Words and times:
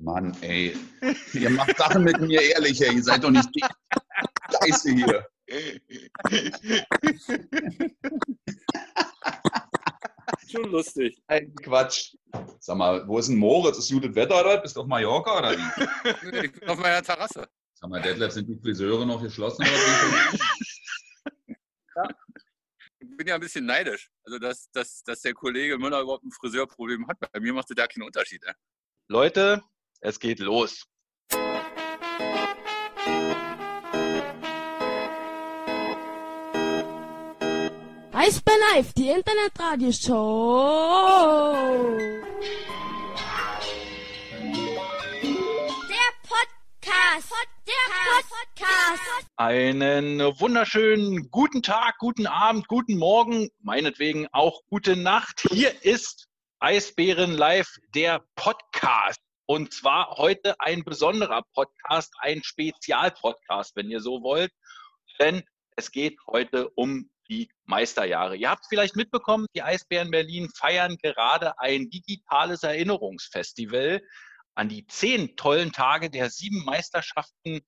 Mann, 0.00 0.36
ey. 0.40 0.76
Ihr 1.34 1.50
macht 1.50 1.76
Sachen 1.76 2.04
mit 2.04 2.20
mir 2.20 2.40
ehrlich, 2.40 2.80
ey. 2.80 2.94
Ihr 2.94 3.02
seid 3.02 3.22
doch 3.22 3.30
nicht 3.30 3.48
die 3.54 3.62
Scheiße 4.50 4.92
hier. 4.92 5.26
Schon 10.48 10.70
lustig. 10.70 11.22
Ein 11.26 11.54
Quatsch. 11.56 12.14
Sag 12.60 12.76
mal, 12.76 13.06
wo 13.06 13.18
ist 13.18 13.28
denn 13.28 13.36
Moritz? 13.36 13.78
Ist 13.78 13.90
gutes 13.92 14.14
Wetter 14.14 14.40
oder? 14.40 14.58
Bist 14.58 14.76
du 14.76 14.80
auf 14.80 14.86
Mallorca 14.86 15.38
oder 15.38 15.56
wie? 15.56 16.46
Ich 16.46 16.52
bin 16.52 16.68
auf 16.68 16.78
meiner 16.78 17.02
Terrasse. 17.02 17.48
Sag 17.74 17.90
mal, 17.90 18.00
Detlef, 18.00 18.32
sind 18.32 18.48
die 18.48 18.58
Friseure 18.58 19.06
noch 19.06 19.22
geschlossen 19.22 19.62
oder 19.62 19.72
wie? 19.72 20.38
Ich 23.00 23.16
bin 23.16 23.26
ja 23.26 23.34
ein 23.34 23.40
bisschen 23.40 23.66
neidisch. 23.66 24.10
Also, 24.24 24.38
dass, 24.38 24.70
dass, 24.70 25.02
dass 25.02 25.20
der 25.20 25.34
Kollege 25.34 25.78
Müller 25.78 26.00
überhaupt 26.00 26.24
ein 26.24 26.30
Friseurproblem 26.30 27.06
hat. 27.06 27.18
Bei 27.32 27.40
mir 27.40 27.52
macht 27.52 27.70
es 27.70 27.76
da 27.76 27.86
keinen 27.86 28.04
Unterschied. 28.04 28.42
Ey. 28.44 28.54
Leute, 29.08 29.62
es 30.00 30.18
geht 30.18 30.40
los. 30.40 30.86
Eisbär 38.12 38.54
Live, 38.74 38.92
die 38.92 39.08
Internetradioshow. 39.08 41.54
Der 45.88 46.10
Podcast. 46.22 47.32
Der 47.66 47.74
Podcast. 48.20 49.26
Einen 49.36 50.20
wunderschönen 50.38 51.30
guten 51.30 51.62
Tag, 51.62 51.96
guten 51.98 52.26
Abend, 52.26 52.68
guten 52.68 52.98
Morgen, 52.98 53.48
meinetwegen 53.62 54.28
auch 54.32 54.60
gute 54.68 54.96
Nacht. 54.96 55.46
Hier 55.50 55.82
ist 55.82 56.26
Eisbären 56.58 57.32
Live, 57.32 57.78
der 57.94 58.22
Podcast. 58.34 59.18
Und 59.50 59.72
zwar 59.72 60.10
heute 60.10 60.54
ein 60.60 60.84
besonderer 60.84 61.42
Podcast, 61.54 62.14
ein 62.20 62.40
Spezialpodcast, 62.44 63.74
wenn 63.74 63.90
ihr 63.90 63.98
so 63.98 64.22
wollt. 64.22 64.52
Denn 65.18 65.42
es 65.74 65.90
geht 65.90 66.20
heute 66.28 66.70
um 66.76 67.10
die 67.28 67.50
Meisterjahre. 67.64 68.36
Ihr 68.36 68.48
habt 68.48 68.66
vielleicht 68.68 68.94
mitbekommen, 68.94 69.46
die 69.56 69.64
Eisbären 69.64 70.12
Berlin 70.12 70.48
feiern 70.56 70.98
gerade 71.02 71.58
ein 71.58 71.90
digitales 71.90 72.62
Erinnerungsfestival 72.62 74.00
an 74.54 74.68
die 74.68 74.86
zehn 74.86 75.34
tollen 75.34 75.72
Tage 75.72 76.10
der 76.10 76.30
sieben 76.30 76.64
Meisterschaften 76.64 77.58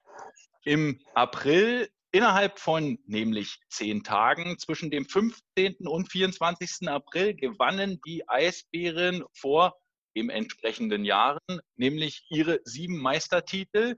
im 0.65 1.01
April. 1.15 1.91
Innerhalb 2.13 2.61
von 2.61 3.01
nämlich 3.07 3.59
zehn 3.71 4.05
Tagen 4.05 4.57
zwischen 4.57 4.93
dem 4.93 5.09
15. 5.09 5.89
und 5.89 6.13
24. 6.13 6.89
April 6.89 7.35
gewannen 7.35 8.01
die 8.07 8.23
Eisbären 8.29 9.25
vor 9.35 9.82
dem 10.17 10.31
entsprechenden 10.31 11.05
Jahren, 11.05 11.61
nämlich 11.77 12.25
ihre 12.29 12.61
sieben 12.65 12.99
Meistertitel. 12.99 13.97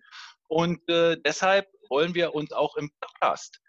Und 0.49 0.89
äh, 0.89 1.17
deshalb 1.25 1.69
wollen 1.89 2.15
wir 2.15 2.35
uns 2.35 2.53
auch 2.53 2.77
im 2.77 2.91
Podcast 3.01 3.61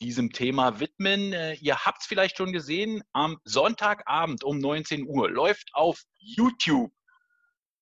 diesem 0.00 0.32
Thema 0.32 0.80
widmen. 0.80 1.32
Äh, 1.32 1.54
ihr 1.54 1.84
habt 1.84 2.00
es 2.02 2.06
vielleicht 2.06 2.36
schon 2.36 2.52
gesehen, 2.52 3.02
am 3.12 3.38
Sonntagabend 3.44 4.44
um 4.44 4.58
19 4.58 5.06
Uhr 5.06 5.30
läuft 5.30 5.70
auf 5.74 6.02
YouTube 6.18 6.92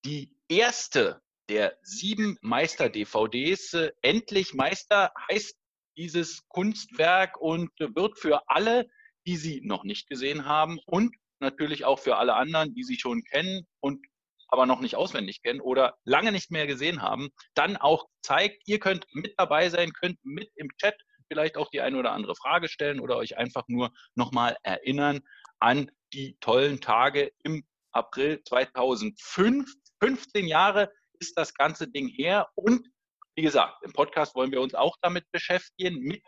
die 0.05 0.35
erste 0.49 1.21
der 1.49 1.79
sieben 1.83 2.39
Meister-DVDs. 2.43 3.75
Äh, 3.75 3.93
Endlich 4.03 4.55
Meister 4.55 5.13
heißt 5.31 5.57
dieses 5.97 6.47
Kunstwerk 6.49 7.41
und 7.41 7.71
wird 7.79 8.19
für 8.19 8.49
alle, 8.49 8.89
die 9.27 9.37
sie 9.37 9.61
noch 9.63 9.85
nicht 9.85 10.09
gesehen 10.09 10.45
haben 10.45 10.79
und 10.87 11.15
natürlich 11.41 11.85
auch 11.85 11.99
für 11.99 12.17
alle 12.17 12.35
anderen, 12.35 12.75
die 12.75 12.85
sie 12.85 12.99
schon 12.99 13.23
kennen 13.25 13.67
und 13.81 14.05
aber 14.49 14.67
noch 14.67 14.81
nicht 14.81 14.97
auswendig 14.97 15.43
kennen 15.43 15.61
oder 15.61 15.97
lange 16.05 16.33
nicht 16.33 16.51
mehr 16.51 16.67
gesehen 16.67 17.03
haben, 17.03 17.29
dann 17.55 17.77
auch 17.77 18.07
zeigt, 18.23 18.63
ihr 18.67 18.79
könnt 18.79 19.07
mit 19.13 19.35
dabei 19.37 19.69
sein, 19.69 19.93
könnt 19.93 20.19
mit 20.25 20.51
im 20.57 20.71
Chat 20.81 20.97
vielleicht 21.31 21.59
auch 21.59 21.69
die 21.69 21.83
eine 21.83 21.99
oder 21.99 22.13
andere 22.13 22.35
Frage 22.35 22.69
stellen 22.69 23.01
oder 23.01 23.17
euch 23.17 23.37
einfach 23.37 23.65
nur 23.69 23.93
nochmal 24.15 24.57
erinnern 24.63 25.21
an 25.61 25.91
die 26.15 26.39
tollen 26.41 26.81
Tage 26.81 27.31
im 27.45 27.65
April 27.93 28.43
2005. 28.43 29.71
15 30.01 30.47
Jahre 30.47 30.91
ist 31.21 31.37
das 31.37 31.53
ganze 31.53 31.89
Ding 31.89 32.09
her 32.09 32.49
und 32.55 32.87
wie 33.35 33.43
gesagt, 33.43 33.85
im 33.85 33.93
Podcast 33.93 34.35
wollen 34.35 34.51
wir 34.51 34.61
uns 34.61 34.75
auch 34.75 34.97
damit 35.01 35.31
beschäftigen, 35.31 36.01
mit 36.01 36.25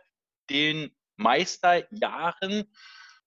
den 0.49 0.95
Meisterjahren. 1.17 2.73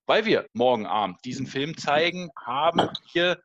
Weil 0.06 0.26
wir 0.26 0.48
morgen 0.52 0.86
Abend 0.86 1.24
diesen 1.24 1.48
Film 1.48 1.78
zeigen, 1.78 2.30
haben 2.36 2.90
wir 3.14 3.42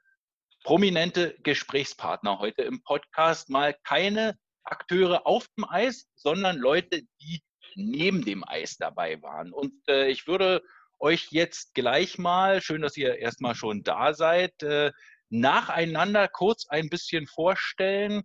prominente 0.64 1.36
Gesprächspartner 1.44 2.40
heute 2.40 2.62
im 2.62 2.82
Podcast. 2.82 3.48
Mal 3.48 3.76
keine 3.84 4.36
Akteure 4.64 5.24
auf 5.24 5.46
dem 5.56 5.64
Eis, 5.68 6.08
sondern 6.16 6.56
Leute, 6.56 7.02
die 7.20 7.42
neben 7.76 8.24
dem 8.24 8.42
Eis 8.42 8.76
dabei 8.76 9.22
waren. 9.22 9.52
Und 9.52 9.72
äh, 9.88 10.08
ich 10.08 10.26
würde 10.26 10.62
euch 10.98 11.28
jetzt 11.30 11.74
gleich 11.74 12.18
mal, 12.18 12.60
schön, 12.60 12.82
dass 12.82 12.96
ihr 12.96 13.18
erstmal 13.18 13.54
schon 13.54 13.84
da 13.84 14.12
seid, 14.12 14.60
äh, 14.64 14.90
nacheinander 15.30 16.26
kurz 16.26 16.66
ein 16.66 16.88
bisschen 16.88 17.28
vorstellen. 17.28 18.24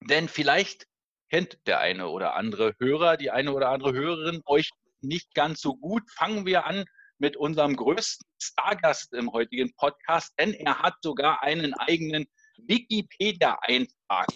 Denn 0.00 0.28
vielleicht 0.28 0.86
kennt 1.28 1.58
der 1.66 1.80
eine 1.80 2.08
oder 2.08 2.34
andere 2.34 2.74
Hörer, 2.80 3.18
die 3.18 3.30
eine 3.30 3.52
oder 3.52 3.68
andere 3.68 3.92
Hörerin 3.92 4.40
euch 4.46 4.70
nicht 5.02 5.34
ganz 5.34 5.60
so 5.60 5.76
gut. 5.76 6.10
Fangen 6.10 6.46
wir 6.46 6.64
an 6.64 6.86
mit 7.18 7.36
unserem 7.36 7.76
größten 7.76 8.26
Stargast 8.40 9.12
im 9.14 9.32
heutigen 9.32 9.72
Podcast, 9.74 10.32
denn 10.38 10.52
er 10.52 10.80
hat 10.80 10.94
sogar 11.02 11.42
einen 11.42 11.72
eigenen 11.74 12.26
Wikipedia-Eintrag. 12.58 14.26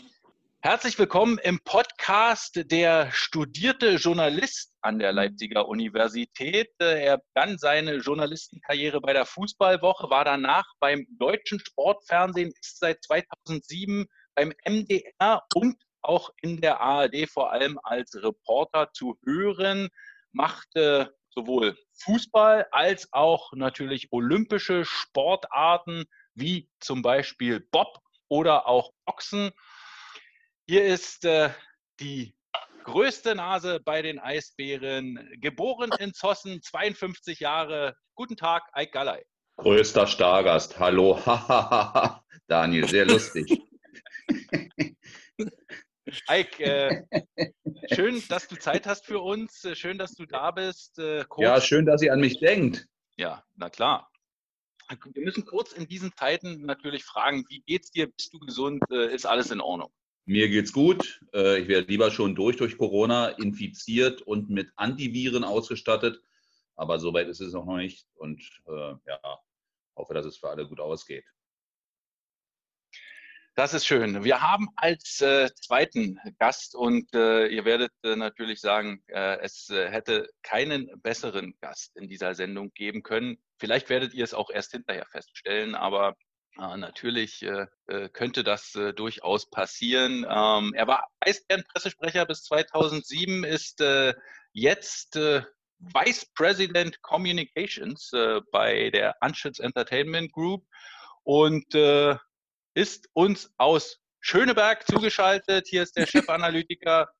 Herzlich 0.62 0.98
willkommen 0.98 1.38
im 1.38 1.58
Podcast 1.64 2.60
der 2.70 3.10
studierte 3.12 3.96
Journalist 3.96 4.74
an 4.82 4.98
der 4.98 5.12
Leipziger 5.12 5.68
Universität. 5.68 6.70
Er 6.78 7.18
begann 7.18 7.58
seine 7.58 7.96
Journalistenkarriere 7.96 9.00
bei 9.00 9.12
der 9.12 9.24
Fußballwoche, 9.24 10.10
war 10.10 10.24
danach 10.24 10.66
beim 10.78 11.06
deutschen 11.18 11.60
Sportfernsehen, 11.60 12.52
ist 12.60 12.78
seit 12.78 13.02
2007 13.04 14.06
beim 14.34 14.52
MDR 14.66 15.42
und 15.54 15.76
auch 16.02 16.30
in 16.40 16.60
der 16.60 16.80
ARD 16.80 17.28
vor 17.30 17.52
allem 17.52 17.78
als 17.82 18.14
Reporter 18.14 18.90
zu 18.92 19.18
hören, 19.24 19.88
machte 20.32 21.14
sowohl 21.30 21.76
Fußball 22.02 22.66
als 22.70 23.12
auch 23.12 23.52
natürlich 23.52 24.08
olympische 24.12 24.84
Sportarten 24.84 26.04
wie 26.34 26.68
zum 26.80 27.02
Beispiel 27.02 27.60
Bob 27.60 27.98
oder 28.28 28.66
auch 28.66 28.92
Boxen. 29.04 29.50
Hier 30.66 30.84
ist 30.84 31.24
äh, 31.24 31.50
die 31.98 32.34
größte 32.84 33.34
Nase 33.34 33.80
bei 33.84 34.02
den 34.02 34.18
Eisbären, 34.18 35.28
geboren 35.40 35.90
in 35.98 36.14
Zossen, 36.14 36.62
52 36.62 37.40
Jahre. 37.40 37.94
Guten 38.14 38.36
Tag, 38.36 38.62
Eik 38.72 38.92
Gallei. 38.92 39.24
Größter 39.56 40.06
Stargast. 40.06 40.78
Hallo. 40.78 41.20
Daniel, 42.46 42.88
sehr 42.88 43.04
lustig. 43.04 43.60
Eik, 46.26 46.60
äh, 46.60 47.02
schön, 47.92 48.22
dass 48.28 48.48
du 48.48 48.56
Zeit 48.56 48.86
hast 48.86 49.06
für 49.06 49.20
uns. 49.20 49.66
Schön, 49.74 49.98
dass 49.98 50.14
du 50.14 50.26
da 50.26 50.50
bist. 50.50 50.98
Äh, 50.98 51.24
ja, 51.38 51.60
schön, 51.60 51.86
dass 51.86 52.02
ihr 52.02 52.12
an 52.12 52.20
mich 52.20 52.38
denkt. 52.38 52.86
Ja, 53.16 53.44
na 53.56 53.70
klar. 53.70 54.10
Wir 55.12 55.24
müssen 55.24 55.44
kurz 55.44 55.72
in 55.72 55.86
diesen 55.86 56.12
Zeiten 56.16 56.62
natürlich 56.62 57.04
fragen, 57.04 57.44
wie 57.48 57.60
geht's 57.60 57.92
dir? 57.92 58.08
Bist 58.08 58.32
du 58.32 58.40
gesund? 58.40 58.82
Äh, 58.90 59.14
ist 59.14 59.24
alles 59.24 59.50
in 59.50 59.60
Ordnung? 59.60 59.92
Mir 60.24 60.48
geht's 60.48 60.72
gut. 60.72 61.20
Äh, 61.32 61.60
ich 61.60 61.68
werde 61.68 61.86
lieber 61.88 62.10
schon 62.10 62.34
durch 62.34 62.56
durch 62.56 62.76
Corona 62.76 63.28
infiziert 63.28 64.22
und 64.22 64.50
mit 64.50 64.72
Antiviren 64.76 65.44
ausgestattet. 65.44 66.20
Aber 66.74 66.98
soweit 66.98 67.28
ist 67.28 67.40
es 67.40 67.52
noch 67.52 67.66
nicht. 67.76 68.06
Und 68.14 68.40
äh, 68.66 68.94
ja, 69.06 69.38
hoffe, 69.96 70.14
dass 70.14 70.26
es 70.26 70.38
für 70.38 70.48
alle 70.48 70.66
gut 70.66 70.80
ausgeht. 70.80 71.24
Das 73.60 73.74
ist 73.74 73.84
schön. 73.84 74.24
Wir 74.24 74.40
haben 74.40 74.70
als 74.74 75.20
äh, 75.20 75.50
zweiten 75.54 76.18
Gast 76.38 76.74
und 76.74 77.14
äh, 77.14 77.46
ihr 77.48 77.66
werdet 77.66 77.92
äh, 78.02 78.16
natürlich 78.16 78.62
sagen, 78.62 79.02
äh, 79.08 79.36
es 79.42 79.68
hätte 79.68 80.30
keinen 80.42 80.90
besseren 81.02 81.52
Gast 81.60 81.94
in 81.94 82.08
dieser 82.08 82.34
Sendung 82.34 82.72
geben 82.72 83.02
können. 83.02 83.36
Vielleicht 83.58 83.90
werdet 83.90 84.14
ihr 84.14 84.24
es 84.24 84.32
auch 84.32 84.48
erst 84.48 84.72
hinterher 84.72 85.04
feststellen, 85.04 85.74
aber 85.74 86.16
äh, 86.58 86.74
natürlich 86.78 87.42
äh, 87.42 87.66
äh, 87.88 88.08
könnte 88.08 88.44
das 88.44 88.74
äh, 88.76 88.94
durchaus 88.94 89.50
passieren. 89.50 90.24
Ähm, 90.26 90.72
er 90.74 90.86
war 90.86 91.08
Eisbären-Pressesprecher 91.20 92.24
bis 92.24 92.44
2007, 92.44 93.44
ist 93.44 93.82
äh, 93.82 94.14
jetzt 94.54 95.16
äh, 95.16 95.42
Vice 95.80 96.30
President 96.34 97.02
Communications 97.02 98.10
bei 98.52 98.88
der 98.88 99.22
Anschütz 99.22 99.58
Entertainment 99.58 100.32
Group 100.32 100.66
und 101.24 101.74
ist 102.74 103.08
uns 103.14 103.52
aus 103.56 104.00
Schöneberg 104.20 104.86
zugeschaltet. 104.86 105.66
Hier 105.68 105.82
ist 105.82 105.96
der 105.96 106.06
Chefanalytiker 106.06 107.12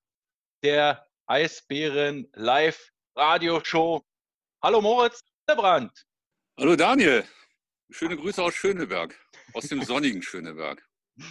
der 0.63 1.07
Eisbären 1.27 2.29
Live 2.35 2.91
Radio 3.17 3.63
Show. 3.65 4.05
Hallo 4.63 4.81
Moritz 4.81 5.23
Brandt. 5.47 6.07
Hallo 6.59 6.77
Daniel. 6.77 7.25
Schöne 7.91 8.17
Grüße 8.17 8.43
aus 8.43 8.55
Schöneberg, 8.55 9.19
aus 9.53 9.67
dem 9.67 9.83
sonnigen 9.83 10.23
Schöneberg. 10.23 10.87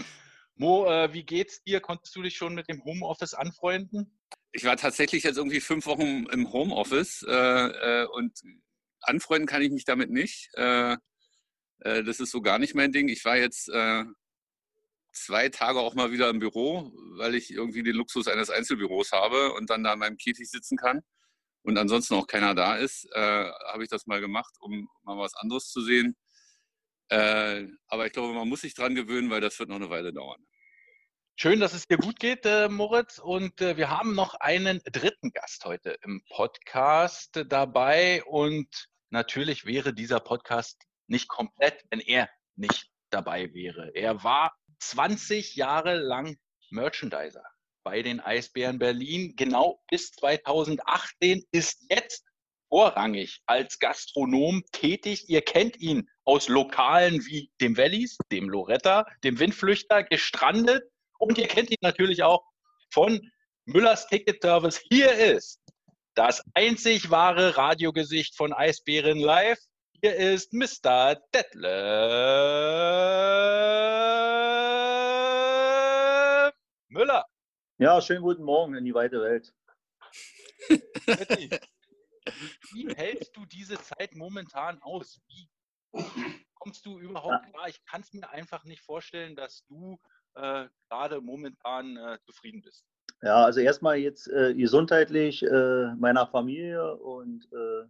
Mo, 0.56 0.86
äh, 0.88 1.14
wie 1.14 1.24
geht's 1.24 1.64
dir? 1.64 1.80
Konntest 1.80 2.14
du 2.18 2.22
dich 2.22 2.36
schon 2.36 2.54
mit 2.54 2.68
dem 2.68 2.84
Homeoffice 2.84 3.34
anfreunden? 3.34 4.20
Ich 4.52 4.66
war 4.66 4.76
tatsächlich 4.76 5.24
jetzt 5.24 5.38
irgendwie 5.38 5.62
fünf 5.62 5.86
Wochen 5.86 6.26
im 6.26 6.52
Homeoffice 6.52 7.24
äh, 7.26 8.02
äh, 8.02 8.06
und 8.08 8.38
anfreunden 9.02 9.48
kann 9.48 9.62
ich 9.62 9.72
mich 9.72 9.86
damit 9.86 10.10
nicht. 10.10 10.50
Äh, 10.56 10.98
äh, 11.80 12.04
das 12.04 12.20
ist 12.20 12.32
so 12.32 12.42
gar 12.42 12.60
nicht 12.60 12.76
mein 12.76 12.92
Ding. 12.92 13.10
Ich 13.10 13.24
war 13.26 13.38
jetzt 13.38 13.70
äh, 13.70 14.04
zwei 15.14 15.50
Tage 15.50 15.80
auch 15.80 15.96
mal 15.96 16.12
wieder 16.12 16.30
im 16.30 16.40
Büro, 16.40 16.92
weil 17.18 17.36
ich 17.36 17.52
irgendwie 17.52 17.84
den 17.84 17.96
Luxus 17.96 18.28
eines 18.28 18.50
Einzelbüros 18.50 19.12
habe 19.12 19.54
und 19.54 19.70
dann 19.70 19.84
da 19.84 19.94
an 19.94 20.00
meinem 20.00 20.18
Käfig 20.18 20.50
sitzen 20.50 20.78
kann 20.78 21.02
und 21.64 21.78
ansonsten 21.78 22.16
auch 22.16 22.28
keiner 22.28 22.56
da 22.56 22.76
ist, 22.76 23.06
äh, 23.14 23.52
habe 23.68 23.84
ich 23.84 23.90
das 23.90 24.08
mal 24.08 24.22
gemacht, 24.22 24.56
um 24.60 24.90
mal 25.04 25.18
was 25.18 25.36
anderes 25.36 25.70
zu 25.70 25.82
sehen. 25.82 26.16
Äh, 27.10 27.68
aber 27.88 28.06
ich 28.06 28.14
glaube, 28.14 28.34
man 28.34 28.48
muss 28.48 28.62
sich 28.62 28.74
dran 28.74 28.96
gewöhnen, 28.96 29.30
weil 29.30 29.42
das 29.42 29.60
wird 29.60 29.70
noch 29.70 29.76
eine 29.78 29.90
Weile 29.90 30.14
dauern. 30.14 30.46
Schön, 31.36 31.60
dass 31.60 31.74
es 31.74 31.88
dir 31.88 31.98
gut 31.98 32.20
geht, 32.20 32.46
äh, 32.46 32.70
Moritz. 32.70 33.18
Und 33.18 33.62
äh, 33.62 33.78
wir 33.78 33.90
haben 33.90 34.14
noch 34.14 34.36
einen 34.36 34.82
dritten 34.92 35.32
Gast 35.32 35.66
heute 35.66 35.98
im 36.02 36.24
Podcast 36.30 37.42
dabei. 37.48 38.24
Und 38.26 38.90
natürlich 39.10 39.66
wäre 39.66 39.94
dieser 39.94 40.20
Podcast 40.20 40.82
nicht 41.10 41.28
komplett, 41.28 41.84
wenn 41.90 42.00
er 42.00 42.30
nicht 42.56 42.90
dabei 43.10 43.54
wäre. 43.54 43.92
Er 43.96 44.24
war 44.24 44.56
20 44.80 45.56
Jahre 45.56 45.96
lang 45.96 46.38
Merchandiser 46.70 47.44
bei 47.84 48.02
den 48.02 48.20
Eisbären 48.20 48.78
Berlin, 48.80 49.34
genau 49.36 49.82
bis 49.90 50.12
2018, 50.12 51.44
ist 51.52 51.86
jetzt 51.90 52.24
vorrangig 52.70 53.42
als 53.48 53.80
Gastronom 53.80 54.64
tätig. 54.72 55.28
Ihr 55.28 55.42
kennt 55.42 55.80
ihn 55.80 56.08
aus 56.24 56.48
Lokalen 56.48 57.26
wie 57.26 57.52
dem 57.60 57.78
Wallis, 57.78 58.18
dem 58.32 58.50
Loretta, 58.50 59.06
dem 59.24 59.40
Windflüchter, 59.40 60.04
gestrandet. 60.04 60.84
Und 61.18 61.38
ihr 61.38 61.48
kennt 61.48 61.72
ihn 61.72 61.78
natürlich 61.82 62.22
auch 62.22 62.44
von 62.94 63.20
Müllers 63.66 64.08
Ticket 64.08 64.42
Service. 64.42 64.82
Hier 64.92 65.12
ist 65.12 65.60
das 66.14 66.44
einzig 66.54 67.10
wahre 67.10 67.58
Radiogesicht 67.58 68.36
von 68.36 68.54
Eisbären 68.54 69.20
Live. 69.20 69.60
Hier 70.02 70.16
ist 70.16 70.54
Mr. 70.54 71.16
Detlef 71.34 71.74
Müller. 76.88 77.26
Ja, 77.80 78.00
schönen 78.00 78.22
guten 78.22 78.44
Morgen 78.44 78.76
in 78.76 78.86
die 78.86 78.94
weite 78.94 79.22
Welt. 79.22 79.54
Wie 82.72 82.88
hältst 82.96 83.36
du 83.36 83.46
diese 83.46 83.78
Zeit 83.82 84.16
momentan 84.16 84.82
aus? 84.84 85.20
Wie 85.28 85.50
kommst 86.54 86.86
du 86.86 86.98
überhaupt 87.00 87.52
klar? 87.52 87.68
Ich 87.68 87.84
kann 87.84 88.00
es 88.00 88.14
mir 88.14 88.30
einfach 88.30 88.64
nicht 88.64 88.82
vorstellen, 88.82 89.36
dass 89.36 89.66
du 89.66 90.00
äh, 90.36 90.70
gerade 90.90 91.20
momentan 91.20 91.98
äh, 91.98 92.20
zufrieden 92.24 92.62
bist. 92.62 92.86
Ja, 93.22 93.44
also 93.44 93.60
erstmal 93.60 93.98
jetzt 93.98 94.30
äh, 94.30 94.54
gesundheitlich 94.54 95.44
äh, 95.44 95.94
meiner 95.96 96.26
Familie 96.26 96.96
und 96.96 97.52
äh, 97.52 97.90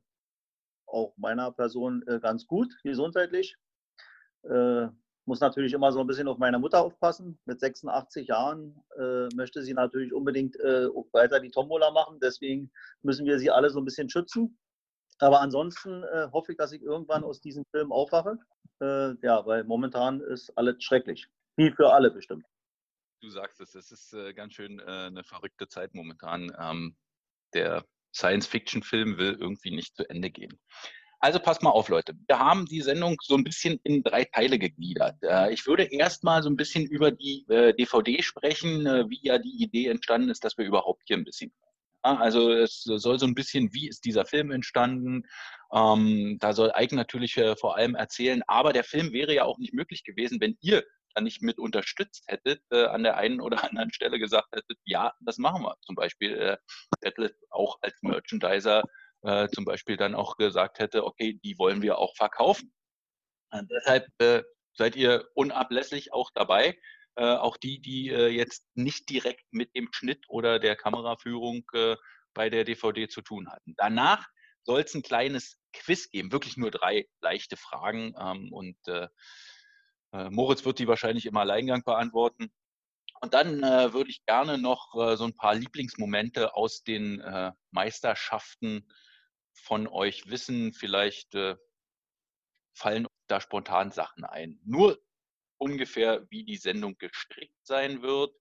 auch 0.92 1.14
meiner 1.18 1.52
Person 1.52 2.04
äh, 2.08 2.20
ganz 2.20 2.46
gut, 2.46 2.74
gesundheitlich. 2.84 3.56
muss 5.26 5.42
natürlich 5.42 5.74
immer 5.74 5.92
so 5.92 6.00
ein 6.00 6.08
bisschen 6.08 6.28
auf 6.28 6.38
meine 6.38 6.58
Mutter 6.58 6.82
aufpassen. 6.82 7.38
Mit 7.46 7.60
86 7.60 8.28
Jahren 8.28 8.82
möchte 9.36 9.62
sie 9.62 9.74
natürlich 9.74 10.14
unbedingt 10.14 10.56
weiter 11.12 11.42
die 11.42 11.52
Tombola 11.52 11.92
machen. 11.92 12.20
Deswegen 12.22 12.72
müssen 13.04 13.26
wir 13.26 13.38
sie 13.38 13.52
alle 13.52 13.70
so 13.70 13.80
ein 13.80 13.86
bisschen 13.86 14.10
schützen. 14.10 14.58
Aber 15.20 15.42
ansonsten 15.42 16.04
hoffe 16.32 16.54
ich, 16.54 16.58
dass 16.58 16.72
ich 16.72 16.82
irgendwann 16.82 17.26
aus 17.26 17.42
diesem 17.42 17.66
Film 17.72 17.92
aufwache. 17.92 18.38
ja, 18.80 19.46
weil 19.46 19.66
momentan 19.66 20.22
ist 20.22 20.58
alles 20.58 20.82
schrecklich. 20.82 21.28
Wie 21.58 21.70
für 21.72 21.92
alle 21.92 22.10
bestimmt. 22.10 22.46
Du 23.22 23.30
sagst 23.30 23.60
es, 23.60 23.76
es 23.76 23.92
ist 23.92 24.14
äh, 24.14 24.34
ganz 24.34 24.54
schön 24.54 24.80
äh, 24.80 24.84
eine 24.84 25.26
verrückte 25.26 25.68
Zeit 25.68 25.94
momentan. 25.94 26.56
Ähm, 26.58 26.96
der 27.54 27.84
Science-Fiction-Film 28.14 29.18
will 29.18 29.38
irgendwie 29.40 29.72
nicht 29.72 29.96
zu 29.96 30.10
Ende 30.10 30.30
gehen. 30.30 30.60
Also 31.22 31.40
passt 31.40 31.62
mal 31.64 31.72
auf, 31.72 31.90
Leute. 31.90 32.14
Wir 32.28 32.40
haben 32.40 32.66
die 32.66 32.82
Sendung 32.82 33.18
so 33.22 33.36
ein 33.36 33.44
bisschen 33.44 33.80
in 33.84 34.04
drei 34.04 34.24
Teile 34.24 34.58
gegliedert. 34.58 35.18
Äh, 35.22 35.52
ich 35.54 35.68
würde 35.68 35.84
erstmal 35.84 36.42
so 36.42 36.50
ein 36.50 36.56
bisschen 36.56 36.86
über 36.86 37.12
die 37.12 37.46
DVD 37.48 38.18
äh, 38.18 38.22
sprechen, 38.22 38.86
äh, 38.86 39.10
wie 39.10 39.20
ja 39.22 39.38
die 39.38 39.62
Idee 39.62 39.88
entstanden 39.88 40.30
ist, 40.30 40.46
dass 40.46 40.58
wir 40.58 40.66
überhaupt 40.66 41.04
hier 41.06 41.18
ein 41.18 41.26
bisschen. 41.26 41.52
Also 42.02 42.54
es 42.54 42.84
soll 42.84 43.20
so 43.20 43.26
ein 43.26 43.36
bisschen, 43.36 43.74
wie 43.74 43.90
ist 43.90 44.06
dieser 44.06 44.26
Film 44.26 44.52
entstanden? 44.52 45.24
Ähm, 45.74 46.38
da 46.40 46.54
soll 46.54 46.72
Ike 46.74 46.96
natürlich 46.96 47.38
vor 47.60 47.76
allem 47.76 47.96
erzählen, 47.96 48.42
aber 48.48 48.72
der 48.72 48.86
Film 48.86 49.12
wäre 49.12 49.36
ja 49.36 49.44
auch 49.44 49.58
nicht 49.58 49.74
möglich 49.74 50.06
gewesen, 50.06 50.40
wenn 50.40 50.58
ihr 50.62 50.86
da 51.14 51.22
nicht 51.22 51.42
mit 51.42 51.60
unterstützt 51.60 52.26
hättet, 52.28 52.62
äh, 52.72 52.86
an 52.86 53.04
der 53.04 53.18
einen 53.18 53.42
oder 53.42 53.64
anderen 53.70 53.92
Stelle 53.94 54.20
gesagt 54.20 54.50
hättet, 54.54 54.78
ja, 54.86 55.14
das 55.22 55.38
machen 55.38 55.64
wir. 55.64 55.76
Zum 55.82 55.96
Beispiel 55.96 56.38
äh, 56.38 56.58
Detlef 57.04 57.34
auch 57.50 57.78
als 57.82 57.96
Merchandiser 58.02 58.84
äh, 59.24 59.48
zum 59.50 59.66
Beispiel 59.66 59.98
dann 59.98 60.16
auch 60.16 60.38
gesagt 60.38 60.80
hätte, 60.80 61.06
okay, 61.06 61.40
die 61.44 61.58
wollen 61.58 61.82
wir 61.82 61.98
auch 61.98 62.16
verkaufen. 62.16 62.74
Und 63.52 63.70
deshalb 63.72 64.08
äh, 64.20 64.44
seid 64.74 64.96
ihr 64.96 65.28
unablässig 65.34 66.14
auch 66.14 66.32
dabei. 66.34 66.78
Äh, 67.16 67.36
auch 67.36 67.58
die, 67.58 67.82
die 67.82 68.10
äh, 68.10 68.28
jetzt 68.28 68.66
nicht 68.76 69.10
direkt 69.10 69.46
mit 69.52 69.76
dem 69.76 69.90
Schnitt 69.92 70.24
oder 70.30 70.60
der 70.60 70.76
Kameraführung 70.76 71.64
äh, 71.74 71.96
bei 72.34 72.50
der 72.50 72.64
DVD 72.64 73.08
zu 73.10 73.22
tun 73.22 73.52
hatten. 73.52 73.74
Danach 73.78 74.28
soll 74.64 74.82
es 74.82 74.94
ein 74.94 75.02
kleines 75.02 75.58
Quiz 75.74 76.10
geben, 76.10 76.32
wirklich 76.32 76.58
nur 76.58 76.72
drei 76.72 77.08
leichte 77.22 77.58
Fragen 77.58 78.14
ähm, 78.20 78.54
und 78.54 78.78
äh, 78.88 79.08
Moritz 80.12 80.66
wird 80.66 80.80
die 80.80 80.88
wahrscheinlich 80.88 81.26
im 81.26 81.38
Alleingang 81.38 81.84
beantworten. 81.84 82.52
Und 83.22 83.34
dann 83.34 83.64
äh, 83.64 83.94
würde 83.94 84.10
ich 84.10 84.26
gerne 84.26 84.58
noch 84.58 84.96
äh, 84.96 85.18
so 85.18 85.26
ein 85.26 85.36
paar 85.36 85.56
Lieblingsmomente 85.56 86.56
aus 86.56 86.84
den 86.84 87.20
äh, 87.20 87.52
Meisterschaften 87.72 88.88
von 89.54 89.88
euch 89.88 90.30
wissen. 90.30 90.74
Vielleicht 90.74 91.36
äh, 91.36 91.56
fallen 92.74 93.08
da 93.28 93.42
spontan 93.42 93.92
Sachen 93.92 94.24
ein. 94.24 94.60
Nur 94.64 95.00
ungefähr, 95.58 96.26
wie 96.30 96.46
die 96.46 96.56
Sendung 96.56 96.98
gestrickt 96.98 97.60
sein 97.64 98.02
wird. 98.02 98.34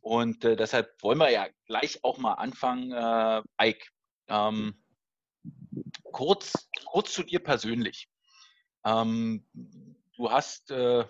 Und 0.00 0.44
äh, 0.44 0.54
deshalb 0.54 0.94
wollen 1.02 1.18
wir 1.18 1.30
ja 1.30 1.48
gleich 1.66 2.04
auch 2.04 2.18
mal 2.18 2.34
anfangen. 2.34 2.92
Ike, 3.60 3.88
ähm, 4.28 4.80
kurz, 6.04 6.68
kurz 6.84 7.12
zu 7.12 7.24
dir 7.24 7.42
persönlich. 7.42 8.08
Ähm, 8.84 9.44
du 10.16 10.30
hast 10.30 10.70
äh, 10.70 11.04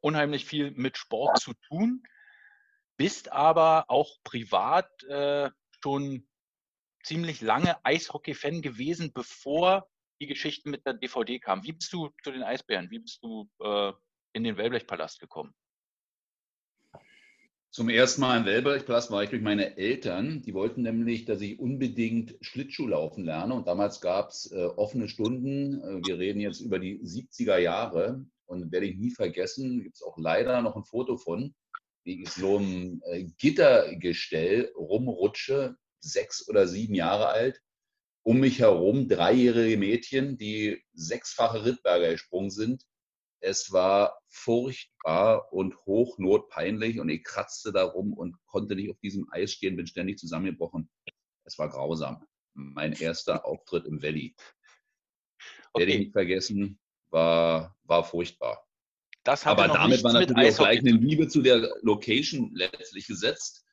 unheimlich 0.00 0.44
viel 0.44 0.72
mit 0.72 0.96
Sport 0.96 1.38
zu 1.38 1.54
tun, 1.68 2.02
bist 2.96 3.32
aber 3.32 3.86
auch 3.88 4.18
privat 4.24 5.02
äh, 5.04 5.50
schon 5.82 6.28
ziemlich 7.02 7.40
lange 7.40 7.84
Eishockey-Fan 7.84 8.62
gewesen, 8.62 9.12
bevor 9.12 9.88
die 10.20 10.26
Geschichte 10.26 10.68
mit 10.68 10.86
der 10.86 10.94
DVD 10.94 11.40
kam. 11.40 11.64
Wie 11.64 11.72
bist 11.72 11.92
du 11.92 12.10
zu 12.22 12.30
den 12.30 12.44
Eisbären? 12.44 12.90
Wie 12.90 13.00
bist 13.00 13.22
du 13.22 13.50
äh, 13.60 13.92
in 14.32 14.44
den 14.44 14.56
Wellblechpalast 14.56 15.18
gekommen? 15.18 15.52
Zum 17.72 17.88
ersten 17.88 18.20
Mal 18.20 18.36
im 18.36 18.44
Wellblechpalast 18.44 19.10
war 19.10 19.24
ich 19.24 19.30
durch 19.30 19.40
meine 19.40 19.78
Eltern. 19.78 20.42
Die 20.42 20.52
wollten 20.52 20.82
nämlich, 20.82 21.24
dass 21.24 21.40
ich 21.40 21.58
unbedingt 21.58 22.36
Schlittschuh 22.42 22.86
laufen 22.86 23.24
lerne. 23.24 23.54
Und 23.54 23.66
damals 23.66 24.02
gab 24.02 24.28
es 24.28 24.52
äh, 24.52 24.62
offene 24.62 25.08
Stunden. 25.08 25.80
Äh, 25.80 26.06
wir 26.06 26.18
reden 26.18 26.40
jetzt 26.40 26.60
über 26.60 26.78
die 26.78 27.00
70er 27.00 27.56
Jahre. 27.56 28.26
Und 28.44 28.70
werde 28.72 28.84
ich 28.84 28.98
nie 28.98 29.10
vergessen, 29.10 29.82
gibt 29.82 29.96
es 29.96 30.02
auch 30.02 30.18
leider 30.18 30.60
noch 30.60 30.76
ein 30.76 30.84
Foto 30.84 31.16
von, 31.16 31.54
wie 32.04 32.20
ich 32.20 32.28
so 32.28 32.58
ein 32.58 33.00
äh, 33.06 33.24
Gittergestell 33.38 34.70
rumrutsche, 34.76 35.74
sechs 35.98 36.46
oder 36.50 36.68
sieben 36.68 36.94
Jahre 36.94 37.28
alt. 37.28 37.62
Um 38.22 38.40
mich 38.40 38.58
herum 38.58 39.08
dreijährige 39.08 39.78
Mädchen, 39.78 40.36
die 40.36 40.84
sechsfache 40.92 41.64
Rittberger 41.64 42.10
gesprungen 42.10 42.50
sind 42.50 42.84
es 43.42 43.72
war 43.72 44.18
furchtbar 44.28 45.52
und 45.52 45.76
hochnotpeinlich 45.84 47.00
und 47.00 47.08
ich 47.08 47.24
kratzte 47.24 47.72
darum 47.72 48.12
und 48.12 48.36
konnte 48.46 48.76
nicht 48.76 48.90
auf 48.90 48.98
diesem 49.00 49.28
Eis 49.30 49.52
stehen, 49.52 49.76
bin 49.76 49.86
ständig 49.86 50.18
zusammengebrochen. 50.18 50.88
Es 51.44 51.58
war 51.58 51.68
grausam. 51.68 52.24
Mein 52.54 52.92
erster 52.92 53.44
Auftritt 53.44 53.86
im 53.86 54.02
Valley. 54.02 54.34
Okay. 55.72 55.80
Werde 55.80 55.92
ich 55.92 55.98
nicht 55.98 56.12
vergessen, 56.12 56.78
war, 57.10 57.76
war 57.84 58.04
furchtbar. 58.04 58.64
Aber 59.24 59.68
damit 59.68 60.02
war 60.04 60.12
natürlich 60.12 60.54
auch 60.54 60.64
gleich 60.64 60.80
eine 60.80 60.92
Liebe 60.92 61.28
zu 61.28 61.42
der 61.42 61.74
Location 61.82 62.50
letztlich 62.54 63.06
gesetzt. 63.06 63.64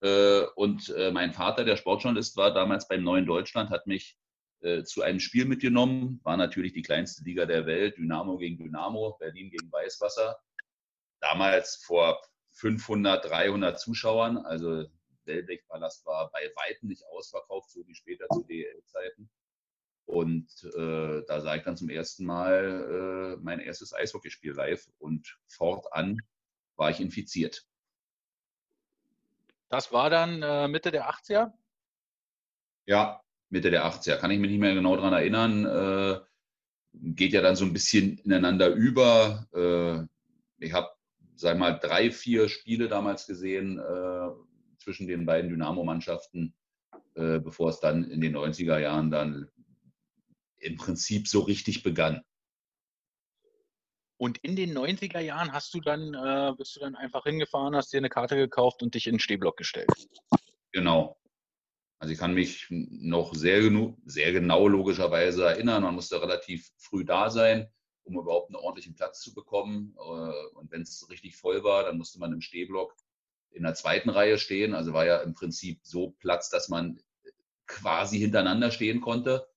Äh, 0.00 0.42
und 0.54 0.88
äh, 0.90 1.10
mein 1.10 1.32
Vater, 1.32 1.64
der 1.64 1.76
Sportjournalist 1.76 2.36
war 2.36 2.54
damals 2.54 2.88
beim 2.88 3.02
Neuen 3.02 3.26
Deutschland, 3.26 3.70
hat 3.70 3.86
mich 3.86 4.16
äh, 4.60 4.82
zu 4.82 5.02
einem 5.02 5.20
Spiel 5.20 5.44
mitgenommen. 5.44 6.20
War 6.24 6.36
natürlich 6.36 6.72
die 6.72 6.82
kleinste 6.82 7.24
Liga 7.24 7.46
der 7.46 7.66
Welt, 7.66 7.96
Dynamo 7.96 8.38
gegen 8.38 8.58
Dynamo, 8.58 9.16
Berlin 9.18 9.50
gegen 9.50 9.70
Weißwasser. 9.70 10.38
Damals 11.20 11.82
vor 11.84 12.20
500, 12.52 13.24
300 13.24 13.78
Zuschauern, 13.78 14.38
also 14.38 14.86
Wellblechpalast 15.24 16.04
war 16.06 16.30
bei 16.32 16.50
weitem 16.56 16.88
nicht 16.88 17.04
ausverkauft, 17.06 17.70
so 17.70 17.86
wie 17.86 17.94
später 17.94 18.26
zu 18.28 18.42
DL-Zeiten. 18.44 19.30
Und 20.06 20.48
äh, 20.74 21.22
da 21.26 21.40
sah 21.40 21.54
ich 21.54 21.62
dann 21.64 21.76
zum 21.76 21.90
ersten 21.90 22.24
Mal 22.24 23.36
äh, 23.36 23.42
mein 23.42 23.60
erstes 23.60 23.92
Eishockeyspiel 23.92 24.52
live 24.52 24.88
und 24.98 25.38
fortan 25.46 26.18
war 26.76 26.90
ich 26.90 27.00
infiziert. 27.00 27.66
Das 29.68 29.92
war 29.92 30.08
dann 30.08 30.42
äh, 30.42 30.66
Mitte 30.66 30.90
der 30.90 31.10
80er? 31.10 31.52
Ja, 32.86 33.22
Mitte 33.50 33.70
der 33.70 33.86
80er. 33.86 34.16
Kann 34.16 34.30
ich 34.30 34.38
mich 34.38 34.50
nicht 34.50 34.60
mehr 34.60 34.74
genau 34.74 34.96
daran 34.96 35.12
erinnern. 35.12 35.64
Äh, 35.64 36.20
geht 36.92 37.32
ja 37.32 37.42
dann 37.42 37.56
so 37.56 37.64
ein 37.64 37.72
bisschen 37.72 38.18
ineinander 38.18 38.68
über. 38.68 39.46
Äh, 39.54 40.64
ich 40.64 40.72
habe, 40.72 40.88
sag 41.36 41.58
mal, 41.58 41.72
drei, 41.72 42.10
vier 42.10 42.48
Spiele 42.48 42.88
damals 42.88 43.26
gesehen 43.26 43.78
äh, 43.78 44.28
zwischen 44.78 45.06
den 45.06 45.26
beiden 45.26 45.50
Dynamo-Mannschaften, 45.50 46.54
äh, 47.14 47.38
bevor 47.38 47.70
es 47.70 47.80
dann 47.80 48.04
in 48.04 48.20
den 48.20 48.36
90er 48.36 48.78
Jahren 48.78 49.10
dann 49.10 49.48
im 50.58 50.76
Prinzip 50.76 51.28
so 51.28 51.40
richtig 51.40 51.82
begann. 51.82 52.22
Und 54.20 54.38
in 54.38 54.56
den 54.56 54.76
90er 54.76 55.20
Jahren 55.20 55.52
hast 55.52 55.72
du 55.74 55.80
dann, 55.80 56.12
äh, 56.12 56.52
bist 56.56 56.74
du 56.74 56.80
dann 56.80 56.96
einfach 56.96 57.22
hingefahren, 57.22 57.76
hast 57.76 57.92
dir 57.92 57.98
eine 57.98 58.08
Karte 58.08 58.34
gekauft 58.34 58.82
und 58.82 58.94
dich 58.94 59.06
in 59.06 59.14
den 59.14 59.20
Stehblock 59.20 59.56
gestellt. 59.56 59.88
Genau. 60.72 61.17
Also 61.98 62.12
ich 62.12 62.18
kann 62.18 62.34
mich 62.34 62.66
noch 62.70 63.34
sehr, 63.34 63.62
sehr 64.04 64.32
genau 64.32 64.68
logischerweise 64.68 65.44
erinnern. 65.44 65.82
Man 65.82 65.94
musste 65.94 66.22
relativ 66.22 66.70
früh 66.76 67.04
da 67.04 67.28
sein, 67.28 67.68
um 68.04 68.18
überhaupt 68.18 68.50
einen 68.50 68.62
ordentlichen 68.62 68.94
Platz 68.94 69.20
zu 69.20 69.34
bekommen. 69.34 69.96
Äh, 69.96 70.56
und 70.56 70.70
wenn 70.70 70.82
es 70.82 71.08
richtig 71.10 71.36
voll 71.36 71.64
war, 71.64 71.84
dann 71.84 71.98
musste 71.98 72.20
man 72.20 72.32
im 72.32 72.40
Stehblock 72.40 72.94
in 73.50 73.64
der 73.64 73.74
zweiten 73.74 74.10
Reihe 74.10 74.38
stehen. 74.38 74.74
Also 74.74 74.92
war 74.92 75.06
ja 75.06 75.18
im 75.22 75.34
Prinzip 75.34 75.80
so 75.82 76.10
Platz, 76.20 76.50
dass 76.50 76.68
man 76.68 77.00
quasi 77.66 78.18
hintereinander 78.18 78.70
stehen 78.70 79.00
konnte. 79.00 79.48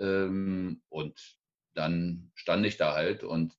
Ähm, 0.00 0.82
und 0.88 1.38
dann 1.74 2.32
stand 2.34 2.66
ich 2.66 2.78
da 2.78 2.94
halt 2.94 3.22
und 3.22 3.54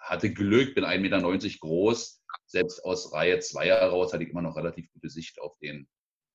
hatte 0.00 0.32
Glück, 0.32 0.74
bin 0.74 0.84
1,90 0.84 0.98
Meter 1.00 1.58
groß. 1.60 2.22
Selbst 2.46 2.84
aus 2.84 3.12
Reihe 3.12 3.40
2 3.40 3.66
heraus 3.66 4.12
hatte 4.12 4.22
ich 4.22 4.30
immer 4.30 4.42
noch 4.42 4.56
relativ 4.56 4.90
gute 4.92 5.08
Sicht 5.08 5.40
auf 5.40 5.58
den 5.58 5.88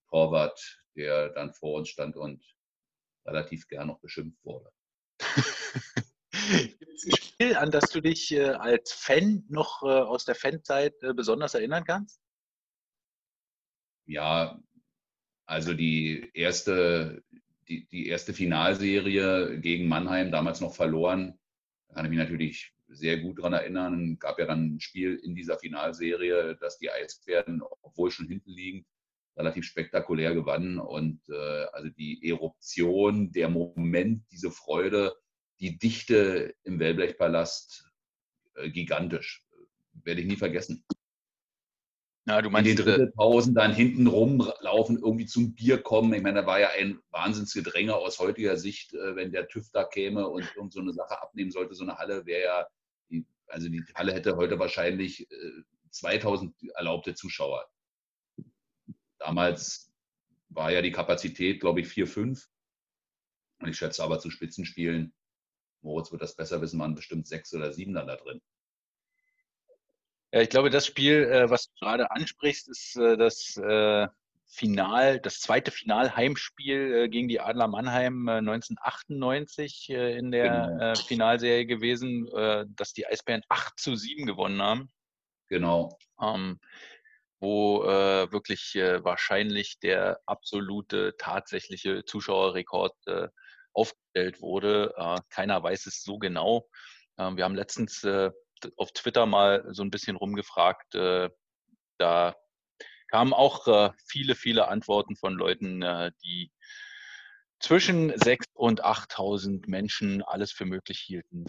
Torwart, 0.10 0.79
der 0.96 1.30
dann 1.30 1.54
vor 1.54 1.76
uns 1.80 1.90
stand 1.90 2.16
und 2.16 2.44
relativ 3.26 3.68
gern 3.68 3.88
noch 3.88 4.00
beschimpft 4.00 4.44
wurde. 4.44 4.72
Gibt 6.80 6.94
es 6.94 7.06
ein 7.06 7.18
Spiel, 7.18 7.56
an 7.56 7.72
das 7.72 7.92
du 7.92 8.02
dich 8.02 8.32
äh, 8.32 8.50
als 8.50 8.92
Fan 8.92 9.46
noch 9.50 9.84
äh, 9.84 9.88
aus 9.88 10.26
der 10.26 10.36
Fanzeit 10.36 11.02
äh, 11.04 11.14
besonders 11.14 11.54
erinnern 11.54 11.84
kannst? 11.84 12.22
Ja, 14.06 14.60
also 15.46 15.74
die 15.74 16.32
erste, 16.34 17.24
die, 17.68 17.88
die 17.88 18.08
erste 18.08 18.34
Finalserie 18.34 19.60
gegen 19.60 19.88
Mannheim, 19.88 20.32
damals 20.32 20.62
noch 20.62 20.76
verloren, 20.76 21.40
da 21.88 21.96
kann 21.96 22.06
ich 22.06 22.10
mich 22.10 22.20
natürlich 22.20 22.74
sehr 22.88 23.20
gut 23.20 23.38
daran 23.38 23.54
erinnern. 23.54 24.14
Es 24.14 24.20
gab 24.20 24.40
ja 24.40 24.46
dann 24.46 24.76
ein 24.76 24.80
Spiel 24.80 25.16
in 25.16 25.36
dieser 25.36 25.60
Finalserie, 25.60 26.56
dass 26.56 26.80
die 26.80 26.90
Eisbären, 26.90 27.62
obwohl 27.82 28.10
schon 28.12 28.28
hinten 28.28 28.52
liegen, 28.52 28.86
relativ 29.40 29.66
spektakulär 29.66 30.34
gewannen. 30.34 30.80
Und 30.80 31.22
äh, 31.30 31.66
also 31.72 31.90
die 31.90 32.28
Eruption, 32.28 33.32
der 33.32 33.50
Moment, 33.50 34.24
diese 34.32 34.52
Freude, 34.52 35.16
die 35.60 35.78
Dichte 35.80 36.54
im 36.64 36.80
Wellblechpalast, 36.80 37.90
äh, 38.56 38.70
gigantisch. 38.70 39.44
Werde 40.04 40.22
ich 40.22 40.28
nie 40.28 40.38
vergessen. 40.38 40.86
Ja, 42.28 42.42
du 42.42 42.50
meinst, 42.52 42.70
in 42.70 42.76
den 42.76 42.86
Drittelpausen 42.86 43.56
dann 43.56 43.74
hinten 43.74 44.06
rumlaufen, 44.06 45.00
irgendwie 45.00 45.26
zum 45.26 45.56
Bier 45.56 45.82
kommen. 45.82 46.14
Ich 46.14 46.22
meine, 46.22 46.42
da 46.42 46.46
war 46.46 46.60
ja 46.60 46.70
ein 46.78 47.00
Wahnsinnsgedränge 47.10 47.96
aus 47.96 48.20
heutiger 48.20 48.56
Sicht, 48.56 48.94
äh, 48.94 49.16
wenn 49.16 49.32
der 49.32 49.48
TÜV 49.48 49.70
da 49.72 49.84
käme 49.84 50.28
und 50.28 50.46
irgend 50.56 50.74
so 50.74 50.80
eine 50.80 50.94
Sache 50.94 51.22
abnehmen 51.22 51.50
sollte. 51.50 51.74
So 51.74 51.84
eine 51.84 51.98
Halle 51.98 52.26
wäre 52.26 52.44
ja 52.44 52.68
also 53.50 53.68
die 53.70 53.84
Halle 53.96 54.14
hätte 54.14 54.36
heute 54.38 54.60
wahrscheinlich 54.60 55.28
2000 55.92 56.56
äh, 56.62 56.68
erlaubte 56.76 57.16
Zuschauer. 57.16 57.68
Damals 59.20 59.92
war 60.50 60.72
ja 60.72 60.82
die 60.82 60.92
Kapazität, 60.92 61.60
glaube 61.60 61.82
ich, 61.82 61.88
4, 61.88 62.08
5. 62.08 62.50
Und 63.60 63.68
ich 63.68 63.78
schätze 63.78 64.04
aber 64.04 64.20
zu 64.20 64.30
Spitzenspielen, 64.30 65.14
Moritz 65.82 66.12
wird 66.12 66.22
das 66.22 66.36
besser 66.36 66.62
wissen, 66.62 66.80
waren 66.80 66.96
bestimmt 66.96 67.28
sechs 67.28 67.54
oder 67.54 67.72
sieben 67.72 67.94
dann 67.94 68.08
da 68.08 68.16
drin. 68.16 68.42
Ja, 70.32 70.42
ich 70.42 70.50
glaube, 70.50 70.70
das 70.70 70.86
Spiel, 70.86 71.24
äh, 71.24 71.50
was 71.50 71.68
du 71.68 71.74
gerade 71.80 72.12
ansprichst, 72.12 72.70
ist 72.70 72.96
äh, 72.98 73.18
das 73.18 73.58
Final, 74.52 75.20
das 75.20 75.42
zweite 75.42 75.70
Finalheimspiel 75.70 76.94
äh, 76.94 77.10
gegen 77.10 77.28
die 77.28 77.40
Adler 77.40 77.68
Mannheim 77.68 78.28
äh, 78.28 78.38
1998 78.38 79.92
äh, 79.92 80.18
in 80.18 80.32
der 80.32 80.50
genau. 80.50 80.92
Äh, 80.92 80.96
Finalserie 80.96 81.68
gewesen, 81.68 82.28
äh, 82.36 82.66
dass 82.70 82.94
die 82.94 83.06
Eisbären 83.06 83.44
8 83.48 83.80
zu 83.80 83.96
7 83.96 84.26
gewonnen 84.26 84.60
haben. 84.60 84.90
Genau. 85.50 85.98
Ähm, 86.20 86.60
wo 87.40 87.84
äh, 87.84 88.32
wirklich 88.32 88.76
wahrscheinlich 88.76 89.80
der 89.80 90.20
absolute, 90.26 91.16
tatsächliche 91.18 92.04
Zuschauerrekord 92.06 92.96
aufgestellt 93.74 94.42
wurde. 94.42 94.94
keiner 95.30 95.64
weiß 95.64 95.86
es 95.86 96.04
so 96.04 96.18
genau. 96.18 96.68
Ähm, 97.18 97.38
wir 97.38 97.46
haben 97.46 97.56
letztens 97.56 98.06
auf 98.76 98.92
Twitter 98.92 99.26
mal 99.26 99.66
so 99.70 99.84
ein 99.84 99.92
bisschen 99.92 100.18
rumgefragt. 100.18 100.96
da 101.98 102.36
kamen 103.10 103.34
auch 103.34 103.68
äh, 103.68 103.92
viele, 104.06 104.36
viele 104.36 104.68
Antworten 104.68 105.16
von 105.16 105.34
Leuten, 105.34 105.82
äh, 105.82 106.12
die 106.24 106.52
zwischen 107.60 108.12
6.000 108.12 108.46
und 108.54 108.84
8.000 108.86 109.68
Menschen 109.68 110.22
alles 110.24 110.52
für 110.52 110.66
möglich 110.66 111.00
hielten, 111.00 111.46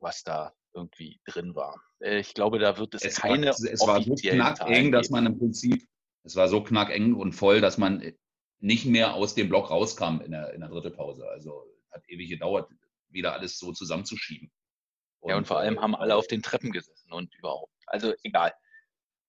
was 0.00 0.22
da 0.22 0.52
irgendwie 0.74 1.20
drin 1.26 1.54
war. 1.54 1.80
Äh, 2.00 2.18
ich 2.18 2.34
glaube, 2.34 2.58
da 2.58 2.78
wird 2.78 2.94
es, 2.94 3.04
es 3.04 3.16
keine 3.16 3.46
war, 3.46 3.52
Es 3.52 3.80
war 3.86 4.02
so 4.02 4.14
knackeng, 4.14 4.92
dass 4.92 5.10
man 5.10 5.26
im 5.26 5.38
Prinzip, 5.38 5.86
es 6.24 6.36
war 6.36 6.48
so 6.48 6.62
knackeng 6.62 7.14
und 7.14 7.32
voll, 7.32 7.60
dass 7.60 7.78
man 7.78 8.12
nicht 8.60 8.86
mehr 8.86 9.14
aus 9.14 9.34
dem 9.34 9.48
Block 9.48 9.70
rauskam 9.70 10.20
in 10.20 10.32
der, 10.32 10.52
in 10.52 10.60
der 10.60 10.68
dritten 10.68 10.94
Pause. 10.94 11.28
Also 11.28 11.64
hat 11.90 12.02
ewig 12.08 12.28
gedauert, 12.28 12.70
wieder 13.08 13.32
alles 13.32 13.58
so 13.58 13.72
zusammenzuschieben. 13.72 14.50
Und, 15.20 15.30
ja, 15.30 15.36
und 15.36 15.46
vor 15.46 15.58
allem 15.58 15.76
äh, 15.76 15.80
haben 15.80 15.94
alle 15.94 16.16
auf 16.16 16.26
den 16.26 16.42
Treppen 16.42 16.72
gesessen 16.72 17.12
und 17.12 17.34
überhaupt. 17.34 17.72
Also 17.86 18.14
egal. 18.22 18.52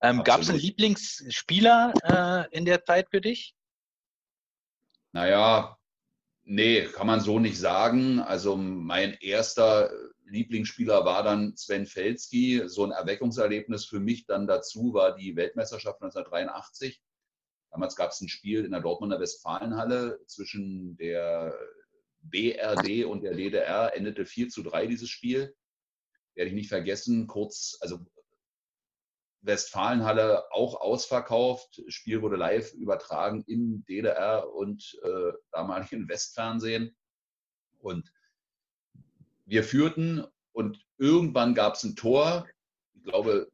Ähm, 0.01 0.23
Gab 0.23 0.41
es 0.41 0.49
einen 0.49 0.59
Lieblingsspieler 0.59 2.47
äh, 2.51 2.57
in 2.57 2.65
der 2.65 2.85
Zeit 2.85 3.09
für 3.09 3.21
dich? 3.21 3.55
Naja, 5.11 5.77
nee, 6.43 6.85
kann 6.85 7.07
man 7.07 7.19
so 7.19 7.39
nicht 7.39 7.59
sagen. 7.59 8.19
Also 8.19 8.55
mein 8.55 9.13
erster 9.13 9.91
Lieblingsspieler 10.29 11.05
war 11.05 11.23
dann 11.23 11.55
Sven 11.55 11.85
Felski. 11.85 12.63
So 12.67 12.85
ein 12.85 12.91
Erweckungserlebnis 12.91 13.85
für 13.85 13.99
mich 13.99 14.25
dann 14.25 14.47
dazu 14.47 14.93
war 14.93 15.15
die 15.15 15.35
Weltmeisterschaft 15.35 16.01
1983. 16.01 17.01
Damals 17.71 17.95
gab 17.95 18.11
es 18.11 18.21
ein 18.21 18.29
Spiel 18.29 18.65
in 18.65 18.71
der 18.71 18.81
Dortmunder 18.81 19.19
Westfalenhalle 19.19 20.19
zwischen 20.25 20.97
der 20.97 21.57
BRD 22.21 23.05
und 23.05 23.21
der 23.23 23.35
DDR. 23.35 23.95
Endete 23.95 24.25
4 24.25 24.49
zu 24.49 24.63
3 24.63 24.87
dieses 24.87 25.09
Spiel. 25.09 25.55
Werde 26.35 26.49
ich 26.49 26.55
nicht 26.55 26.69
vergessen. 26.69 27.27
Kurz, 27.27 27.77
also 27.81 27.99
Westfalenhalle 29.41 30.51
auch 30.51 30.81
ausverkauft. 30.81 31.81
Spiel 31.87 32.21
wurde 32.21 32.35
live 32.35 32.73
übertragen 32.73 33.43
im 33.47 33.85
DDR 33.85 34.51
und 34.53 34.99
äh, 35.03 35.31
damaligen 35.51 36.09
Westfernsehen. 36.09 36.95
Und 37.79 38.11
wir 39.49 39.63
führten 39.63 40.23
und 40.51 40.85
irgendwann 40.97 41.55
gab 41.55 41.75
es 41.75 41.83
ein 41.83 41.95
Tor. 41.95 42.47
Ich 42.93 43.03
glaube, 43.03 43.51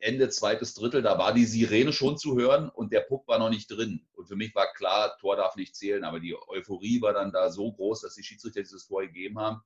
Ende 0.00 0.28
zweites 0.28 0.74
Drittel, 0.74 1.02
da 1.02 1.18
war 1.18 1.32
die 1.32 1.44
Sirene 1.44 1.92
schon 1.92 2.18
zu 2.18 2.36
hören 2.36 2.68
und 2.68 2.92
der 2.92 3.00
Puck 3.00 3.26
war 3.26 3.38
noch 3.38 3.50
nicht 3.50 3.68
drin. 3.68 4.06
Und 4.12 4.26
für 4.26 4.36
mich 4.36 4.54
war 4.54 4.72
klar, 4.74 5.16
Tor 5.18 5.36
darf 5.36 5.56
nicht 5.56 5.74
zählen, 5.74 6.04
aber 6.04 6.20
die 6.20 6.36
Euphorie 6.36 7.00
war 7.00 7.12
dann 7.12 7.32
da 7.32 7.50
so 7.50 7.72
groß, 7.72 8.02
dass 8.02 8.14
die 8.14 8.22
Schiedsrichter 8.22 8.62
dieses 8.62 8.86
Tor 8.86 9.02
gegeben 9.02 9.38
haben. 9.38 9.60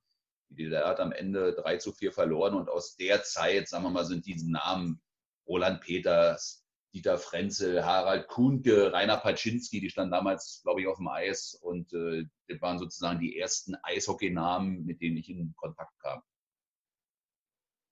Die 0.48 0.64
DDR 0.64 0.86
hat 0.86 1.00
am 1.00 1.12
Ende 1.12 1.54
3 1.54 1.78
zu 1.78 1.92
4 1.92 2.12
verloren 2.12 2.54
und 2.54 2.68
aus 2.68 2.96
der 2.96 3.22
Zeit, 3.22 3.68
sagen 3.68 3.84
wir 3.84 3.90
mal, 3.90 4.04
sind 4.04 4.26
diese 4.26 4.50
Namen 4.50 5.00
Roland 5.46 5.80
Peters, 5.80 6.61
Dieter 6.92 7.18
Frenzel, 7.18 7.84
Harald 7.84 8.28
Kuhnke, 8.28 8.92
Rainer 8.92 9.16
Paczynski, 9.16 9.80
die 9.80 9.90
standen 9.90 10.12
damals, 10.12 10.60
glaube 10.62 10.82
ich, 10.82 10.86
auf 10.86 10.98
dem 10.98 11.08
Eis 11.08 11.54
und 11.54 11.92
äh, 11.92 12.24
das 12.48 12.60
waren 12.60 12.78
sozusagen 12.78 13.20
die 13.20 13.38
ersten 13.38 13.74
Eishockeynamen, 13.82 14.84
mit 14.84 15.00
denen 15.00 15.16
ich 15.16 15.28
in 15.30 15.54
Kontakt 15.56 15.92
kam. 16.00 16.22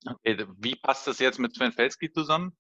Okay, 0.07 0.47
wie 0.59 0.77
passt 0.77 1.07
das 1.07 1.19
jetzt 1.19 1.39
mit 1.39 1.55
Sven 1.55 1.73
Felski 1.73 2.11
zusammen? 2.11 2.57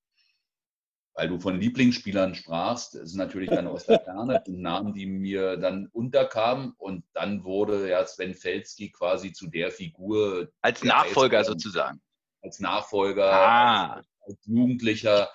Weil 1.14 1.28
du 1.28 1.40
von 1.40 1.58
Lieblingsspielern 1.58 2.34
sprachst, 2.34 2.94
das 2.94 3.10
sind 3.10 3.18
natürlich 3.18 3.50
dann 3.50 3.66
aus 3.66 3.84
der 3.84 4.00
Ferne 4.00 4.42
Namen, 4.46 4.94
die 4.94 5.06
mir 5.06 5.56
dann 5.56 5.88
unterkamen 5.88 6.72
und 6.78 7.04
dann 7.12 7.44
wurde 7.44 7.88
ja 7.88 8.06
Sven 8.06 8.34
Felski 8.34 8.90
quasi 8.90 9.32
zu 9.32 9.48
der 9.48 9.70
Figur. 9.70 10.50
Als 10.62 10.82
Nachfolger 10.84 11.44
sozusagen. 11.44 12.00
Als 12.42 12.60
Nachfolger, 12.60 13.32
ah 13.32 14.02
als 14.30 14.46
Jugendlicher, 14.46 15.30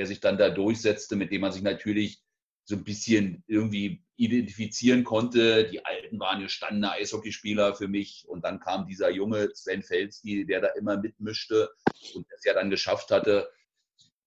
der 0.00 0.06
sich 0.06 0.20
dann 0.20 0.38
da 0.38 0.48
durchsetzte, 0.48 1.14
mit 1.14 1.30
dem 1.30 1.42
man 1.42 1.52
sich 1.52 1.60
natürlich 1.60 2.22
so 2.64 2.74
ein 2.74 2.84
bisschen 2.84 3.44
irgendwie 3.46 4.02
identifizieren 4.16 5.04
konnte. 5.04 5.68
Die 5.68 5.84
Alten 5.84 6.18
waren 6.18 6.40
gestandene 6.40 6.92
Eishockeyspieler 6.92 7.74
für 7.74 7.86
mich. 7.86 8.24
Und 8.26 8.42
dann 8.42 8.60
kam 8.60 8.86
dieser 8.86 9.10
junge 9.10 9.50
Sven 9.54 9.82
Felski, 9.82 10.46
der 10.46 10.62
da 10.62 10.68
immer 10.68 10.96
mitmischte 10.96 11.68
und 12.14 12.26
es 12.34 12.44
ja 12.46 12.54
dann 12.54 12.70
geschafft 12.70 13.10
hatte, 13.10 13.50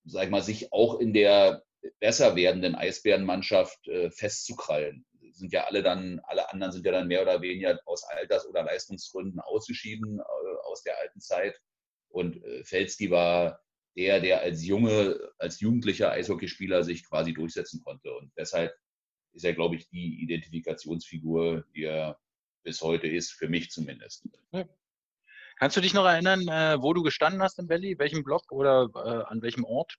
sag 0.06 0.26
ich 0.26 0.30
mal, 0.30 0.44
sich 0.44 0.72
auch 0.72 1.00
in 1.00 1.12
der 1.12 1.64
besser 2.00 2.36
werdenden 2.36 2.76
Eisbärenmannschaft 2.76 3.88
äh, 3.88 4.12
festzukrallen. 4.12 5.08
Sind 5.32 5.54
ja 5.54 5.64
alle 5.64 5.82
dann, 5.82 6.22
alle 6.26 6.52
anderen 6.52 6.72
sind 6.72 6.86
ja 6.86 6.92
dann 6.92 7.08
mehr 7.08 7.24
oder 7.24 7.42
weniger 7.42 7.80
aus 7.86 8.04
Alters- 8.04 8.46
oder 8.46 8.62
Leistungsgründen 8.62 9.40
ausgeschieden 9.40 10.20
äh, 10.20 10.56
aus 10.66 10.84
der 10.84 11.00
alten 11.00 11.20
Zeit. 11.20 11.60
Und 12.10 12.44
äh, 12.44 12.64
Felski 12.64 13.10
war 13.10 13.64
der, 13.96 14.20
der 14.20 14.42
als 14.42 14.66
junge, 14.66 15.20
als 15.38 15.60
jugendlicher 15.60 16.12
Eishockeyspieler 16.12 16.84
sich 16.84 17.08
quasi 17.08 17.34
durchsetzen 17.34 17.82
konnte. 17.84 18.14
Und 18.16 18.32
deshalb 18.38 18.74
ist 19.34 19.46
er, 19.46 19.54
glaube 19.54 19.76
ich, 19.76 19.90
die 19.90 20.22
Identifikationsfigur, 20.22 21.66
die 21.76 21.84
er 21.84 22.20
bis 22.64 22.82
heute 22.82 23.08
ist, 23.08 23.32
für 23.32 23.50
mich 23.50 23.72
zumindest. 23.72 24.28
Ja. 24.52 24.66
Kannst 25.58 25.78
du 25.78 25.82
dich 25.82 25.94
noch 25.94 26.06
erinnern, 26.06 26.48
äh, 26.48 26.82
wo 26.82 26.94
du 26.94 27.04
gestanden 27.04 27.42
hast 27.42 27.60
im 27.60 27.70
Valley, 27.70 27.98
welchem 28.00 28.24
Block 28.24 28.52
oder 28.52 28.90
äh, 28.96 29.32
an 29.32 29.42
welchem 29.42 29.64
Ort? 29.64 29.98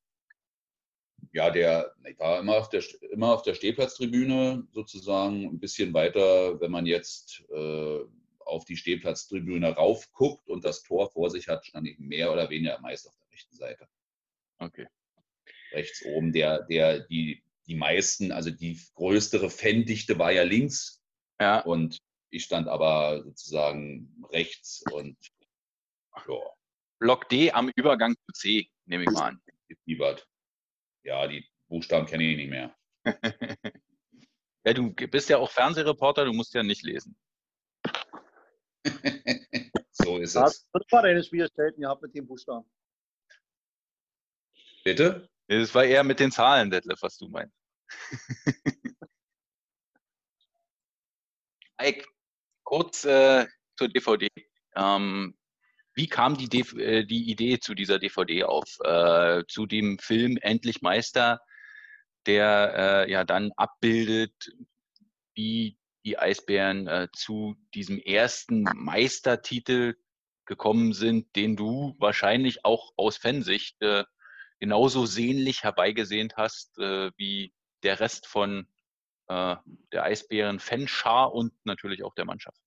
Ja, 1.33 1.51
der 1.51 1.95
ich 2.09 2.19
war 2.19 2.41
immer 2.41 2.57
auf 2.57 2.69
der, 2.69 2.83
immer 3.11 3.33
auf 3.33 3.43
der 3.43 3.55
Stehplatztribüne 3.55 4.67
sozusagen, 4.73 5.45
ein 5.45 5.61
bisschen 5.61 5.95
weiter, 5.95 6.61
wenn 6.61 6.71
man 6.71 6.87
jetzt 6.87 7.45
äh, 7.51 8.01
auf 8.41 8.65
die 8.65 8.77
Stehplatztribüne 8.77 9.71
raufguckt 9.71 10.49
und 10.49 10.65
das 10.65 10.83
Tor 10.83 11.11
vor 11.11 11.31
sich 11.31 11.49
hat, 11.49 11.65
stand 11.65 11.89
ich 11.89 11.99
mehr 11.99 12.33
oder 12.33 12.51
weniger 12.51 12.79
meist 12.81 13.09
auf 13.09 13.17
der 13.17 13.24
rechten 13.35 13.57
Seite. 13.57 13.88
Okay. 14.59 14.87
Rechts 15.73 16.05
oben, 16.05 16.33
der, 16.33 16.62
der, 16.62 17.00
die, 17.00 17.43
die 17.67 17.75
meisten, 17.75 18.33
also 18.33 18.50
die 18.50 18.81
größere 18.95 19.50
Fandichte 19.50 20.19
war 20.19 20.31
ja 20.31 20.45
links. 20.45 21.03
Ja. 21.41 21.61
Und 21.61 21.99
ich 22.31 22.45
stand 22.45 22.69
aber 22.69 23.23
sozusagen 23.25 24.25
rechts 24.33 24.85
und 24.93 25.17
ja. 26.29 26.35
Block 27.00 27.29
D 27.29 27.50
am 27.50 27.71
Übergang 27.75 28.14
zu 28.14 28.33
C, 28.33 28.71
nehme 28.87 29.05
ich 29.05 29.11
mal 29.11 29.29
an. 29.29 29.43
Ja, 31.03 31.26
die 31.26 31.47
Buchstaben 31.69 32.07
kenne 32.07 32.25
ich 32.25 32.37
nicht 32.37 32.50
mehr. 32.50 32.75
ja, 34.64 34.73
du 34.73 34.93
bist 34.93 35.29
ja 35.29 35.38
auch 35.38 35.50
Fernsehreporter, 35.50 36.25
du 36.25 36.33
musst 36.33 36.55
ja 36.55 36.62
nicht 36.62 36.83
lesen. 36.83 37.17
so 39.91 40.19
ist 40.19 40.37
es. 40.37 40.67
Was 40.73 40.85
war 40.91 41.03
deine 41.03 41.23
Schwierigkeiten 41.23 41.81
gehabt 41.81 42.03
mit 42.03 42.14
den 42.14 42.26
Buchstaben? 42.26 42.69
Bitte? 44.85 45.29
Es 45.47 45.75
war 45.75 45.85
eher 45.85 46.05
mit 46.05 46.21
den 46.21 46.31
Zahlen, 46.31 46.71
Detlef, 46.71 47.00
was 47.03 47.17
du 47.17 47.29
meinst. 47.29 47.57
Ike, 51.81 52.07
kurz 52.62 53.05
äh, 53.05 53.47
zur 53.76 53.88
DVD. 53.88 54.29
Ähm, 54.76 55.37
wie 55.95 56.07
kam 56.07 56.37
die, 56.37 56.49
DV 56.49 56.76
äh, 56.79 57.05
die 57.05 57.31
Idee 57.31 57.59
zu 57.61 57.75
dieser 57.75 57.99
DVD 57.99 58.45
auf? 58.45 58.79
Äh, 58.85 59.45
zu 59.49 59.67
dem 59.67 59.99
Film 59.99 60.37
Endlich 60.37 60.83
Meister, 60.83 61.41
der 62.26 63.07
äh, 63.07 63.11
ja 63.11 63.25
dann 63.25 63.53
abbildet, 63.57 64.53
wie 65.35 65.79
die 66.05 66.19
Eisbären 66.19 66.87
äh, 66.88 67.09
zu 67.14 67.57
diesem 67.75 67.99
ersten 67.99 68.64
Meistertitel 68.75 69.95
gekommen 70.45 70.93
sind, 70.93 71.35
den 71.37 71.57
du 71.57 71.97
wahrscheinlich 71.99 72.64
auch 72.64 72.93
aus 72.97 73.17
Fansicht 73.17 73.81
äh, 73.81 74.05
genauso 74.64 75.04
sehnlich 75.04 75.62
herbeigesehnt 75.62 76.37
hast 76.37 76.78
äh, 76.78 77.11
wie 77.16 77.52
der 77.83 78.00
Rest 78.00 78.26
von 78.26 78.66
der 79.26 79.62
Eisbären-Fanschar 79.90 81.33
und 81.33 81.54
natürlich 81.64 82.04
auch 82.04 82.14
der 82.14 82.26
Mannschaft 82.26 82.61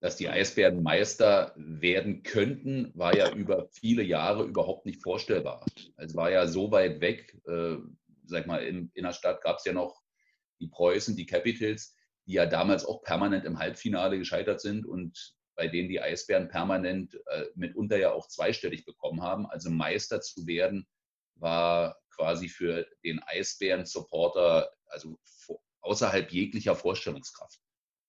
dass 0.00 0.16
die 0.16 0.28
Eisbären 0.28 0.82
Meister 0.82 1.52
werden 1.56 2.22
könnten, 2.22 2.90
war 2.94 3.14
ja 3.14 3.32
über 3.32 3.68
viele 3.70 4.02
Jahre 4.02 4.44
überhaupt 4.44 4.86
nicht 4.86 5.02
vorstellbar. 5.02 5.64
Es 5.96 6.16
war 6.16 6.30
ja 6.30 6.46
so 6.46 6.70
weit 6.70 7.00
weg, 7.00 7.38
äh, 7.46 7.76
sag 8.24 8.46
mal, 8.46 8.62
in, 8.62 8.90
in 8.94 9.04
der 9.04 9.12
Stadt 9.12 9.42
gab 9.42 9.58
es 9.58 9.64
ja 9.66 9.74
noch 9.74 10.00
die 10.58 10.68
Preußen, 10.68 11.16
die 11.16 11.26
Capitals, 11.26 11.94
die 12.26 12.32
ja 12.32 12.46
damals 12.46 12.86
auch 12.86 13.02
permanent 13.02 13.44
im 13.44 13.58
Halbfinale 13.58 14.18
gescheitert 14.18 14.62
sind 14.62 14.86
und 14.86 15.34
bei 15.56 15.68
denen 15.68 15.88
die 15.88 16.00
Eisbären 16.00 16.48
permanent 16.48 17.14
äh, 17.26 17.46
mitunter 17.54 17.96
ja 17.96 18.12
auch 18.12 18.28
zweistellig 18.28 18.84
bekommen 18.84 19.22
haben. 19.22 19.46
Also 19.46 19.70
Meister 19.70 20.20
zu 20.20 20.46
werden, 20.46 20.86
war 21.36 21.98
quasi 22.14 22.48
für 22.48 22.86
den 23.04 23.20
Eisbären-Supporter 23.22 24.70
also 24.86 25.18
außerhalb 25.80 26.30
jeglicher 26.30 26.76
Vorstellungskraft. 26.76 27.58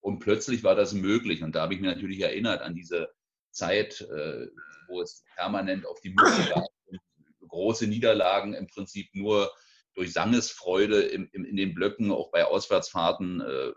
Und 0.01 0.19
plötzlich 0.19 0.63
war 0.63 0.75
das 0.75 0.93
möglich. 0.93 1.43
Und 1.43 1.55
da 1.55 1.61
habe 1.61 1.73
ich 1.73 1.79
mich 1.79 1.89
natürlich 1.89 2.19
erinnert 2.19 2.61
an 2.61 2.75
diese 2.75 3.11
Zeit, 3.51 4.01
äh, 4.01 4.47
wo 4.87 5.01
es 5.01 5.23
permanent 5.35 5.85
auf 5.85 6.01
die 6.01 6.09
Mütze 6.09 6.49
gab 6.49 6.67
und 6.85 6.99
große 7.47 7.87
Niederlagen 7.87 8.53
im 8.53 8.67
Prinzip 8.67 9.09
nur 9.13 9.51
durch 9.93 10.13
Sangesfreude 10.13 11.01
im, 11.01 11.29
im, 11.33 11.45
in 11.45 11.55
den 11.55 11.73
Blöcken, 11.73 12.11
auch 12.11 12.31
bei 12.31 12.45
Auswärtsfahrten, 12.45 13.41
äh, 13.41 13.71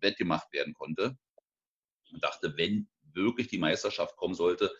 wettgemacht 0.00 0.52
werden 0.52 0.74
konnte. 0.74 1.16
Und 2.12 2.22
dachte, 2.22 2.56
wenn 2.56 2.88
wirklich 3.14 3.48
die 3.48 3.58
Meisterschaft 3.58 4.16
kommen 4.16 4.34
sollte, 4.34 4.70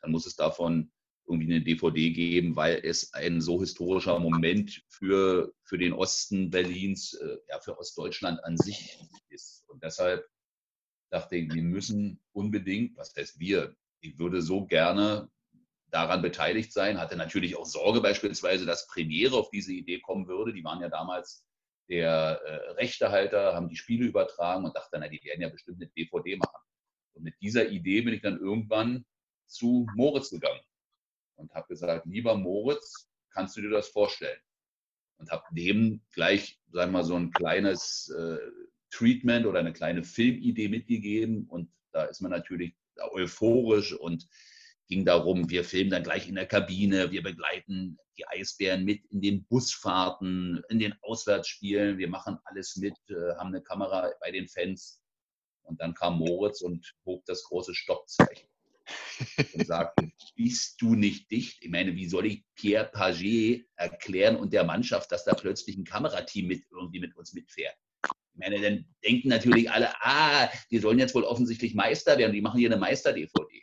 dann 0.00 0.10
muss 0.10 0.26
es 0.26 0.36
davon 0.36 0.90
irgendwie 1.26 1.52
eine 1.52 1.62
DVD 1.62 2.10
geben, 2.10 2.56
weil 2.56 2.80
es 2.82 3.12
ein 3.14 3.40
so 3.40 3.60
historischer 3.60 4.18
Moment 4.18 4.82
für, 4.88 5.52
für 5.62 5.78
den 5.78 5.92
Osten 5.92 6.50
Berlins, 6.50 7.14
äh, 7.14 7.38
ja, 7.48 7.60
für 7.60 7.78
Ostdeutschland 7.78 8.42
an 8.44 8.56
sich 8.56 8.98
ist. 9.28 9.64
Und 9.68 9.82
deshalb 9.82 10.28
dachte 11.10 11.36
ich, 11.36 11.52
wir 11.52 11.62
müssen 11.62 12.20
unbedingt, 12.32 12.96
was 12.96 13.14
heißt 13.16 13.38
wir, 13.38 13.76
ich 14.00 14.18
würde 14.18 14.42
so 14.42 14.66
gerne 14.66 15.30
daran 15.88 16.22
beteiligt 16.22 16.72
sein, 16.72 16.98
hatte 16.98 17.16
natürlich 17.16 17.56
auch 17.56 17.66
Sorge 17.66 18.00
beispielsweise, 18.00 18.64
dass 18.64 18.86
Premiere 18.86 19.36
auf 19.36 19.50
diese 19.50 19.72
Idee 19.72 20.00
kommen 20.00 20.26
würde. 20.28 20.52
Die 20.52 20.64
waren 20.64 20.80
ja 20.80 20.88
damals 20.88 21.46
der 21.88 22.40
äh, 22.44 22.70
Rechtehalter, 22.72 23.54
haben 23.54 23.68
die 23.68 23.76
Spiele 23.76 24.06
übertragen 24.06 24.64
und 24.64 24.76
dachte, 24.76 24.98
na, 24.98 25.08
die 25.08 25.22
werden 25.24 25.42
ja 25.42 25.48
bestimmt 25.48 25.82
eine 25.82 25.90
DVD 25.90 26.36
machen. 26.36 26.60
Und 27.14 27.24
mit 27.24 27.34
dieser 27.40 27.68
Idee 27.68 28.02
bin 28.02 28.14
ich 28.14 28.22
dann 28.22 28.38
irgendwann 28.38 29.04
zu 29.46 29.86
Moritz 29.94 30.30
gegangen 30.30 30.60
und 31.36 31.52
habe 31.54 31.68
gesagt, 31.68 32.06
lieber 32.06 32.36
Moritz, 32.36 33.08
kannst 33.30 33.56
du 33.56 33.60
dir 33.60 33.70
das 33.70 33.88
vorstellen? 33.88 34.40
Und 35.18 35.30
habe 35.30 35.44
dem 35.52 36.00
gleich, 36.12 36.58
sagen 36.72 36.92
wir 36.92 36.98
mal, 36.98 37.04
so 37.04 37.14
ein 37.14 37.30
kleines 37.32 38.08
äh, 38.16 38.38
Treatment 38.90 39.46
oder 39.46 39.60
eine 39.60 39.72
kleine 39.72 40.02
Filmidee 40.02 40.68
mitgegeben. 40.68 41.46
Und 41.46 41.70
da 41.92 42.04
ist 42.04 42.20
man 42.20 42.30
natürlich 42.30 42.74
euphorisch 43.12 43.92
und 43.92 44.26
ging 44.88 45.04
darum, 45.04 45.48
wir 45.48 45.64
filmen 45.64 45.90
dann 45.90 46.02
gleich 46.02 46.28
in 46.28 46.34
der 46.34 46.46
Kabine, 46.46 47.12
wir 47.12 47.22
begleiten 47.22 47.96
die 48.18 48.26
Eisbären 48.26 48.84
mit 48.84 49.04
in 49.06 49.20
den 49.20 49.44
Busfahrten, 49.44 50.62
in 50.68 50.78
den 50.78 50.94
Auswärtsspielen, 51.02 51.96
wir 51.96 52.08
machen 52.08 52.38
alles 52.44 52.76
mit, 52.76 52.96
äh, 53.08 53.34
haben 53.36 53.48
eine 53.48 53.62
Kamera 53.62 54.10
bei 54.20 54.30
den 54.32 54.48
Fans. 54.48 54.99
Und 55.70 55.80
dann 55.80 55.94
kam 55.94 56.18
Moritz 56.18 56.62
und 56.62 56.94
hob 57.06 57.24
das 57.26 57.44
große 57.44 57.76
Stoppzeichen 57.76 58.48
und 59.54 59.66
sagte, 59.66 60.10
bist 60.36 60.82
du 60.82 60.96
nicht 60.96 61.30
dicht? 61.30 61.62
Ich 61.62 61.70
meine, 61.70 61.94
wie 61.94 62.08
soll 62.08 62.26
ich 62.26 62.44
Pierre 62.56 62.90
Paget 62.92 63.68
erklären 63.76 64.34
und 64.34 64.52
der 64.52 64.64
Mannschaft, 64.64 65.12
dass 65.12 65.24
da 65.24 65.34
plötzlich 65.34 65.76
ein 65.76 65.84
Kamerateam 65.84 66.48
mit 66.48 66.64
irgendwie 66.72 66.98
mit 66.98 67.16
uns 67.16 67.34
mitfährt? 67.34 67.76
Ich 68.02 68.40
meine, 68.40 68.60
dann 68.60 68.84
denken 69.04 69.28
natürlich 69.28 69.70
alle, 69.70 69.90
ah, 70.00 70.50
die 70.72 70.78
sollen 70.78 70.98
jetzt 70.98 71.14
wohl 71.14 71.22
offensichtlich 71.22 71.74
Meister 71.74 72.18
werden, 72.18 72.32
die 72.32 72.40
machen 72.40 72.58
hier 72.58 72.68
eine 72.68 72.80
Meister-DVD. 72.80 73.62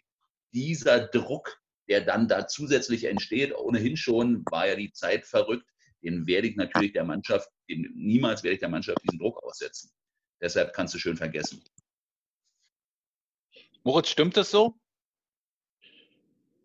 Dieser 0.53 1.07
Druck, 1.07 1.61
der 1.89 2.01
dann 2.01 2.29
da 2.29 2.47
zusätzlich 2.47 3.03
entsteht, 3.03 3.53
ohnehin 3.53 3.97
schon 3.97 4.45
war 4.49 4.65
ja 4.65 4.75
die 4.75 4.93
Zeit 4.93 5.25
verrückt, 5.25 5.67
den 6.03 6.25
werde 6.25 6.47
ich 6.47 6.55
natürlich 6.55 6.93
der 6.93 7.03
Mannschaft, 7.03 7.49
den, 7.69 7.91
niemals 7.95 8.43
werde 8.43 8.53
ich 8.53 8.59
der 8.61 8.69
Mannschaft 8.69 8.99
diesen 9.03 9.19
Druck 9.19 9.43
aussetzen. 9.43 9.91
Deshalb 10.41 10.73
kannst 10.73 10.93
du 10.93 10.99
schön 10.99 11.17
vergessen. 11.17 11.61
Moritz, 13.87 14.09
stimmt 14.09 14.35
das 14.35 14.51
so? 14.51 14.75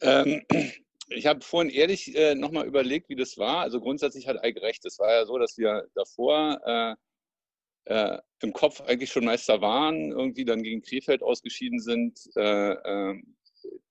Ähm, 0.01 0.45
ich 1.09 1.27
habe 1.27 1.41
vorhin 1.41 1.71
ehrlich 1.71 2.17
äh, 2.17 2.35
nochmal 2.35 2.67
überlegt, 2.67 3.09
wie 3.11 3.15
das 3.15 3.39
war. 3.39 3.59
Also 3.59 3.81
grundsätzlich 3.81 4.27
hat 4.27 4.43
Eike 4.43 4.61
recht. 4.61 4.85
Es 4.85 4.99
war 4.99 5.09
ja 5.09 5.25
so, 5.25 5.39
dass 5.39 5.57
wir 5.57 5.87
davor 5.95 6.61
äh, 6.67 6.95
äh, 7.85 8.19
im 8.41 8.53
Kopf 8.53 8.81
eigentlich 8.81 9.13
schon 9.13 9.25
Meister 9.25 9.61
waren, 9.61 10.11
irgendwie 10.11 10.45
dann 10.45 10.65
gegen 10.65 10.83
Krefeld 10.83 11.23
ausgeschieden 11.23 11.79
sind, 11.79 12.19
äh, 12.35 12.73
äh, 12.73 13.23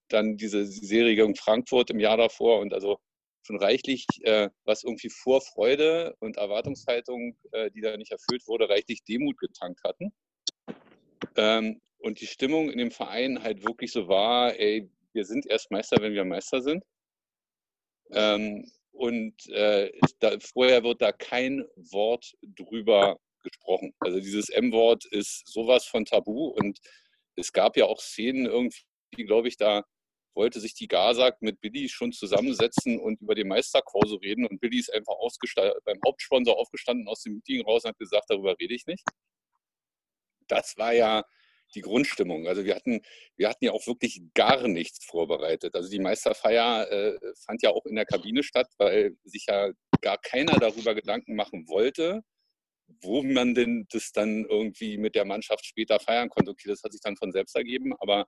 dann 0.09 0.35
diese 0.35 0.65
Serie 0.65 1.15
gegen 1.15 1.37
Frankfurt 1.37 1.89
im 1.89 2.01
Jahr 2.01 2.17
davor 2.17 2.59
und 2.59 2.73
also 2.73 2.99
schon 3.43 3.59
reichlich, 3.59 4.07
äh, 4.23 4.49
was 4.65 4.83
irgendwie 4.83 5.09
Vorfreude 5.09 6.17
und 6.19 6.35
Erwartungshaltung, 6.35 7.37
äh, 7.53 7.71
die 7.71 7.79
da 7.79 7.95
nicht 7.95 8.11
erfüllt 8.11 8.45
wurde, 8.45 8.67
reichlich 8.67 9.05
Demut 9.05 9.37
getankt 9.37 9.79
hatten. 9.85 10.11
Ähm, 11.37 11.79
und 12.01 12.19
die 12.19 12.27
Stimmung 12.27 12.69
in 12.69 12.77
dem 12.77 12.91
Verein 12.91 13.43
halt 13.43 13.63
wirklich 13.63 13.91
so 13.91 14.07
war, 14.07 14.59
ey, 14.59 14.89
wir 15.13 15.25
sind 15.25 15.45
erst 15.45 15.71
Meister, 15.71 15.97
wenn 16.01 16.13
wir 16.13 16.25
Meister 16.25 16.61
sind. 16.61 16.83
Ähm, 18.11 18.69
und 18.91 19.47
äh, 19.49 19.91
da, 20.19 20.37
vorher 20.39 20.83
wird 20.83 21.01
da 21.01 21.11
kein 21.11 21.65
Wort 21.75 22.33
drüber 22.41 23.19
gesprochen. 23.43 23.93
Also 23.99 24.19
dieses 24.19 24.49
M-Wort 24.49 25.05
ist 25.05 25.47
sowas 25.47 25.85
von 25.85 26.05
tabu 26.05 26.47
und 26.47 26.79
es 27.35 27.51
gab 27.51 27.77
ja 27.77 27.85
auch 27.85 27.99
Szenen 27.99 28.45
irgendwie, 28.45 28.83
glaube 29.25 29.47
ich, 29.47 29.57
da 29.57 29.83
wollte 30.33 30.59
sich 30.59 30.73
die 30.73 30.87
Gazak 30.87 31.41
mit 31.41 31.59
Billy 31.59 31.89
schon 31.89 32.11
zusammensetzen 32.13 32.99
und 32.99 33.21
über 33.21 33.35
den 33.35 33.47
Meisterkorso 33.47 34.15
reden. 34.15 34.45
Und 34.45 34.61
Billy 34.61 34.79
ist 34.79 34.93
einfach 34.93 35.15
beim 35.83 35.99
Hauptsponsor 36.05 36.57
aufgestanden 36.57 37.07
aus 37.07 37.23
dem 37.23 37.33
Meeting 37.33 37.61
raus 37.65 37.83
und 37.83 37.89
hat 37.89 37.97
gesagt, 37.97 38.25
darüber 38.29 38.57
rede 38.59 38.73
ich 38.73 38.85
nicht. 38.85 39.03
Das 40.47 40.77
war 40.77 40.93
ja 40.93 41.23
die 41.75 41.81
Grundstimmung. 41.81 42.47
Also 42.47 42.65
wir 42.65 42.75
hatten, 42.75 43.01
wir 43.37 43.49
hatten 43.49 43.65
ja 43.65 43.71
auch 43.71 43.85
wirklich 43.87 44.21
gar 44.33 44.67
nichts 44.67 45.05
vorbereitet. 45.05 45.75
Also 45.75 45.89
die 45.89 45.99
Meisterfeier 45.99 46.89
äh, 46.91 47.17
fand 47.45 47.61
ja 47.63 47.71
auch 47.71 47.85
in 47.85 47.95
der 47.95 48.05
Kabine 48.05 48.43
statt, 48.43 48.67
weil 48.77 49.15
sich 49.23 49.45
ja 49.47 49.71
gar 50.01 50.17
keiner 50.17 50.59
darüber 50.59 50.95
Gedanken 50.95 51.35
machen 51.35 51.67
wollte, 51.67 52.21
wo 53.01 53.23
man 53.23 53.55
denn 53.55 53.87
das 53.91 54.11
dann 54.11 54.45
irgendwie 54.45 54.97
mit 54.97 55.15
der 55.15 55.25
Mannschaft 55.25 55.65
später 55.65 55.99
feiern 55.99 56.29
konnte. 56.29 56.51
Okay, 56.51 56.67
das 56.69 56.83
hat 56.83 56.91
sich 56.91 57.01
dann 57.01 57.17
von 57.17 57.31
selbst 57.31 57.55
ergeben, 57.55 57.93
aber, 57.99 58.27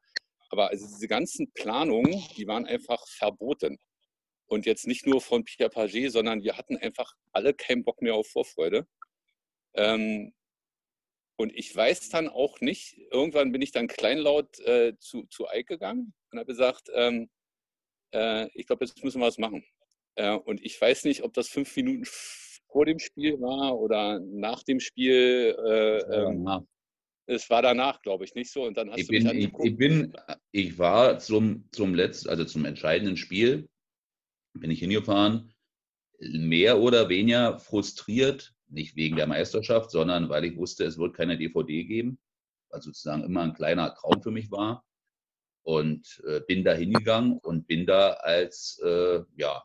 aber 0.49 0.69
also 0.69 0.85
diese 0.87 1.07
ganzen 1.07 1.51
Planungen, 1.53 2.23
die 2.37 2.47
waren 2.47 2.65
einfach 2.65 3.05
verboten. 3.07 3.77
Und 4.45 4.65
jetzt 4.65 4.87
nicht 4.87 5.07
nur 5.07 5.21
von 5.21 5.45
Pierre 5.45 5.69
Paget, 5.69 6.11
sondern 6.11 6.43
wir 6.43 6.57
hatten 6.57 6.77
einfach 6.77 7.13
alle 7.31 7.53
keinen 7.53 7.83
Bock 7.83 8.01
mehr 8.01 8.13
auf 8.13 8.27
Vorfreude. 8.27 8.87
Ähm, 9.73 10.33
und 11.35 11.51
ich 11.55 11.75
weiß 11.75 12.09
dann 12.09 12.29
auch 12.29 12.61
nicht, 12.61 12.97
irgendwann 13.11 13.51
bin 13.51 13.61
ich 13.61 13.71
dann 13.71 13.87
kleinlaut 13.87 14.59
äh, 14.59 14.97
zu, 14.99 15.25
zu 15.25 15.45
Ike 15.51 15.73
gegangen 15.73 16.13
und 16.31 16.39
habe 16.39 16.47
gesagt, 16.47 16.89
ähm, 16.93 17.29
äh, 18.13 18.49
ich 18.53 18.67
glaube, 18.67 18.85
jetzt 18.85 19.03
müssen 19.03 19.19
wir 19.19 19.27
was 19.27 19.37
machen. 19.37 19.63
Äh, 20.15 20.35
und 20.35 20.63
ich 20.63 20.79
weiß 20.79 21.05
nicht, 21.05 21.23
ob 21.23 21.33
das 21.33 21.49
fünf 21.49 21.75
Minuten 21.75 22.05
vor 22.71 22.85
dem 22.85 22.99
Spiel 22.99 23.39
war 23.39 23.77
oder 23.77 24.19
nach 24.19 24.63
dem 24.63 24.79
Spiel. 24.79 25.55
Äh, 25.65 25.99
ähm, 26.13 26.67
es 27.25 27.49
war 27.49 27.61
danach, 27.61 28.01
glaube 28.01 28.25
ich, 28.25 28.35
nicht 28.35 28.51
so. 28.51 28.63
Und 28.63 28.77
dann 28.77 28.91
hast 28.91 28.99
ich 28.99 29.07
du 29.07 29.13
bin, 29.13 29.23
mich 29.23 29.45
ich, 29.45 29.53
ich, 29.63 29.77
bin, 29.77 30.13
ich 30.51 30.77
war 30.77 31.19
zum, 31.19 31.67
zum 31.71 31.95
letzten, 31.95 32.29
also 32.29 32.45
zum 32.45 32.65
entscheidenden 32.65 33.17
Spiel, 33.17 33.69
bin 34.53 34.69
ich 34.69 34.79
hingefahren, 34.79 35.53
mehr 36.19 36.79
oder 36.79 37.09
weniger 37.09 37.59
frustriert, 37.59 38.53
nicht 38.73 38.95
wegen 38.95 39.15
der 39.15 39.27
Meisterschaft, 39.27 39.91
sondern 39.91 40.29
weil 40.29 40.45
ich 40.45 40.57
wusste, 40.57 40.85
es 40.85 40.97
wird 40.97 41.15
keine 41.15 41.37
DVD 41.37 41.83
geben, 41.85 42.19
was 42.69 42.83
sozusagen 42.83 43.23
immer 43.23 43.41
ein 43.41 43.53
kleiner 43.53 43.93
Traum 43.95 44.21
für 44.21 44.31
mich 44.31 44.51
war. 44.51 44.85
Und 45.65 46.21
äh, 46.27 46.41
bin 46.41 46.65
da 46.65 46.73
hingegangen 46.73 47.39
und 47.39 47.67
bin 47.67 47.85
da 47.85 48.11
als, 48.13 48.81
äh, 48.83 49.21
ja, 49.37 49.63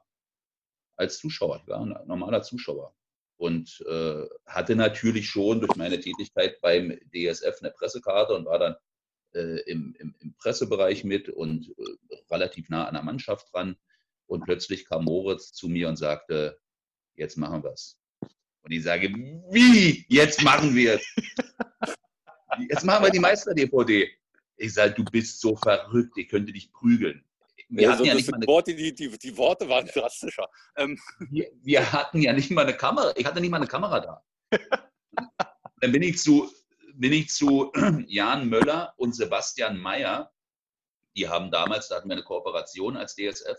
als 0.97 1.19
Zuschauer. 1.19 1.61
Ich 1.61 1.67
war 1.67 1.81
ein 1.81 2.07
normaler 2.07 2.43
Zuschauer 2.43 2.95
und 3.39 3.85
äh, 3.89 4.27
hatte 4.47 4.77
natürlich 4.77 5.29
schon 5.29 5.61
durch 5.61 5.77
meine 5.77 5.99
Tätigkeit 5.99 6.61
beim 6.61 6.99
DSF 7.15 7.59
eine 7.61 7.71
Pressekarte 7.71 8.35
und 8.35 8.47
war 8.47 8.59
dann 8.59 8.77
äh, 9.35 9.61
im, 9.71 9.95
im, 9.99 10.15
im, 10.19 10.35
Pressebereich 10.35 11.05
mit 11.05 11.29
und 11.29 11.69
äh, 11.79 12.17
relativ 12.31 12.69
nah 12.69 12.87
an 12.87 12.95
der 12.95 13.05
Mannschaft 13.05 13.53
dran. 13.53 13.77
Und 14.27 14.45
plötzlich 14.45 14.87
kam 14.87 15.05
Moritz 15.05 15.53
zu 15.53 15.69
mir 15.69 15.89
und 15.89 15.97
sagte, 15.97 16.61
jetzt 17.15 17.37
machen 17.37 17.63
wir 17.63 17.73
es. 17.73 17.99
Und 18.69 18.75
ich 18.75 18.83
sage, 18.83 19.09
wie? 19.51 20.05
Jetzt 20.09 20.43
machen 20.43 20.75
wir 20.75 20.97
es. 20.97 21.15
Jetzt 22.69 22.85
machen 22.85 23.03
wir 23.03 23.11
die 23.11 23.19
Meister-DVD. 23.19 24.11
Ich 24.59 24.75
sage, 24.75 24.93
du 24.93 25.05
bist 25.05 25.41
so 25.41 25.57
verrückt, 25.57 26.19
ich 26.19 26.29
könnte 26.29 26.53
dich 26.53 26.71
prügeln 26.71 27.25
wir 27.71 27.91
hatten 27.91 28.05
ja 28.05 28.15
nicht 28.15 28.31
mal 28.31 28.37
eine, 28.37 28.47
Worte, 28.47 28.75
die, 28.75 28.95
die, 28.95 29.11
die 29.19 29.37
Worte 29.37 29.69
waren 29.69 29.87
drastischer. 29.87 30.49
Ähm. 30.77 30.99
Wir, 31.31 31.51
wir, 31.63 31.93
hatten 31.93 32.21
ja 32.21 32.33
nicht 32.33 32.51
mal 32.51 32.63
eine 32.63 32.77
Kamera. 32.77 33.13
Ich 33.17 33.27
hatte 33.27 33.41
nicht 33.41 33.51
mal 33.51 33.59
eine 33.59 33.67
Kamera 33.67 34.01
da. 34.01 34.25
Dann 35.81 35.93
bin 35.93 36.03
ich 36.03 36.19
zu, 36.19 36.51
bin 36.95 37.13
ich 37.13 37.29
zu 37.29 37.73
Jan 38.07 38.49
Möller 38.49 38.95
und 38.97 39.15
Sebastian 39.15 39.79
Mayer. 39.79 40.31
Die 41.17 41.29
haben 41.29 41.51
damals, 41.51 41.89
da 41.89 41.97
hatten 41.97 42.09
wir 42.09 42.17
eine 42.17 42.25
Kooperation 42.25 42.97
als 42.97 43.15
DSF 43.17 43.59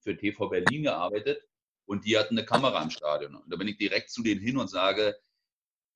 für 0.00 0.16
TV 0.16 0.48
Berlin 0.48 0.84
gearbeitet 0.84 1.47
und 1.88 2.04
die 2.04 2.18
hatten 2.18 2.36
eine 2.36 2.44
Kamera 2.44 2.82
im 2.82 2.90
Stadion. 2.90 3.34
Und 3.34 3.50
da 3.50 3.56
bin 3.56 3.66
ich 3.66 3.78
direkt 3.78 4.10
zu 4.10 4.22
denen 4.22 4.42
hin 4.42 4.58
und 4.58 4.68
sage, 4.68 5.18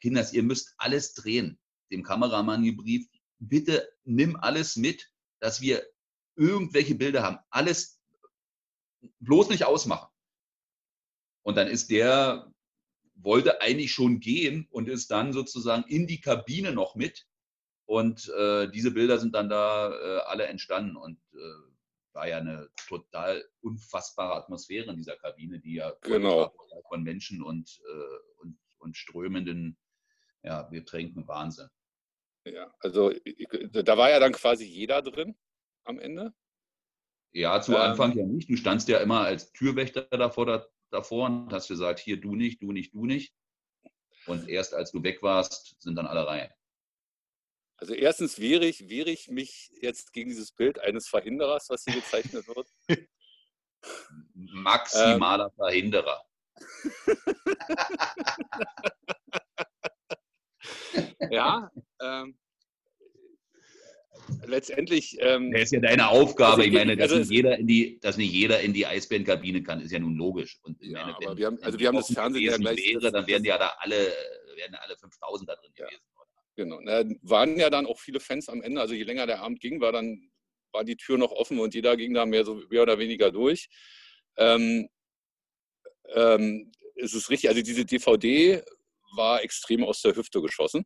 Kinders, 0.00 0.33
ihr 0.33 0.42
müsst 0.42 0.74
alles 0.78 1.12
drehen. 1.12 1.61
Dem 1.90 2.02
Kameramann 2.02 2.64
gebrieft, 2.64 3.11
bitte 3.38 3.92
nimm 4.05 4.35
alles 4.37 4.76
mit, 4.76 5.11
dass 5.38 5.61
wir 5.61 5.87
irgendwelche 6.35 6.94
Bilder 6.94 7.22
haben. 7.22 7.38
Alles 7.50 8.00
bloß 9.20 9.50
nicht 9.50 9.64
ausmachen. 9.64 10.09
Und 11.42 11.57
dann 11.57 11.68
ist 11.68 11.90
der, 11.90 12.50
wollte 13.14 13.61
eigentlich 13.61 13.92
schon 13.92 14.18
gehen 14.18 14.66
und 14.70 14.88
ist 14.88 15.11
dann 15.11 15.35
sozusagen 15.35 15.85
in 15.88 16.07
die 16.07 16.22
Kabine 16.22 16.72
noch 16.72 16.94
mit. 16.94 17.26
Und 17.85 18.31
äh, 18.31 18.70
diese 18.70 18.92
Bilder 18.92 19.18
sind 19.18 19.35
dann 19.35 19.50
da 19.50 19.92
äh, 19.92 20.20
alle 20.22 20.46
entstanden 20.46 20.96
und 20.96 21.18
äh, 21.35 21.71
war 22.14 22.29
ja 22.29 22.38
eine 22.38 22.70
total 22.88 23.44
unfassbare 23.61 24.35
Atmosphäre 24.35 24.90
in 24.90 24.96
dieser 24.96 25.16
Kabine, 25.16 25.59
die 25.61 25.75
ja 25.75 25.92
genau. 26.03 26.53
von 26.88 27.03
Menschen 27.03 27.42
und, 27.42 27.81
äh, 27.87 28.40
und, 28.40 28.59
und 28.79 28.96
strömenden 28.96 29.79
ja, 30.42 30.62
Getränken 30.62 31.27
Wahnsinn. 31.29 31.68
Ja, 32.44 32.75
also 32.81 33.12
da 33.72 33.96
war 33.96 34.11
ja 34.11 34.18
dann 34.18 34.33
quasi 34.33 34.64
jeder 34.64 35.01
drin 35.01 35.37
am 35.85 35.98
Ende? 35.98 36.35
Ja, 37.33 37.61
zu 37.61 37.72
ähm, 37.72 37.81
Anfang 37.81 38.16
ja 38.16 38.27
nicht. 38.27 38.51
Du 38.51 38.57
standst 38.57 38.88
ja 38.88 38.98
immer 38.98 39.20
als 39.20 39.53
Türwächter 39.53 40.03
davor, 40.03 40.46
da, 40.46 40.66
davor 40.90 41.27
und 41.27 41.53
hast 41.53 41.68
gesagt, 41.68 42.01
hier 42.01 42.20
du 42.20 42.35
nicht, 42.35 42.62
du 42.62 42.72
nicht, 42.72 42.94
du 42.94 43.07
nicht. 43.07 43.35
Und 44.27 44.48
erst 44.48 44.75
als 44.75 44.92
du 44.92 45.03
weg 45.03 45.22
warst, 45.22 45.81
sind 45.81 45.96
dann 45.96 46.07
alle 46.07 46.27
rein. 46.27 46.51
Also 47.82 47.94
erstens 47.94 48.38
wehre 48.38 48.64
ich, 48.64 48.88
wehre 48.88 49.10
ich 49.10 49.26
mich 49.26 49.72
jetzt 49.80 50.12
gegen 50.12 50.30
dieses 50.30 50.52
Bild 50.52 50.78
eines 50.78 51.08
Verhinderers, 51.08 51.68
was 51.68 51.82
hier 51.82 51.94
gezeichnet 51.94 52.46
wird. 52.46 52.68
Maximaler 54.34 55.46
ähm, 55.46 55.52
Verhinderer. 55.56 56.24
ja, 61.32 61.72
ähm, 62.00 62.38
letztendlich. 64.46 65.16
Ähm, 65.18 65.50
das 65.50 65.62
ist 65.62 65.72
ja 65.72 65.80
deine 65.80 66.06
Aufgabe. 66.06 66.52
Also 66.52 66.62
ich 66.62 66.72
meine, 66.72 66.96
dass, 66.96 67.10
also 67.10 67.18
nicht 67.18 67.32
jeder 67.32 67.58
in 67.58 67.66
die, 67.66 67.98
dass 67.98 68.16
nicht 68.16 68.32
jeder 68.32 68.60
in 68.60 68.72
die 68.72 68.86
Eisbärenkabine 68.86 69.64
kann, 69.64 69.80
ist 69.80 69.90
ja 69.90 69.98
nun 69.98 70.14
logisch. 70.14 70.60
Und 70.62 70.80
ja, 70.80 71.04
meine, 71.04 71.16
wenn, 71.18 71.36
wir 71.36 71.46
haben, 71.46 71.60
also 71.60 71.80
wir 71.80 71.88
haben 71.88 71.96
das 71.96 72.12
Fernsehen 72.12 72.44
ja 72.44 72.56
gleich. 72.58 72.76
Wäre, 72.76 73.10
dann 73.10 73.26
wären 73.26 73.44
ja 73.44 73.58
da 73.58 73.74
alle, 73.78 74.14
wären 74.54 74.76
alle 74.76 74.96
5000 74.96 75.48
da 75.48 75.56
drin 75.56 75.72
ja. 75.74 75.86
gewesen. 75.86 76.12
Genau. 76.56 76.80
Da 76.84 77.04
waren 77.22 77.58
ja 77.58 77.70
dann 77.70 77.86
auch 77.86 77.98
viele 77.98 78.20
Fans 78.20 78.48
am 78.48 78.62
Ende. 78.62 78.80
Also 78.80 78.94
je 78.94 79.04
länger 79.04 79.26
der 79.26 79.40
Abend 79.40 79.60
ging, 79.60 79.80
war 79.80 79.92
dann 79.92 80.30
war 80.72 80.84
die 80.84 80.96
Tür 80.96 81.18
noch 81.18 81.32
offen 81.32 81.58
und 81.58 81.74
jeder 81.74 81.96
ging 81.96 82.14
da 82.14 82.26
mehr 82.26 82.44
so 82.44 82.54
mehr 82.70 82.82
oder 82.82 82.98
weniger 82.98 83.30
durch. 83.30 83.68
Ähm, 84.36 84.88
ähm, 86.14 86.72
es 86.96 87.14
ist 87.14 87.30
richtig, 87.30 87.50
also 87.50 87.62
diese 87.62 87.84
DVD 87.84 88.62
war 89.14 89.42
extrem 89.42 89.84
aus 89.84 90.00
der 90.02 90.16
Hüfte 90.16 90.40
geschossen. 90.40 90.84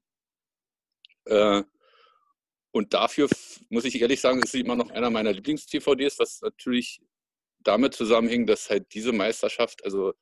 Äh, 1.27 1.63
und 2.73 2.93
dafür 2.93 3.29
muss 3.69 3.85
ich 3.85 4.01
ehrlich 4.01 4.21
sagen, 4.21 4.43
ist 4.43 4.53
sie 4.53 4.61
immer 4.61 4.77
noch 4.77 4.91
einer 4.91 5.11
meiner 5.11 5.33
Lieblings-TVDs, 5.33 6.19
was 6.19 6.41
natürlich 6.43 7.01
damit 7.61 7.95
zusammenhing, 7.95 8.47
dass 8.47 8.69
halt 8.71 8.93
diese 8.93 9.13
Meisterschaft, 9.13 9.85
also 9.85 10.13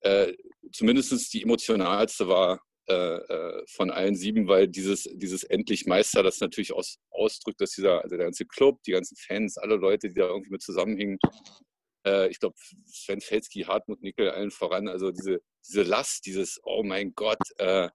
äh, 0.00 0.32
zumindest 0.72 1.32
die 1.32 1.42
emotionalste 1.42 2.26
war 2.26 2.60
äh, 2.92 3.16
äh, 3.16 3.64
von 3.66 3.90
allen 3.90 4.14
sieben, 4.14 4.48
weil 4.48 4.68
dieses, 4.68 5.08
dieses 5.14 5.44
endlich 5.44 5.86
Meister 5.86 6.22
das 6.22 6.40
natürlich 6.40 6.72
aus, 6.72 6.98
ausdrückt, 7.10 7.60
dass 7.60 7.72
dieser, 7.72 8.02
also 8.02 8.16
der 8.16 8.26
ganze 8.26 8.44
Club, 8.44 8.82
die 8.82 8.92
ganzen 8.92 9.16
Fans, 9.16 9.56
alle 9.56 9.76
Leute, 9.76 10.08
die 10.08 10.14
da 10.14 10.26
irgendwie 10.26 10.50
mit 10.50 10.62
zusammenhingen, 10.62 11.18
äh, 12.06 12.28
ich 12.28 12.38
glaube, 12.38 12.54
Sven 12.86 13.22
Felski, 13.22 13.62
Hartmut 13.62 14.02
Nickel, 14.02 14.30
allen 14.30 14.50
voran, 14.50 14.88
also 14.88 15.10
diese, 15.10 15.40
diese 15.66 15.82
Last, 15.82 16.26
dieses, 16.26 16.60
oh 16.64 16.82
mein 16.82 17.14
Gott, 17.14 17.40
äh, 17.58 17.88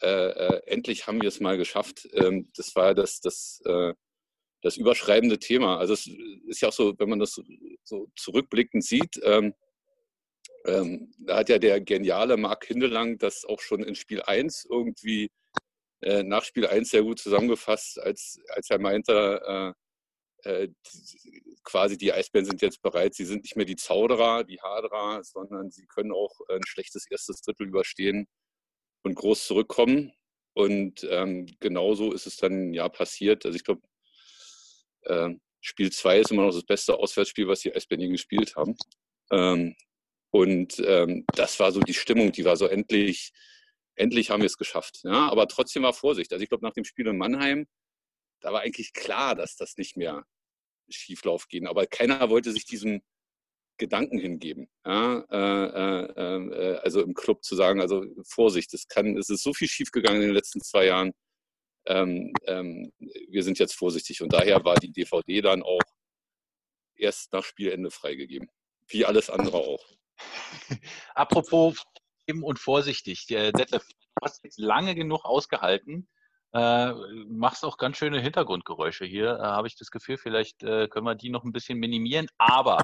äh, 0.00 0.60
endlich 0.66 1.06
haben 1.06 1.20
wir 1.20 1.28
es 1.28 1.40
mal 1.40 1.56
geschafft. 1.56 2.08
Ähm, 2.12 2.50
das 2.56 2.76
war 2.76 2.94
das, 2.94 3.20
das, 3.20 3.62
das 4.62 4.76
überschreibende 4.76 5.38
Thema. 5.38 5.78
Also 5.78 5.94
es 5.94 6.08
ist 6.46 6.60
ja 6.60 6.68
auch 6.68 6.72
so, 6.72 6.94
wenn 6.98 7.08
man 7.08 7.18
das 7.18 7.40
so 7.84 8.10
zurückblickend 8.16 8.84
sieht, 8.84 9.20
ähm, 9.22 9.54
ähm, 10.66 11.12
da 11.18 11.36
hat 11.38 11.48
ja 11.48 11.58
der 11.58 11.80
geniale 11.80 12.36
Marc 12.36 12.66
Hindelang 12.66 13.18
das 13.18 13.44
auch 13.44 13.60
schon 13.60 13.82
in 13.82 13.94
Spiel 13.94 14.22
1 14.22 14.66
irgendwie 14.70 15.30
äh, 16.00 16.22
nach 16.22 16.44
Spiel 16.44 16.66
1 16.66 16.90
sehr 16.90 17.02
gut 17.02 17.18
zusammengefasst, 17.18 17.98
als, 17.98 18.38
als 18.48 18.70
er 18.70 18.78
meinte, 18.78 19.74
äh, 20.44 20.64
äh, 20.64 20.68
quasi 21.62 21.96
die 21.96 22.12
Eisbären 22.12 22.44
sind 22.46 22.62
jetzt 22.62 22.82
bereit, 22.82 23.14
sie 23.14 23.24
sind 23.24 23.44
nicht 23.44 23.56
mehr 23.56 23.64
die 23.64 23.76
Zauderer, 23.76 24.44
die 24.44 24.60
Hadra, 24.60 25.22
sondern 25.24 25.70
sie 25.70 25.86
können 25.86 26.12
auch 26.12 26.40
ein 26.50 26.60
schlechtes 26.66 27.06
erstes 27.10 27.40
Drittel 27.40 27.68
überstehen 27.68 28.26
und 29.02 29.14
groß 29.14 29.46
zurückkommen. 29.46 30.12
Und 30.54 31.06
ähm, 31.10 31.46
genauso 31.60 32.12
ist 32.12 32.26
es 32.26 32.36
dann 32.36 32.72
ja 32.74 32.88
passiert. 32.88 33.44
Also 33.46 33.56
ich 33.56 33.64
glaube, 33.64 33.82
äh, 35.02 35.30
Spiel 35.60 35.90
2 35.90 36.20
ist 36.20 36.30
immer 36.30 36.44
noch 36.44 36.52
das 36.52 36.64
beste 36.64 36.96
Auswärtsspiel, 36.96 37.48
was 37.48 37.60
die 37.60 37.74
Eisbären 37.74 38.10
gespielt 38.12 38.54
haben. 38.56 38.76
Ähm, 39.30 39.74
und 40.34 40.82
ähm, 40.84 41.24
das 41.36 41.60
war 41.60 41.70
so 41.70 41.78
die 41.78 41.94
Stimmung, 41.94 42.32
die 42.32 42.44
war 42.44 42.56
so 42.56 42.66
endlich, 42.66 43.30
endlich 43.94 44.30
haben 44.30 44.40
wir 44.40 44.48
es 44.48 44.58
geschafft. 44.58 45.02
Ja, 45.04 45.30
aber 45.30 45.46
trotzdem 45.46 45.84
war 45.84 45.92
Vorsicht. 45.92 46.32
Also 46.32 46.42
ich 46.42 46.48
glaube, 46.48 46.64
nach 46.66 46.72
dem 46.72 46.84
Spiel 46.84 47.06
in 47.06 47.16
Mannheim, 47.16 47.68
da 48.40 48.52
war 48.52 48.62
eigentlich 48.62 48.92
klar, 48.94 49.36
dass 49.36 49.54
das 49.54 49.76
nicht 49.76 49.96
mehr 49.96 50.26
Schieflauf 50.88 51.46
gehen. 51.46 51.68
Aber 51.68 51.86
keiner 51.86 52.30
wollte 52.30 52.50
sich 52.50 52.64
diesen 52.64 53.04
Gedanken 53.76 54.18
hingeben. 54.18 54.68
Ja? 54.84 55.24
Äh, 55.30 56.04
äh, 56.20 56.78
also 56.78 57.02
im 57.02 57.14
Club 57.14 57.44
zu 57.44 57.54
sagen, 57.54 57.80
also 57.80 58.04
Vorsicht, 58.24 58.74
es, 58.74 58.88
kann, 58.88 59.16
es 59.16 59.30
ist 59.30 59.44
so 59.44 59.54
viel 59.54 59.68
schiefgegangen 59.68 60.20
in 60.20 60.28
den 60.30 60.34
letzten 60.34 60.60
zwei 60.62 60.86
Jahren. 60.86 61.12
Ähm, 61.86 62.32
ähm, 62.48 62.92
wir 63.28 63.44
sind 63.44 63.60
jetzt 63.60 63.76
vorsichtig. 63.76 64.20
Und 64.20 64.32
daher 64.32 64.64
war 64.64 64.74
die 64.74 64.90
DVD 64.90 65.42
dann 65.42 65.62
auch 65.62 65.78
erst 66.96 67.32
nach 67.32 67.44
Spielende 67.44 67.92
freigegeben. 67.92 68.50
Wie 68.88 69.04
alles 69.04 69.30
andere 69.30 69.58
auch. 69.58 69.94
Apropos 71.14 71.84
und 72.28 72.58
vorsichtig. 72.58 73.26
Detlef, 73.26 73.86
du 73.86 74.24
hast 74.24 74.44
jetzt 74.44 74.58
lange 74.58 74.94
genug 74.94 75.24
ausgehalten. 75.24 76.08
Äh, 76.54 76.92
machst 77.26 77.64
auch 77.64 77.78
ganz 77.78 77.96
schöne 77.96 78.20
Hintergrundgeräusche 78.20 79.04
hier, 79.04 79.38
äh, 79.40 79.42
habe 79.42 79.66
ich 79.66 79.76
das 79.76 79.90
Gefühl. 79.90 80.18
Vielleicht 80.18 80.62
äh, 80.62 80.86
können 80.86 81.04
wir 81.04 81.16
die 81.16 81.30
noch 81.30 81.42
ein 81.42 81.52
bisschen 81.52 81.78
minimieren. 81.78 82.28
Aber 82.38 82.78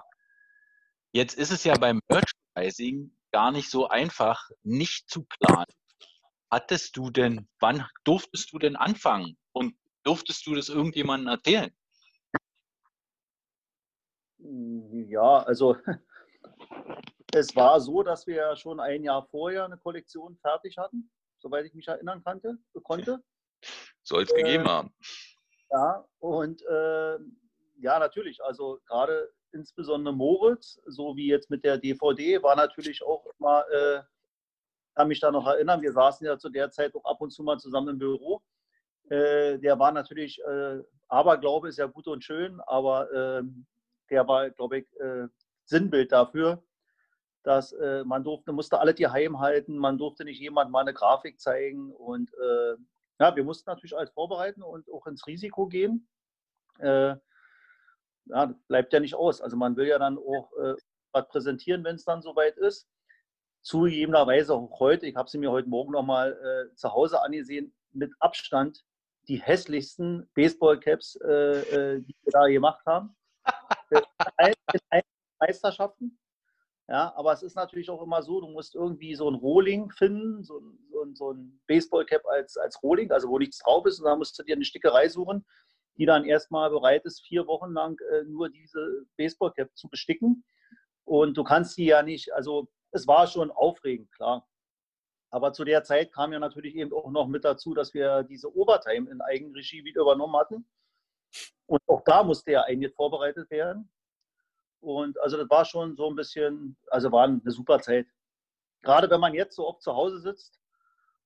jetzt 1.12 1.34
ist 1.34 1.52
es 1.52 1.62
ja 1.62 1.74
beim 1.74 2.00
Merchandising 2.08 3.16
gar 3.30 3.52
nicht 3.52 3.70
so 3.70 3.88
einfach, 3.88 4.50
nicht 4.64 5.08
zu 5.08 5.24
planen. 5.24 5.72
Hattest 6.50 6.96
du 6.96 7.10
denn, 7.10 7.48
wann 7.60 7.86
durftest 8.02 8.52
du 8.52 8.58
denn 8.58 8.74
anfangen? 8.74 9.36
Und 9.52 9.76
durftest 10.02 10.44
du 10.46 10.56
das 10.56 10.68
irgendjemandem 10.68 11.28
erzählen? 11.28 11.70
Ja, 15.08 15.44
also 15.44 15.76
es 17.32 17.54
war 17.56 17.80
so, 17.80 18.02
dass 18.02 18.26
wir 18.26 18.56
schon 18.56 18.80
ein 18.80 19.02
Jahr 19.02 19.26
vorher 19.26 19.64
eine 19.64 19.78
Kollektion 19.78 20.36
fertig 20.38 20.78
hatten, 20.78 21.10
soweit 21.38 21.66
ich 21.66 21.74
mich 21.74 21.88
erinnern 21.88 22.22
kannte, 22.24 22.58
konnte. 22.82 23.22
Soll 24.02 24.22
es 24.22 24.32
äh, 24.32 24.42
gegeben 24.42 24.68
haben. 24.68 24.94
Ja, 25.70 26.04
und 26.18 26.62
äh, 26.62 27.18
ja, 27.78 27.98
natürlich, 27.98 28.42
also 28.42 28.80
gerade 28.86 29.30
insbesondere 29.52 30.14
Moritz, 30.14 30.80
so 30.86 31.16
wie 31.16 31.28
jetzt 31.28 31.50
mit 31.50 31.64
der 31.64 31.78
DVD, 31.78 32.42
war 32.42 32.56
natürlich 32.56 33.02
auch 33.02 33.24
immer, 33.38 33.64
äh, 33.70 34.02
kann 34.94 35.08
mich 35.08 35.20
da 35.20 35.30
noch 35.30 35.46
erinnern, 35.46 35.82
wir 35.82 35.92
saßen 35.92 36.26
ja 36.26 36.38
zu 36.38 36.48
der 36.48 36.70
Zeit 36.70 36.94
auch 36.94 37.04
ab 37.04 37.20
und 37.20 37.30
zu 37.30 37.42
mal 37.42 37.58
zusammen 37.58 37.90
im 37.90 37.98
Büro. 37.98 38.42
Äh, 39.08 39.58
der 39.58 39.78
war 39.78 39.92
natürlich, 39.92 40.40
äh, 40.44 40.82
Aberglaube 41.08 41.68
ist 41.68 41.78
ja 41.78 41.86
gut 41.86 42.06
und 42.06 42.24
schön, 42.24 42.60
aber 42.66 43.10
ähm, 43.12 43.66
der 44.10 44.26
war, 44.26 44.50
glaube 44.50 44.78
ich, 44.78 45.00
äh, 45.00 45.28
Sinnbild 45.64 46.12
dafür, 46.12 46.62
dass 47.42 47.72
äh, 47.72 48.04
man 48.04 48.24
durfte, 48.24 48.52
musste 48.52 48.78
alle 48.78 48.94
die 48.94 49.08
heim 49.08 49.40
halten, 49.40 49.76
man 49.76 49.98
durfte 49.98 50.24
nicht 50.24 50.40
jemand 50.40 50.70
mal 50.70 50.80
eine 50.80 50.94
Grafik 50.94 51.40
zeigen 51.40 51.92
und 51.92 52.32
äh, 52.34 52.76
ja, 53.18 53.36
wir 53.36 53.44
mussten 53.44 53.68
natürlich 53.68 53.96
alles 53.96 54.10
vorbereiten 54.10 54.62
und 54.62 54.90
auch 54.90 55.06
ins 55.06 55.26
Risiko 55.26 55.66
gehen. 55.66 56.08
Äh, 56.78 57.16
ja, 58.26 58.54
bleibt 58.68 58.92
ja 58.92 59.00
nicht 59.00 59.14
aus. 59.14 59.40
Also 59.40 59.56
man 59.56 59.76
will 59.76 59.86
ja 59.86 59.98
dann 59.98 60.18
auch 60.18 60.52
äh, 60.56 60.74
was 61.12 61.28
präsentieren, 61.28 61.84
wenn 61.84 61.96
es 61.96 62.04
dann 62.04 62.22
soweit 62.22 62.56
ist. 62.56 62.88
Zugegebenerweise 63.62 64.54
auch 64.54 64.80
heute, 64.80 65.06
ich 65.06 65.16
habe 65.16 65.28
sie 65.28 65.38
mir 65.38 65.50
heute 65.50 65.68
Morgen 65.68 65.92
nochmal 65.92 66.32
äh, 66.32 66.74
zu 66.76 66.92
Hause 66.92 67.22
angesehen, 67.22 67.74
mit 67.92 68.12
Abstand 68.20 68.84
die 69.28 69.36
hässlichsten 69.36 70.30
Baseballcaps, 70.34 71.16
äh, 71.16 71.96
äh, 71.96 72.00
die 72.00 72.16
wir 72.22 72.32
da 72.32 72.46
gemacht 72.46 72.84
haben. 72.86 73.14
Meisterschaften. 75.40 76.18
Ja, 76.90 77.14
aber 77.14 77.32
es 77.32 77.44
ist 77.44 77.54
natürlich 77.54 77.88
auch 77.88 78.02
immer 78.02 78.20
so, 78.20 78.40
du 78.40 78.48
musst 78.48 78.74
irgendwie 78.74 79.14
so 79.14 79.30
ein 79.30 79.36
Rohling 79.36 79.92
finden, 79.92 80.42
so, 80.42 80.60
so, 80.90 81.06
so 81.14 81.32
ein 81.32 81.60
Baseballcap 81.68 82.26
als, 82.26 82.56
als 82.56 82.82
Rohling, 82.82 83.12
also 83.12 83.28
wo 83.28 83.38
nichts 83.38 83.58
drauf 83.58 83.86
ist. 83.86 84.00
Und 84.00 84.06
da 84.06 84.16
musst 84.16 84.36
du 84.36 84.42
dir 84.42 84.56
eine 84.56 84.64
Stickerei 84.64 85.08
suchen, 85.08 85.46
die 85.98 86.04
dann 86.04 86.24
erstmal 86.24 86.68
bereit 86.68 87.04
ist, 87.04 87.24
vier 87.24 87.46
Wochen 87.46 87.72
lang 87.74 87.96
äh, 88.10 88.24
nur 88.24 88.48
diese 88.50 89.06
Baseballcap 89.16 89.70
zu 89.76 89.88
besticken. 89.88 90.44
Und 91.04 91.36
du 91.36 91.44
kannst 91.44 91.78
die 91.78 91.84
ja 91.84 92.02
nicht, 92.02 92.32
also 92.32 92.68
es 92.90 93.06
war 93.06 93.28
schon 93.28 93.52
aufregend, 93.52 94.10
klar. 94.10 94.48
Aber 95.30 95.52
zu 95.52 95.62
der 95.62 95.84
Zeit 95.84 96.12
kam 96.12 96.32
ja 96.32 96.40
natürlich 96.40 96.74
eben 96.74 96.92
auch 96.92 97.12
noch 97.12 97.28
mit 97.28 97.44
dazu, 97.44 97.72
dass 97.72 97.94
wir 97.94 98.24
diese 98.24 98.52
Overtime 98.52 99.08
in 99.08 99.20
Eigenregie 99.20 99.84
wieder 99.84 100.02
übernommen 100.02 100.34
hatten. 100.34 100.68
Und 101.66 101.80
auch 101.86 102.02
da 102.04 102.24
musste 102.24 102.50
ja 102.50 102.62
eigentlich 102.62 102.92
vorbereitet 102.96 103.48
werden. 103.48 103.88
Und 104.80 105.20
also 105.20 105.36
das 105.36 105.48
war 105.50 105.64
schon 105.64 105.96
so 105.96 106.08
ein 106.08 106.16
bisschen, 106.16 106.76
also 106.88 107.12
war 107.12 107.24
eine 107.24 107.40
super 107.46 107.80
Zeit. 107.80 108.06
Gerade 108.82 109.10
wenn 109.10 109.20
man 109.20 109.34
jetzt 109.34 109.56
so 109.56 109.66
oft 109.66 109.82
zu 109.82 109.94
Hause 109.94 110.20
sitzt 110.20 110.58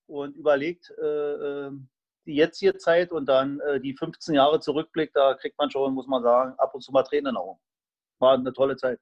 und 0.07 0.37
überlegt, 0.37 0.91
äh, 1.01 1.67
ähm, 1.67 1.89
die 2.27 2.35
jetzige 2.35 2.77
Zeit 2.79 3.13
und 3.13 3.27
dann 3.27 3.61
äh, 3.61 3.81
die 3.81 3.95
15 3.95 4.35
Jahre 4.35 4.61
zurückblickt, 4.61 5.15
da 5.15 5.35
kriegt 5.35 5.59
man 5.59 5.71
schon, 5.71 5.95
muss 5.95 6.07
man 6.07 6.23
sagen, 6.23 6.55
ab 6.59 6.75
und 6.75 6.81
zu 6.81 6.91
mal 6.91 7.03
Tränen 7.03 7.35
in 7.35 7.37
Augen. 7.37 7.61
War 8.19 8.35
eine 8.35 8.53
tolle 8.53 8.77
Zeit. 8.77 8.99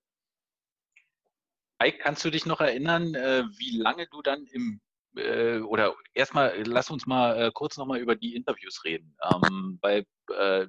Mike, 1.81 1.99
kannst 1.99 2.25
du 2.25 2.31
dich 2.31 2.47
noch 2.47 2.61
erinnern, 2.61 3.15
äh, 3.15 3.45
wie 3.59 3.79
lange 3.79 4.07
du 4.09 4.23
dann 4.23 4.47
im 4.47 4.81
äh, 5.17 5.59
oder 5.61 5.95
erstmal 6.15 6.62
lass 6.65 6.91
uns 6.91 7.07
mal 7.07 7.41
äh, 7.41 7.51
kurz 7.53 7.77
nochmal 7.77 7.99
über 7.99 8.17
die 8.17 8.35
Interviews 8.35 8.85
reden. 8.85 9.17
Ähm, 9.23 9.79
äh, 9.83 10.67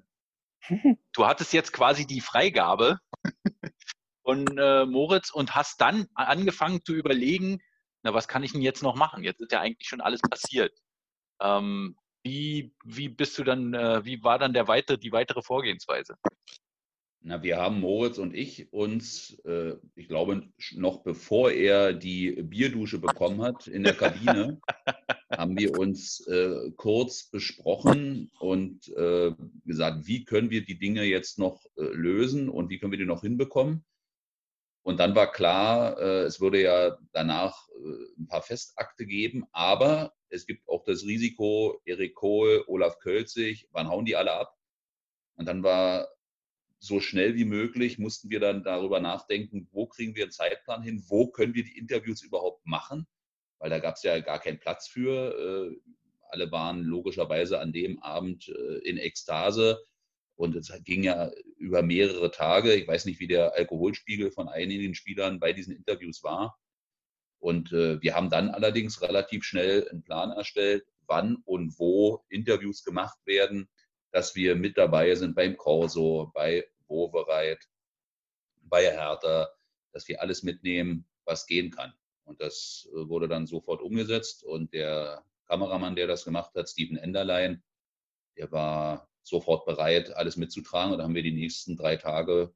du 1.13 1.25
hattest 1.25 1.53
jetzt 1.53 1.73
quasi 1.73 2.05
die 2.05 2.21
Freigabe 2.21 2.99
von 4.23 4.45
äh, 4.57 4.85
Moritz 4.85 5.31
und 5.31 5.55
hast 5.55 5.81
dann 5.81 6.07
angefangen 6.15 6.83
zu 6.83 6.93
überlegen, 6.93 7.59
na, 8.03 8.13
was 8.13 8.27
kann 8.27 8.43
ich 8.43 8.51
denn 8.51 8.61
jetzt 8.61 8.83
noch 8.83 8.95
machen? 8.95 9.23
Jetzt 9.23 9.41
ist 9.41 9.51
ja 9.51 9.61
eigentlich 9.61 9.87
schon 9.87 10.01
alles 10.01 10.21
passiert. 10.21 10.77
Ähm, 11.41 11.95
wie, 12.23 12.73
wie 12.83 13.09
bist 13.09 13.37
du 13.37 13.43
dann, 13.43 13.73
äh, 13.73 14.05
wie 14.05 14.23
war 14.23 14.39
dann 14.39 14.53
der 14.53 14.67
weitere, 14.67 14.97
die 14.97 15.11
weitere 15.11 15.41
Vorgehensweise? 15.41 16.15
Na, 17.25 17.41
wir 17.41 17.55
haben 17.55 17.79
Moritz 17.79 18.17
und 18.17 18.35
ich 18.35 18.73
uns, 18.73 19.39
äh, 19.45 19.77
ich 19.95 20.09
glaube, 20.09 20.43
noch 20.73 21.03
bevor 21.03 21.51
er 21.51 21.93
die 21.93 22.33
Bierdusche 22.43 22.99
bekommen 22.99 23.41
hat 23.41 23.65
in 23.67 23.83
der 23.83 23.93
Kabine, 23.93 24.59
haben 25.31 25.57
wir 25.57 25.79
uns 25.79 26.27
äh, 26.27 26.71
kurz 26.75 27.29
besprochen 27.29 28.29
und 28.39 28.89
äh, 28.89 29.31
gesagt, 29.63 30.05
wie 30.05 30.25
können 30.25 30.49
wir 30.49 30.65
die 30.65 30.77
Dinge 30.77 31.05
jetzt 31.05 31.39
noch 31.39 31.65
äh, 31.77 31.83
lösen 31.83 32.49
und 32.49 32.69
wie 32.69 32.77
können 32.77 32.91
wir 32.91 32.99
die 32.99 33.05
noch 33.05 33.21
hinbekommen. 33.21 33.85
Und 34.85 34.99
dann 34.99 35.15
war 35.15 35.31
klar, 35.31 35.97
äh, 35.97 36.23
es 36.23 36.41
würde 36.41 36.61
ja 36.61 36.97
danach 37.13 37.69
äh, 37.69 38.21
ein 38.21 38.27
paar 38.27 38.41
Festakte 38.41 39.05
geben, 39.05 39.45
aber 39.53 40.13
es 40.27 40.45
gibt 40.45 40.67
auch 40.67 40.83
das 40.83 41.05
Risiko, 41.05 41.79
Erik 41.85 42.15
Kohl, 42.15 42.65
Olaf 42.67 42.99
Kölzig, 42.99 43.69
wann 43.71 43.87
hauen 43.87 44.03
die 44.03 44.17
alle 44.17 44.33
ab? 44.33 44.57
Und 45.35 45.47
dann 45.47 45.63
war 45.63 46.09
so 46.83 46.99
schnell 46.99 47.35
wie 47.35 47.45
möglich, 47.45 47.97
mussten 47.97 48.29
wir 48.29 48.41
dann 48.41 48.63
darüber 48.63 48.99
nachdenken, 48.99 49.69
wo 49.71 49.87
kriegen 49.87 50.15
wir 50.15 50.23
einen 50.23 50.31
Zeitplan 50.31 50.83
hin, 50.83 51.03
wo 51.07 51.27
können 51.27 51.53
wir 51.53 51.63
die 51.63 51.77
Interviews 51.77 52.21
überhaupt 52.21 52.65
machen, 52.65 53.07
weil 53.59 53.69
da 53.69 53.79
gab 53.79 53.95
es 53.95 54.03
ja 54.03 54.19
gar 54.19 54.39
keinen 54.39 54.59
Platz 54.59 54.87
für. 54.87 55.71
Äh, 55.71 55.77
alle 56.29 56.51
waren 56.51 56.81
logischerweise 56.81 57.59
an 57.59 57.71
dem 57.71 58.01
Abend 58.01 58.47
in 58.47 58.97
Ekstase 58.97 59.85
und 60.35 60.55
es 60.55 60.73
ging 60.83 61.03
ja 61.03 61.31
über 61.57 61.83
mehrere 61.83 62.31
Tage. 62.31 62.73
Ich 62.73 62.87
weiß 62.87 63.05
nicht, 63.05 63.19
wie 63.19 63.27
der 63.27 63.53
Alkoholspiegel 63.53 64.31
von 64.31 64.49
einigen 64.49 64.95
Spielern 64.95 65.39
bei 65.39 65.53
diesen 65.53 65.75
Interviews 65.75 66.23
war. 66.23 66.57
Und 67.39 67.71
äh, 67.71 68.01
wir 68.01 68.15
haben 68.15 68.29
dann 68.29 68.49
allerdings 68.49 69.01
relativ 69.01 69.43
schnell 69.43 69.87
einen 69.89 70.03
Plan 70.03 70.31
erstellt, 70.31 70.85
wann 71.05 71.37
und 71.45 71.77
wo 71.77 72.23
Interviews 72.29 72.83
gemacht 72.83 73.19
werden, 73.25 73.69
dass 74.11 74.35
wir 74.35 74.55
mit 74.55 74.77
dabei 74.77 75.13
sind 75.15 75.35
beim 75.35 75.57
Corso, 75.57 76.31
bei 76.33 76.65
Wovereit, 76.87 77.59
bei 78.61 78.91
Hertha, 78.91 79.49
dass 79.91 80.07
wir 80.07 80.21
alles 80.21 80.43
mitnehmen, 80.43 81.05
was 81.25 81.45
gehen 81.45 81.71
kann. 81.71 81.93
Und 82.25 82.41
das 82.41 82.89
äh, 82.91 83.07
wurde 83.07 83.27
dann 83.27 83.47
sofort 83.47 83.81
umgesetzt. 83.81 84.43
Und 84.43 84.73
der 84.73 85.23
Kameramann, 85.47 85.95
der 85.95 86.07
das 86.07 86.25
gemacht 86.25 86.53
hat, 86.55 86.69
Steven 86.69 86.97
Enderlein, 86.97 87.63
der 88.37 88.51
war 88.51 89.09
sofort 89.21 89.65
bereit, 89.65 90.15
alles 90.15 90.37
mitzutragen. 90.37 90.91
Und 90.91 90.97
dann 90.97 91.07
haben 91.07 91.15
wir 91.15 91.23
die 91.23 91.31
nächsten 91.31 91.75
drei 91.75 91.97
Tage, 91.97 92.53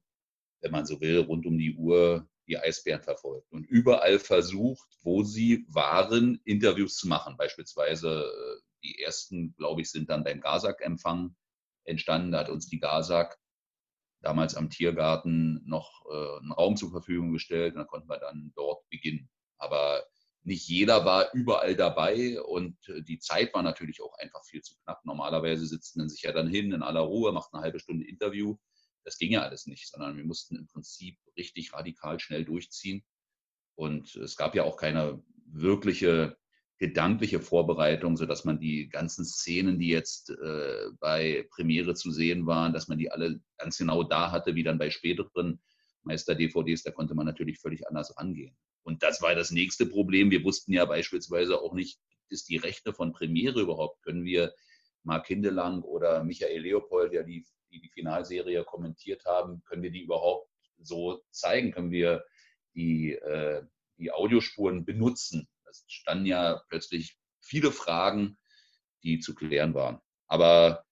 wenn 0.60 0.72
man 0.72 0.86
so 0.86 1.00
will, 1.00 1.20
rund 1.20 1.46
um 1.46 1.58
die 1.58 1.74
Uhr 1.76 2.28
die 2.48 2.58
Eisbären 2.58 3.02
verfolgt 3.02 3.52
und 3.52 3.64
überall 3.66 4.18
versucht, 4.18 4.88
wo 5.02 5.22
sie 5.22 5.66
waren, 5.68 6.40
Interviews 6.44 6.96
zu 6.96 7.06
machen. 7.06 7.36
Beispielsweise 7.36 8.24
äh, 8.24 8.62
die 8.82 9.02
ersten, 9.02 9.54
glaube 9.56 9.82
ich, 9.82 9.90
sind 9.90 10.08
dann 10.08 10.24
beim 10.24 10.40
Gazak-Empfang 10.40 11.36
entstanden. 11.84 12.32
Da 12.32 12.40
hat 12.40 12.48
uns 12.48 12.68
die 12.68 12.80
Gazak 12.80 13.38
damals 14.20 14.54
am 14.54 14.70
Tiergarten 14.70 15.62
noch 15.64 16.04
äh, 16.10 16.38
einen 16.40 16.52
Raum 16.52 16.76
zur 16.76 16.90
Verfügung 16.90 17.32
gestellt 17.32 17.74
und 17.74 17.80
da 17.80 17.84
konnten 17.84 18.08
wir 18.08 18.18
dann 18.18 18.52
dort 18.54 18.88
beginnen. 18.90 19.30
Aber 19.58 20.04
nicht 20.42 20.68
jeder 20.68 21.04
war 21.04 21.32
überall 21.34 21.76
dabei 21.76 22.40
und 22.40 22.76
äh, 22.88 23.02
die 23.02 23.18
Zeit 23.18 23.52
war 23.54 23.62
natürlich 23.62 24.00
auch 24.02 24.14
einfach 24.18 24.44
viel 24.44 24.62
zu 24.62 24.74
knapp. 24.82 25.04
Normalerweise 25.04 25.66
sitzen 25.66 26.00
man 26.00 26.08
sich 26.08 26.22
ja 26.22 26.32
dann 26.32 26.48
hin 26.48 26.72
in 26.72 26.82
aller 26.82 27.00
Ruhe, 27.00 27.32
macht 27.32 27.52
eine 27.52 27.62
halbe 27.62 27.80
Stunde 27.80 28.06
Interview. 28.06 28.56
Das 29.04 29.18
ging 29.18 29.32
ja 29.32 29.42
alles 29.42 29.66
nicht, 29.66 29.88
sondern 29.88 30.16
wir 30.16 30.24
mussten 30.24 30.56
im 30.56 30.66
Prinzip 30.66 31.18
richtig 31.36 31.72
radikal 31.72 32.18
schnell 32.20 32.44
durchziehen. 32.44 33.04
Und 33.74 34.16
es 34.16 34.36
gab 34.36 34.54
ja 34.54 34.64
auch 34.64 34.76
keine 34.76 35.22
wirkliche 35.46 36.36
gedankliche 36.78 37.40
Vorbereitung, 37.40 38.16
sodass 38.16 38.44
man 38.44 38.60
die 38.60 38.88
ganzen 38.88 39.24
Szenen, 39.24 39.78
die 39.78 39.88
jetzt 39.88 40.30
äh, 40.30 40.86
bei 41.00 41.46
Premiere 41.50 41.94
zu 41.94 42.12
sehen 42.12 42.46
waren, 42.46 42.72
dass 42.72 42.88
man 42.88 42.98
die 42.98 43.10
alle 43.10 43.40
ganz 43.56 43.78
genau 43.78 44.04
da 44.04 44.30
hatte, 44.30 44.54
wie 44.54 44.62
dann 44.62 44.78
bei 44.78 44.90
späteren 44.90 45.60
Meister-DVDs, 46.02 46.84
da 46.84 46.92
konnte 46.92 47.14
man 47.14 47.26
natürlich 47.26 47.58
völlig 47.58 47.86
anders 47.88 48.16
rangehen. 48.16 48.56
Und 48.84 49.02
das 49.02 49.20
war 49.20 49.34
das 49.34 49.50
nächste 49.50 49.86
Problem. 49.86 50.30
Wir 50.30 50.44
wussten 50.44 50.72
ja 50.72 50.84
beispielsweise 50.84 51.60
auch 51.60 51.74
nicht, 51.74 51.98
ist 52.28 52.48
die 52.48 52.56
Rechte 52.56 52.92
von 52.92 53.12
Premiere 53.12 53.60
überhaupt? 53.60 54.02
Können 54.02 54.24
wir 54.24 54.54
Mark 55.02 55.26
Hindelang 55.26 55.82
oder 55.82 56.22
Michael 56.22 56.62
Leopold, 56.62 57.12
ja, 57.12 57.22
die, 57.22 57.44
die 57.72 57.80
die 57.80 57.90
Finalserie 57.90 58.64
kommentiert 58.64 59.24
haben, 59.24 59.62
können 59.64 59.82
wir 59.82 59.90
die 59.90 60.02
überhaupt 60.02 60.48
so 60.78 61.22
zeigen? 61.30 61.72
Können 61.72 61.90
wir 61.90 62.24
die, 62.74 63.12
äh, 63.14 63.62
die 63.98 64.12
Audiospuren 64.12 64.84
benutzen? 64.84 65.48
Es 65.86 65.92
standen 65.92 66.26
ja 66.26 66.62
plötzlich 66.68 67.18
viele 67.40 67.72
Fragen, 67.72 68.38
die 69.02 69.20
zu 69.20 69.34
klären 69.34 69.74
waren. 69.74 70.00
Aber 70.26 70.84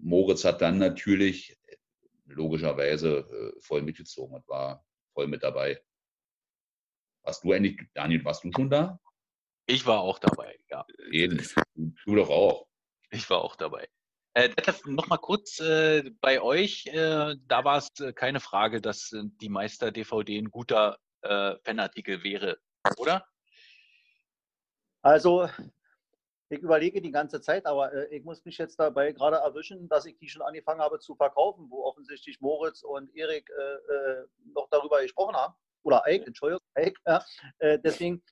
Moritz 0.00 0.44
hat 0.44 0.60
dann 0.60 0.78
natürlich 0.78 1.58
logischerweise 2.26 3.18
äh, 3.56 3.60
voll 3.60 3.82
mitgezogen 3.82 4.36
und 4.36 4.48
war 4.48 4.84
voll 5.14 5.26
mit 5.26 5.42
dabei. 5.42 5.82
Warst 7.22 7.44
du 7.44 7.52
eigentlich, 7.52 7.80
Daniel, 7.94 8.24
warst 8.24 8.44
du 8.44 8.50
schon 8.52 8.70
da? 8.70 9.00
Ich 9.66 9.86
war 9.86 10.00
auch 10.00 10.18
dabei, 10.18 10.58
ja. 10.70 10.86
Eben. 11.10 11.42
Du 12.04 12.14
doch 12.14 12.30
auch. 12.30 12.66
Ich 13.10 13.28
war 13.28 13.42
auch 13.42 13.56
dabei. 13.56 13.88
Äh, 14.34 14.50
Nochmal 14.84 15.18
kurz 15.18 15.58
äh, 15.60 16.10
bei 16.20 16.40
euch, 16.40 16.86
äh, 16.86 17.34
da 17.46 17.64
war 17.64 17.78
es 17.78 17.88
äh, 18.00 18.12
keine 18.12 18.40
Frage, 18.40 18.80
dass 18.80 19.12
äh, 19.12 19.24
die 19.40 19.48
Meister-DVD 19.48 20.38
ein 20.38 20.50
guter 20.50 20.98
äh, 21.22 21.56
Fanartikel 21.64 22.22
wäre, 22.22 22.58
oder? 22.96 23.26
Also, 25.02 25.48
ich 26.50 26.60
überlege 26.60 27.00
die 27.00 27.10
ganze 27.10 27.40
Zeit, 27.40 27.66
aber 27.66 27.92
äh, 27.92 28.16
ich 28.16 28.24
muss 28.24 28.44
mich 28.44 28.58
jetzt 28.58 28.78
dabei 28.80 29.12
gerade 29.12 29.36
erwischen, 29.36 29.88
dass 29.88 30.06
ich 30.06 30.16
die 30.18 30.28
schon 30.28 30.42
angefangen 30.42 30.80
habe 30.80 30.98
zu 30.98 31.14
verkaufen, 31.14 31.66
wo 31.70 31.84
offensichtlich 31.84 32.40
Moritz 32.40 32.82
und 32.82 33.14
Erik 33.14 33.48
äh, 33.50 34.22
äh 34.22 34.26
noch 34.54 34.68
darüber 34.70 35.02
gesprochen 35.02 35.36
haben. 35.36 35.54
Oder 35.82 36.04
Eik, 36.06 36.26
Entschuldigung, 36.26 36.64
Eik. 36.74 36.98
Äh, 37.58 37.78
deswegen, 37.78 38.22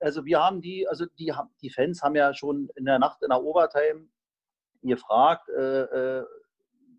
also 0.00 0.24
wir 0.24 0.42
haben 0.42 0.60
die, 0.60 0.88
also 0.88 1.06
die, 1.18 1.32
die 1.62 1.70
Fans 1.70 2.02
haben 2.02 2.16
ja 2.16 2.34
schon 2.34 2.68
in 2.76 2.84
der 2.84 2.98
Nacht 2.98 3.22
in 3.22 3.28
der 3.28 3.42
Overtime 3.42 4.08
gefragt, 4.82 5.48
äh, 5.50 5.82
äh, 5.82 6.24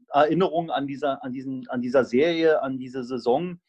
Erinnerungen 0.10 0.72
an 0.72 0.88
dieser, 0.88 1.24
an, 1.24 1.34
diesen, 1.34 1.68
an 1.70 1.82
dieser 1.82 2.06
Serie, 2.06 2.62
an 2.62 2.78
diese 2.78 3.04
Saison 3.04 3.60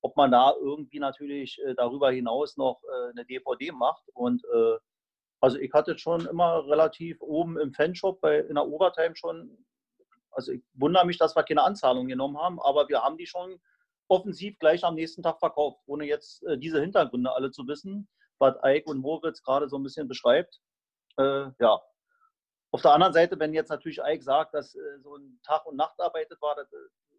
ob 0.00 0.16
man 0.16 0.30
da 0.30 0.54
irgendwie 0.60 0.98
natürlich 0.98 1.60
äh, 1.64 1.74
darüber 1.74 2.10
hinaus 2.10 2.56
noch 2.56 2.80
äh, 2.84 3.10
eine 3.10 3.24
DVD 3.24 3.72
macht. 3.72 4.04
Und 4.14 4.44
äh, 4.44 4.76
also 5.40 5.58
ich 5.58 5.72
hatte 5.72 5.98
schon 5.98 6.26
immer 6.26 6.66
relativ 6.66 7.20
oben 7.20 7.58
im 7.58 7.72
Fanshop 7.72 8.20
bei, 8.20 8.38
in 8.40 8.54
der 8.54 8.66
Overtime 8.66 9.16
schon, 9.16 9.64
also 10.30 10.52
ich 10.52 10.62
wundere 10.74 11.06
mich, 11.06 11.18
dass 11.18 11.36
wir 11.36 11.42
keine 11.42 11.62
Anzahlung 11.62 12.08
genommen 12.08 12.38
haben, 12.38 12.60
aber 12.60 12.88
wir 12.88 13.02
haben 13.02 13.16
die 13.16 13.26
schon 13.26 13.60
offensiv 14.08 14.58
gleich 14.58 14.84
am 14.84 14.94
nächsten 14.94 15.22
Tag 15.22 15.38
verkauft, 15.38 15.80
ohne 15.86 16.06
jetzt 16.06 16.42
diese 16.56 16.80
Hintergründe 16.80 17.30
alle 17.30 17.50
zu 17.50 17.66
wissen, 17.68 18.08
was 18.38 18.56
Ike 18.64 18.90
und 18.90 18.98
Moritz 18.98 19.42
gerade 19.42 19.68
so 19.68 19.76
ein 19.76 19.82
bisschen 19.82 20.08
beschreibt. 20.08 20.60
Äh, 21.18 21.50
ja. 21.58 21.80
Auf 22.70 22.82
der 22.82 22.92
anderen 22.92 23.12
Seite, 23.12 23.38
wenn 23.38 23.54
jetzt 23.54 23.70
natürlich 23.70 23.98
Ike 23.98 24.22
sagt, 24.22 24.54
dass 24.54 24.74
äh, 24.74 24.98
so 25.02 25.16
ein 25.16 25.40
Tag- 25.42 25.66
und 25.66 25.76
Nachtarbeitet 25.76 26.40
war, 26.40 26.54
das 26.54 26.68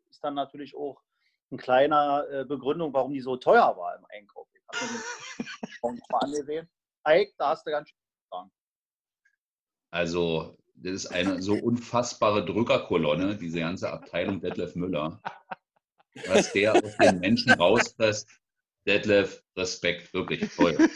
ist 0.10 0.24
dann 0.24 0.36
natürlich 0.36 0.76
auch 0.76 1.02
eine 1.52 1.60
kleine 1.60 2.28
äh, 2.32 2.46
Begründung, 2.46 2.94
warum 2.94 3.14
die 3.14 3.22
so 3.22 3.38
teuer 3.38 3.76
war 3.78 3.98
im 3.98 4.06
Einkauf. 4.10 4.48
Ich 4.54 4.62
habe 4.82 5.94
mir 5.94 5.94
den 5.94 6.02
mal 6.12 6.20
angesehen. 6.20 6.70
Ike, 7.08 7.34
da 7.38 7.50
hast 7.50 7.66
du 7.66 7.72
ganz 7.72 7.90
schön 7.90 7.98
dran. 8.32 8.52
Also, 9.92 10.58
das 10.76 10.94
ist 10.94 11.08
eine 11.08 11.42
so 11.42 11.56
unfassbare 11.56 12.46
Drückerkolonne, 12.46 13.36
diese 13.38 13.60
ganze 13.60 13.92
Abteilung 13.92 14.40
Detlef 14.40 14.76
Müller. 14.76 15.22
Was 16.28 16.52
der 16.54 16.76
aus 16.76 16.98
den 16.98 17.20
Menschen 17.20 17.52
rauspresst, 17.54 18.30
Detlef, 18.86 19.44
Respekt, 19.56 20.14
wirklich 20.14 20.54
toll. 20.56 20.78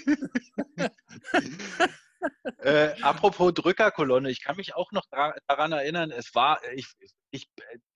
Äh, 2.60 2.94
apropos 3.02 3.54
Drückerkolonne, 3.54 4.30
ich 4.30 4.42
kann 4.42 4.56
mich 4.56 4.76
auch 4.76 4.94
noch 4.94 5.06
daran 5.10 5.74
erinnern, 5.74 6.12
es 6.12 6.34
war, 6.34 6.62
ich, 6.74 6.88
ich 7.32 7.50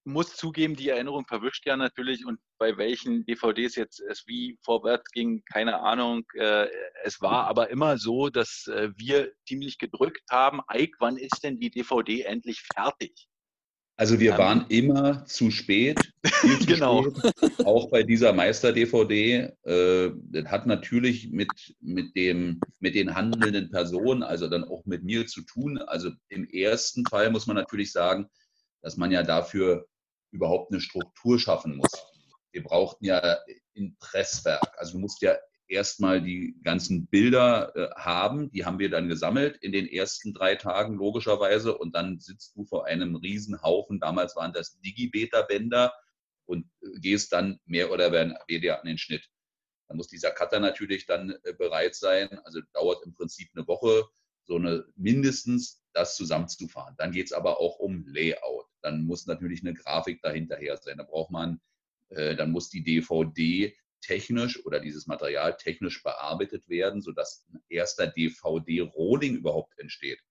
muss 0.08 0.36
zugeben, 0.36 0.76
die 0.76 0.90
Erinnerung 0.90 1.26
verwischt 1.26 1.66
ja 1.66 1.76
natürlich 1.76 2.26
und 2.26 2.40
bei 2.58 2.78
welchen 2.78 3.26
DVDs 3.26 3.76
jetzt 3.76 4.00
es 4.00 4.26
wie 4.26 4.58
vorwärts 4.64 5.12
ging, 5.12 5.44
keine 5.52 5.82
Ahnung. 5.82 6.24
Äh, 6.34 6.68
es 7.04 7.22
war 7.22 7.46
aber 7.48 7.70
immer 7.70 7.98
so, 7.98 8.30
dass 8.30 8.68
äh, 8.68 8.90
wir 8.96 9.34
ziemlich 9.46 9.78
gedrückt 9.78 10.24
haben, 10.32 10.62
Ike, 10.74 10.96
wann 11.00 11.18
ist 11.18 11.44
denn 11.44 11.60
die 11.60 11.70
DVD 11.70 12.22
endlich 12.22 12.64
fertig? 12.74 13.28
Also 14.00 14.20
wir 14.20 14.38
waren 14.38 14.66
immer 14.70 15.26
zu 15.26 15.50
spät. 15.50 16.00
Zu 16.42 16.66
genau. 16.68 17.10
Spät, 17.10 17.66
auch 17.66 17.90
bei 17.90 18.04
dieser 18.04 18.32
Meister-DVD. 18.32 19.52
Äh, 19.64 20.12
das 20.14 20.46
hat 20.46 20.68
natürlich 20.68 21.32
mit, 21.32 21.50
mit, 21.80 22.16
dem, 22.16 22.60
mit 22.80 22.94
den 22.94 23.16
handelnden 23.16 23.72
Personen, 23.72 24.22
also 24.22 24.48
dann 24.48 24.64
auch 24.64 24.86
mit 24.86 25.04
mir 25.04 25.26
zu 25.26 25.42
tun. 25.42 25.80
Also 25.80 26.12
im 26.30 26.48
ersten 26.48 27.06
Fall 27.08 27.32
muss 27.32 27.48
man 27.48 27.56
natürlich 27.56 27.92
sagen, 27.92 28.30
dass 28.84 28.98
man 28.98 29.12
ja 29.12 29.24
dafür 29.24 29.88
überhaupt 30.32 30.72
eine 30.72 30.82
Struktur 30.82 31.40
schaffen 31.40 31.78
muss. 31.78 31.92
Wir 32.52 32.64
brauchten 32.64 33.06
ja 33.06 33.38
ein 33.76 33.96
Presswerk. 34.00 34.74
Also 34.78 34.94
du 34.94 35.00
musst 35.00 35.22
ja 35.22 35.36
erstmal 35.68 36.22
die 36.22 36.56
ganzen 36.64 37.08
Bilder 37.08 37.76
äh, 37.76 37.90
haben, 37.96 38.50
die 38.52 38.66
haben 38.66 38.80
wir 38.80 38.90
dann 38.90 39.10
gesammelt 39.10 39.58
in 39.58 39.72
den 39.72 39.88
ersten 39.88 40.34
drei 40.34 40.56
Tagen 40.56 40.96
logischerweise 40.96 41.78
und 41.78 41.94
dann 41.94 42.20
sitzt 42.20 42.56
du 42.56 42.66
vor 42.66 42.86
einem 42.86 43.16
Riesenhaufen, 43.16 44.00
damals 44.00 44.36
waren 44.36 44.54
das 44.54 44.80
Digibeta-Bänder 44.80 45.94
und 46.46 46.66
äh, 46.82 47.00
gehst 47.00 47.34
dann 47.34 47.60
mehr 47.66 47.92
oder 47.92 48.12
weniger 48.12 48.80
an 48.80 48.88
den 48.88 48.98
Schnitt. 48.98 49.30
Dann 49.88 49.98
muss 49.98 50.08
dieser 50.08 50.32
Cutter 50.32 50.60
natürlich 50.60 51.06
dann 51.06 51.32
äh, 51.44 51.54
bereit 51.54 51.96
sein, 51.96 52.40
also 52.44 52.62
dauert 52.74 53.06
im 53.06 53.14
Prinzip 53.14 53.50
eine 53.56 53.68
Woche, 53.68 54.06
so 54.46 54.56
eine 54.56 54.86
mindestens 54.96 55.84
das 55.94 56.16
zusammenzufahren. 56.16 56.96
Dann 56.98 57.12
geht 57.12 57.28
es 57.28 57.34
aber 57.34 57.60
auch 57.60 57.80
um 57.80 58.06
Layout. 58.08 58.68
Dann 58.88 59.04
muss 59.04 59.28
natürlich 59.28 59.62
eine 59.62 59.74
Grafik 59.74 60.22
dahinterher 60.22 60.78
sein. 60.78 60.98
Da 60.98 61.04
braucht 61.04 61.30
man, 61.30 61.60
äh, 62.10 62.36
dann 62.36 62.52
muss 62.52 62.70
die 62.70 62.84
DVD 62.84 63.76
technisch 64.00 64.66
oder 64.66 64.80
dieses 64.80 65.08
Material 65.08 65.58
technisch 65.58 66.02
bearbeitet 66.04 66.70
werden, 66.70 67.02
sodass 67.02 67.46
ein 67.52 67.62
erster 67.68 68.08
DVD-Rolling 68.08 69.36
überhaupt 69.36 69.78
entsteht. 69.78 70.22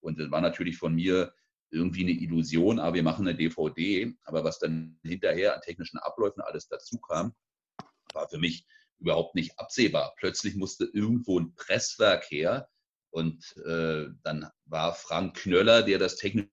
Und 0.00 0.18
das 0.18 0.30
war 0.30 0.40
natürlich 0.40 0.78
von 0.78 0.94
mir 0.94 1.34
irgendwie 1.70 2.02
eine 2.02 2.12
Illusion, 2.12 2.78
aber 2.78 2.94
wir 2.94 3.02
machen 3.02 3.28
eine 3.28 3.36
DVD. 3.36 4.14
Aber 4.24 4.44
was 4.44 4.58
dann 4.58 4.98
hinterher 5.04 5.54
an 5.54 5.60
technischen 5.60 5.98
Abläufen 5.98 6.40
alles 6.40 6.68
dazu 6.68 6.98
kam, 6.98 7.34
war 8.14 8.30
für 8.30 8.38
mich 8.38 8.66
überhaupt 8.98 9.34
nicht 9.34 9.58
absehbar. 9.58 10.14
Plötzlich 10.16 10.56
musste 10.56 10.84
irgendwo 10.84 11.38
ein 11.38 11.54
Presswerk 11.54 12.30
her 12.30 12.70
und 13.10 13.54
äh, 13.66 14.06
dann 14.22 14.48
war 14.64 14.94
Frank 14.94 15.36
Knöller, 15.36 15.82
der 15.82 15.98
das 15.98 16.16
technisch 16.16 16.46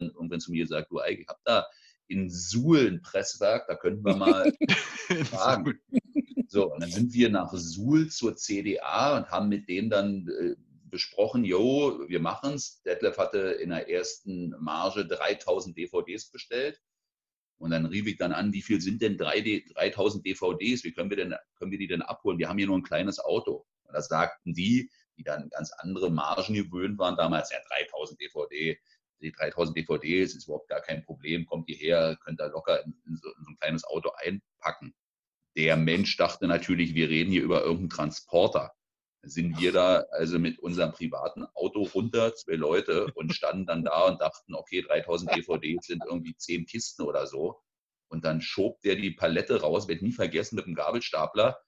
irgendwann 0.00 0.40
zu 0.40 0.52
mir 0.52 0.66
sagt, 0.66 0.90
du, 0.90 1.00
ich 1.08 1.26
habe 1.28 1.40
da 1.44 1.66
in 2.06 2.30
Suhl 2.30 2.86
ein 2.86 3.02
Presswerk, 3.02 3.66
da 3.68 3.74
könnten 3.74 4.04
wir 4.04 4.16
mal 4.16 4.52
fragen. 5.30 5.78
So, 6.48 6.72
und 6.72 6.80
dann 6.80 6.90
sind 6.90 7.12
wir 7.12 7.28
nach 7.28 7.52
Suhl 7.52 8.08
zur 8.08 8.36
CDA 8.36 9.18
und 9.18 9.30
haben 9.30 9.48
mit 9.48 9.68
denen 9.68 9.90
dann 9.90 10.26
äh, 10.28 10.56
besprochen, 10.90 11.44
jo, 11.44 12.08
wir 12.08 12.20
machen 12.20 12.54
es. 12.54 12.82
Detlef 12.82 13.18
hatte 13.18 13.38
in 13.38 13.70
der 13.70 13.90
ersten 13.90 14.54
Marge 14.58 15.06
3000 15.06 15.76
DVDs 15.76 16.30
bestellt. 16.30 16.80
Und 17.58 17.72
dann 17.72 17.86
rief 17.86 18.06
ich 18.06 18.16
dann 18.16 18.32
an, 18.32 18.52
wie 18.52 18.62
viel 18.62 18.80
sind 18.80 19.02
denn 19.02 19.18
3000 19.18 20.24
DVDs? 20.24 20.84
Wie 20.84 20.92
können 20.92 21.10
wir, 21.10 21.16
denn, 21.16 21.34
können 21.56 21.72
wir 21.72 21.78
die 21.78 21.88
denn 21.88 22.02
abholen? 22.02 22.38
Wir 22.38 22.48
haben 22.48 22.58
hier 22.58 22.68
nur 22.68 22.78
ein 22.78 22.84
kleines 22.84 23.18
Auto. 23.18 23.66
Und 23.82 23.94
da 23.94 24.00
sagten 24.00 24.54
die, 24.54 24.90
die 25.16 25.24
dann 25.24 25.48
ganz 25.50 25.72
andere 25.72 26.10
Margen 26.10 26.54
gewöhnt 26.54 26.98
waren 26.98 27.16
damals, 27.16 27.50
ja, 27.50 27.58
3000 27.90 28.20
DVD, 28.20 28.78
die 29.20 29.32
3000 29.32 29.76
DVDs 29.76 30.34
ist 30.34 30.46
überhaupt 30.46 30.68
gar 30.68 30.80
kein 30.80 31.04
Problem, 31.04 31.46
kommt 31.46 31.68
hierher, 31.68 32.16
könnt 32.24 32.40
da 32.40 32.46
locker 32.46 32.84
in, 32.84 32.94
in, 33.06 33.16
so, 33.16 33.28
in, 33.28 33.44
so, 33.44 33.50
ein 33.50 33.58
kleines 33.58 33.84
Auto 33.84 34.10
einpacken. 34.16 34.94
Der 35.56 35.76
Mensch 35.76 36.16
dachte 36.16 36.46
natürlich, 36.46 36.94
wir 36.94 37.08
reden 37.08 37.32
hier 37.32 37.42
über 37.42 37.62
irgendeinen 37.62 37.90
Transporter. 37.90 38.72
Sind 39.22 39.58
wir 39.60 39.72
da 39.72 40.04
also 40.12 40.38
mit 40.38 40.60
unserem 40.60 40.92
privaten 40.92 41.44
Auto 41.54 41.82
runter, 41.82 42.34
zwei 42.34 42.54
Leute, 42.54 43.12
und 43.14 43.34
standen 43.34 43.66
dann 43.66 43.84
da 43.84 44.06
und 44.06 44.20
dachten, 44.20 44.54
okay, 44.54 44.82
3000 44.82 45.34
DVDs 45.34 45.86
sind 45.86 46.04
irgendwie 46.06 46.36
zehn 46.36 46.66
Kisten 46.66 47.02
oder 47.02 47.26
so. 47.26 47.60
Und 48.08 48.24
dann 48.24 48.40
schob 48.40 48.80
der 48.82 48.94
die 48.94 49.10
Palette 49.10 49.60
raus, 49.60 49.88
wird 49.88 50.02
nie 50.02 50.12
vergessen, 50.12 50.56
mit 50.56 50.66
dem 50.66 50.74
Gabelstapler. 50.74 51.60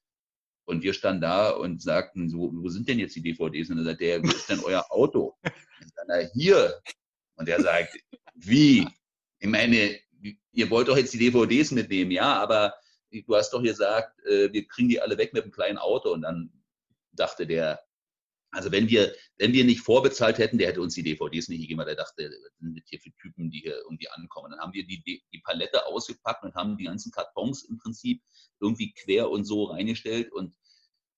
Und 0.65 0.83
wir 0.83 0.95
standen 0.95 1.23
da 1.23 1.51
und 1.51 1.83
sagten, 1.83 2.31
so, 2.31 2.53
wo 2.55 2.69
sind 2.69 2.89
denn 2.89 3.01
jetzt 3.01 3.17
die 3.17 3.23
DVDs? 3.23 3.71
Und 3.71 3.79
dann 3.79 3.87
sagt 3.87 4.01
der, 4.01 4.23
wo 4.23 4.29
ist 4.29 4.49
denn 4.49 4.61
euer 4.61 4.87
Auto? 4.91 5.37
Und 5.43 5.93
dann, 5.97 6.31
hier, 6.33 6.81
und 7.41 7.49
er 7.49 7.63
sagt, 7.63 7.99
wie? 8.35 8.87
Ich 9.39 9.49
meine, 9.49 9.99
ihr 10.53 10.71
wollt 10.71 10.89
doch 10.89 10.97
jetzt 10.99 11.15
die 11.15 11.19
DVDs 11.19 11.71
mitnehmen, 11.71 12.11
ja, 12.11 12.35
aber 12.35 12.75
du 13.11 13.35
hast 13.35 13.51
doch 13.55 13.63
gesagt, 13.63 14.23
äh, 14.27 14.53
wir 14.53 14.69
kriegen 14.69 14.91
die 14.91 15.01
alle 15.01 15.17
weg 15.17 15.33
mit 15.33 15.43
einem 15.43 15.53
kleinen 15.53 15.79
Auto. 15.79 16.13
Und 16.13 16.21
dann 16.21 16.53
dachte 17.13 17.47
der, 17.47 17.81
also 18.51 18.71
wenn 18.71 18.91
wir, 18.91 19.15
wenn 19.39 19.55
wir 19.55 19.65
nicht 19.65 19.81
vorbezahlt 19.81 20.37
hätten, 20.37 20.59
der 20.59 20.69
hätte 20.69 20.83
uns 20.83 20.95
die 20.95 21.03
DVDs 21.03 21.49
nicht 21.49 21.63
gegeben, 21.63 21.79
weil 21.79 21.87
der 21.87 21.95
dachte, 21.95 22.31
was 22.31 22.59
sind 22.59 22.77
das 22.77 22.85
hier 22.87 23.01
für 23.01 23.11
Typen, 23.23 23.51
die 23.51 23.61
hier 23.61 23.77
irgendwie 23.79 24.11
ankommen. 24.11 24.51
Dann 24.51 24.61
haben 24.61 24.75
wir 24.75 24.87
die, 24.87 25.03
die 25.03 25.39
Palette 25.39 25.87
ausgepackt 25.87 26.45
und 26.45 26.55
haben 26.55 26.77
die 26.77 26.85
ganzen 26.85 27.11
Kartons 27.11 27.63
im 27.65 27.79
Prinzip 27.79 28.21
irgendwie 28.61 28.93
quer 28.93 29.31
und 29.31 29.45
so 29.45 29.65
reingestellt 29.65 30.31
und 30.31 30.55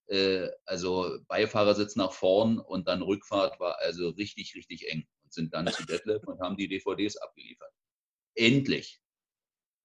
äh, 0.07 0.49
also 0.67 1.19
Beifahrersitz 1.27 1.97
nach 1.97 2.13
vorn 2.13 2.61
und 2.61 2.87
dann 2.87 3.03
Rückfahrt 3.03 3.59
war 3.59 3.79
also 3.81 4.11
richtig, 4.11 4.55
richtig 4.55 4.89
eng 4.89 5.05
sind 5.33 5.55
dann 5.55 5.67
zu 5.67 5.85
Detlef 5.85 6.25
und 6.25 6.41
haben 6.41 6.57
die 6.57 6.69
DVDs 6.69 7.17
abgeliefert. 7.17 7.73
Endlich. 8.35 9.01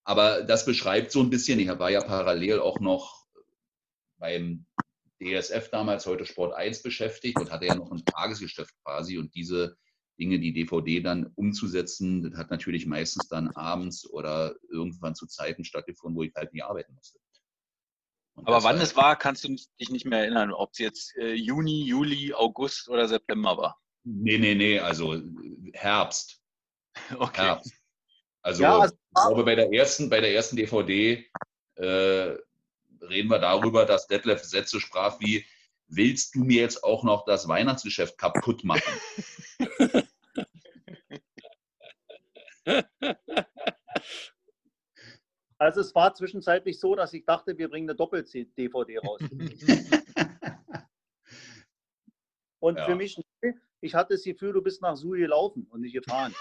Aber 0.04 0.44
das 0.44 0.66
beschreibt 0.66 1.12
so 1.12 1.22
ein 1.22 1.30
bisschen, 1.30 1.60
ich 1.60 1.68
war 1.68 1.90
ja 1.90 2.02
parallel 2.02 2.60
auch 2.60 2.80
noch 2.80 3.28
beim 4.18 4.66
DSF 5.22 5.70
damals, 5.70 6.06
heute 6.06 6.26
Sport 6.26 6.54
1 6.54 6.84
beschäftigt 6.84 7.40
und 7.40 7.52
hatte 7.52 7.66
ja 7.66 7.76
noch 7.76 7.92
ein 7.92 8.06
Tagesgeschäft 8.06 8.74
quasi 8.84 9.18
und 9.18 9.34
diese 9.36 9.78
Dinge, 10.20 10.40
die 10.40 10.54
DVD 10.54 11.02
dann 11.02 11.28
umzusetzen, 11.36 12.24
das 12.24 12.40
hat 12.40 12.50
natürlich 12.50 12.86
meistens 12.86 13.28
dann 13.28 13.50
abends 13.50 14.10
oder 14.10 14.56
irgendwann 14.70 15.16
zu 15.16 15.28
Zeiten 15.28 15.64
stattgefunden, 15.64 16.18
wo 16.18 16.24
ich 16.24 16.34
halt 16.36 16.54
nie 16.54 16.62
arbeiten 16.62 16.94
musste. 16.94 17.20
Und 18.36 18.48
Aber 18.48 18.64
wann 18.64 18.78
es 18.78 18.96
war, 18.96 19.16
kannst 19.16 19.44
du 19.44 19.56
dich 19.80 19.90
nicht 19.90 20.06
mehr 20.06 20.20
erinnern, 20.20 20.52
ob 20.52 20.72
es 20.74 20.80
jetzt 20.80 21.16
äh, 21.18 21.34
Juni, 21.34 21.84
Juli, 21.84 22.34
August 22.34 22.88
oder 22.90 23.08
September 23.08 23.58
war? 23.58 23.80
Nee, 24.10 24.38
nee, 24.38 24.56
nee, 24.56 24.80
also 24.80 25.22
Herbst. 25.74 26.42
Okay. 27.18 27.42
Herbst. 27.42 27.74
Also, 28.42 28.64
ja, 28.64 28.80
also 28.80 28.96
ich 28.96 29.14
glaube, 29.14 29.44
bei 29.44 29.56
der 29.56 29.74
ersten, 29.74 30.10
bei 30.10 30.22
der 30.22 30.34
ersten 30.34 30.56
DVD 30.56 31.30
äh, 31.76 32.38
reden 33.02 33.30
wir 33.30 33.40
darüber, 33.40 33.86
dass 33.86 34.08
Detlef 34.08 34.46
Sätze 34.46 34.80
sprach 34.80 35.20
wie, 35.20 35.46
willst 35.88 36.36
du 36.36 36.46
mir 36.46 36.62
jetzt 36.62 36.86
auch 36.86 37.04
noch 37.04 37.26
das 37.26 37.50
Weihnachtsgeschäft 37.50 38.18
kaputt 38.18 38.64
machen? 38.64 38.94
Also 45.60 45.82
es 45.82 45.96
war 45.96 46.14
zwischenzeitlich 46.14 46.80
so, 46.80 46.94
dass 46.94 47.14
ich 47.14 47.26
dachte, 47.26 47.58
wir 47.58 47.68
bringen 47.68 47.90
eine 47.90 47.98
Doppel-DVD 47.98 49.00
raus. 49.00 49.20
und 52.60 52.78
ja. 52.78 52.86
für 52.86 52.94
mich, 52.94 53.20
ich 53.88 53.96
hatte 53.96 54.16
das 54.16 54.24
Gefühl, 54.24 54.54
du 54.54 54.62
bist 54.62 54.82
nach 54.82 54.98
Suhl 54.98 55.18
gelaufen 55.18 55.66
und 55.70 55.82
nicht 55.82 55.94
gefahren. 55.94 56.36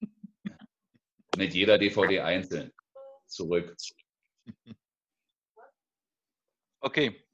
Mit 1.36 1.54
jeder 1.54 1.78
DVD 1.78 2.20
einzeln. 2.20 2.70
Zurück. 3.26 3.74
Okay. 6.80 7.26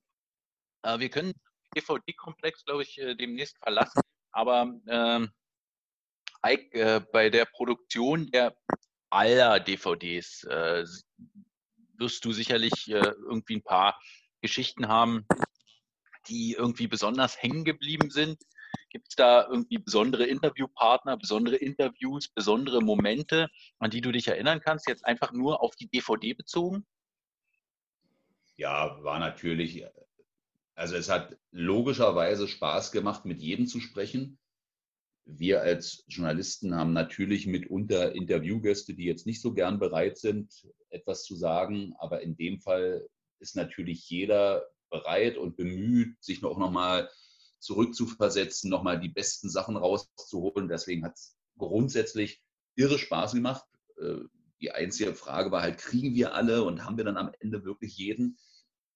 Äh, 0.82 0.98
wir 1.00 1.08
können 1.08 1.32
den 1.32 1.40
DVD-Komplex, 1.74 2.64
glaube 2.64 2.84
ich, 2.84 2.98
äh, 2.98 3.16
demnächst 3.16 3.58
verlassen. 3.58 4.00
Aber 4.30 4.80
ähm, 4.86 5.32
Ike, 6.46 6.78
äh, 6.78 7.00
bei 7.12 7.30
der 7.30 7.46
Produktion 7.46 8.30
der 8.30 8.56
aller 9.10 9.58
DVDs 9.58 10.44
äh, 10.44 10.84
wirst 11.94 12.24
du 12.24 12.32
sicherlich 12.32 12.88
äh, 12.88 13.12
irgendwie 13.28 13.56
ein 13.56 13.64
paar 13.64 14.00
Geschichten 14.40 14.86
haben, 14.86 15.26
die 16.28 16.52
irgendwie 16.52 16.86
besonders 16.86 17.42
hängen 17.42 17.64
geblieben 17.64 18.10
sind. 18.10 18.40
Gibt 18.90 19.08
es 19.08 19.16
da 19.16 19.46
irgendwie 19.48 19.78
besondere 19.78 20.24
Interviewpartner, 20.24 21.16
besondere 21.16 21.56
Interviews, 21.56 22.28
besondere 22.28 22.80
Momente, 22.80 23.48
an 23.78 23.90
die 23.90 24.00
du 24.00 24.12
dich 24.12 24.28
erinnern 24.28 24.60
kannst, 24.60 24.88
jetzt 24.88 25.04
einfach 25.04 25.32
nur 25.32 25.62
auf 25.62 25.76
die 25.76 25.88
DVD 25.88 26.34
bezogen? 26.34 26.86
Ja, 28.56 29.02
war 29.04 29.18
natürlich, 29.18 29.84
also 30.74 30.96
es 30.96 31.08
hat 31.08 31.36
logischerweise 31.52 32.48
Spaß 32.48 32.92
gemacht, 32.92 33.24
mit 33.24 33.40
jedem 33.40 33.66
zu 33.66 33.80
sprechen. 33.80 34.38
Wir 35.24 35.60
als 35.60 36.04
Journalisten 36.08 36.74
haben 36.74 36.92
natürlich 36.92 37.46
mitunter 37.46 38.14
Interviewgäste, 38.14 38.94
die 38.94 39.04
jetzt 39.04 39.26
nicht 39.26 39.42
so 39.42 39.52
gern 39.52 39.78
bereit 39.78 40.18
sind, 40.18 40.66
etwas 40.88 41.24
zu 41.24 41.36
sagen. 41.36 41.94
Aber 41.98 42.22
in 42.22 42.36
dem 42.36 42.60
Fall 42.60 43.06
ist 43.38 43.54
natürlich 43.54 44.08
jeder 44.08 44.64
bereit 44.90 45.36
und 45.36 45.56
bemüht, 45.56 46.16
sich 46.22 46.42
auch 46.42 46.58
nochmal 46.58 47.10
zurückzuversetzen, 47.60 48.70
nochmal 48.70 49.00
die 49.00 49.08
besten 49.08 49.50
Sachen 49.50 49.76
rauszuholen. 49.76 50.68
Deswegen 50.68 51.04
hat 51.04 51.14
es 51.14 51.36
grundsätzlich 51.56 52.42
irre 52.76 52.98
Spaß 52.98 53.32
gemacht. 53.32 53.64
Äh, 54.00 54.20
die 54.60 54.72
einzige 54.72 55.14
Frage 55.14 55.50
war 55.50 55.62
halt, 55.62 55.78
kriegen 55.78 56.14
wir 56.14 56.34
alle 56.34 56.64
und 56.64 56.84
haben 56.84 56.96
wir 56.96 57.04
dann 57.04 57.16
am 57.16 57.32
Ende 57.40 57.64
wirklich 57.64 57.96
jeden? 57.96 58.38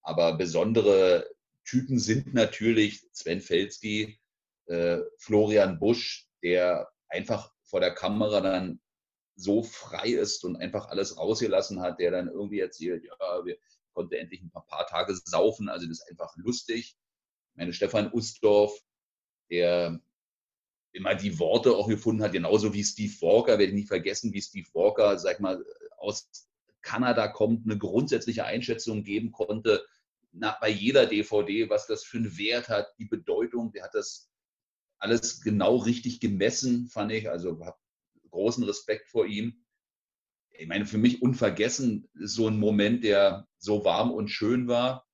Aber 0.01 0.37
besondere 0.37 1.29
Typen 1.63 1.99
sind 1.99 2.33
natürlich 2.33 3.07
Sven 3.13 3.41
Felski, 3.41 4.19
äh, 4.65 4.99
Florian 5.17 5.79
Busch, 5.79 6.27
der 6.41 6.91
einfach 7.07 7.51
vor 7.63 7.79
der 7.79 7.93
Kamera 7.93 8.41
dann 8.41 8.81
so 9.35 9.63
frei 9.63 10.09
ist 10.09 10.43
und 10.43 10.57
einfach 10.57 10.87
alles 10.87 11.17
rausgelassen 11.17 11.81
hat, 11.81 11.99
der 11.99 12.11
dann 12.11 12.27
irgendwie 12.27 12.59
erzählt, 12.59 13.03
ja, 13.03 13.45
wir 13.45 13.57
konnten 13.93 14.13
endlich 14.13 14.41
ein 14.41 14.51
paar, 14.51 14.65
paar 14.65 14.85
Tage 14.87 15.15
saufen, 15.25 15.69
also 15.69 15.87
das 15.87 15.99
ist 15.99 16.09
einfach 16.09 16.35
lustig 16.37 16.97
meine 17.55 17.73
Stefan 17.73 18.11
Ustorf, 18.11 18.73
der 19.49 20.01
immer 20.91 21.15
die 21.15 21.39
Worte 21.39 21.75
auch 21.75 21.87
gefunden 21.87 22.23
hat, 22.23 22.33
genauso 22.33 22.73
wie 22.73 22.83
Steve 22.83 23.13
Walker, 23.21 23.53
werde 23.53 23.65
ich 23.65 23.73
nie 23.73 23.85
vergessen, 23.85 24.33
wie 24.33 24.41
Steve 24.41 24.67
Walker, 24.73 25.17
sag 25.17 25.39
mal, 25.39 25.63
aus 25.97 26.29
Kanada 26.81 27.27
kommt, 27.27 27.65
eine 27.65 27.77
grundsätzliche 27.77 28.45
Einschätzung 28.45 29.03
geben 29.03 29.31
konnte, 29.31 29.85
na, 30.31 30.57
bei 30.59 30.69
jeder 30.69 31.05
DVD, 31.05 31.69
was 31.69 31.87
das 31.87 32.03
für 32.03 32.17
einen 32.17 32.37
Wert 32.37 32.67
hat, 32.67 32.87
die 32.97 33.05
Bedeutung, 33.05 33.71
der 33.71 33.83
hat 33.83 33.93
das 33.93 34.29
alles 34.97 35.41
genau 35.41 35.77
richtig 35.77 36.19
gemessen, 36.19 36.87
fand 36.87 37.11
ich, 37.11 37.29
also 37.29 37.59
habe 37.63 37.77
großen 38.31 38.63
Respekt 38.63 39.09
vor 39.09 39.25
ihm. 39.27 39.63
Ich 40.49 40.67
meine, 40.67 40.85
für 40.85 40.97
mich 40.97 41.21
unvergessen 41.21 42.09
so 42.15 42.47
ein 42.47 42.57
Moment, 42.57 43.03
der 43.03 43.47
so 43.57 43.85
warm 43.85 44.11
und 44.11 44.29
schön 44.29 44.67
war 44.67 45.07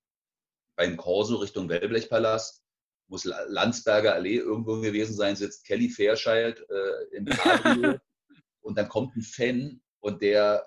beim 0.80 0.95
Corso 0.95 1.36
Richtung 1.36 1.67
Wellblechpalast, 1.67 2.63
muss 3.09 3.25
Landsberger 3.25 4.13
Allee 4.13 4.38
irgendwo 4.38 4.80
gewesen 4.80 5.13
sein, 5.13 5.36
sitzt 5.36 5.65
Kelly 5.65 5.89
Fairchild 5.89 6.65
äh, 6.69 7.17
im 7.17 7.25
Cabrio 7.25 7.99
und 8.61 8.77
dann 8.77 8.88
kommt 8.88 9.13
ein 9.17 9.21
Fan 9.21 9.82
und 9.99 10.21
der 10.21 10.65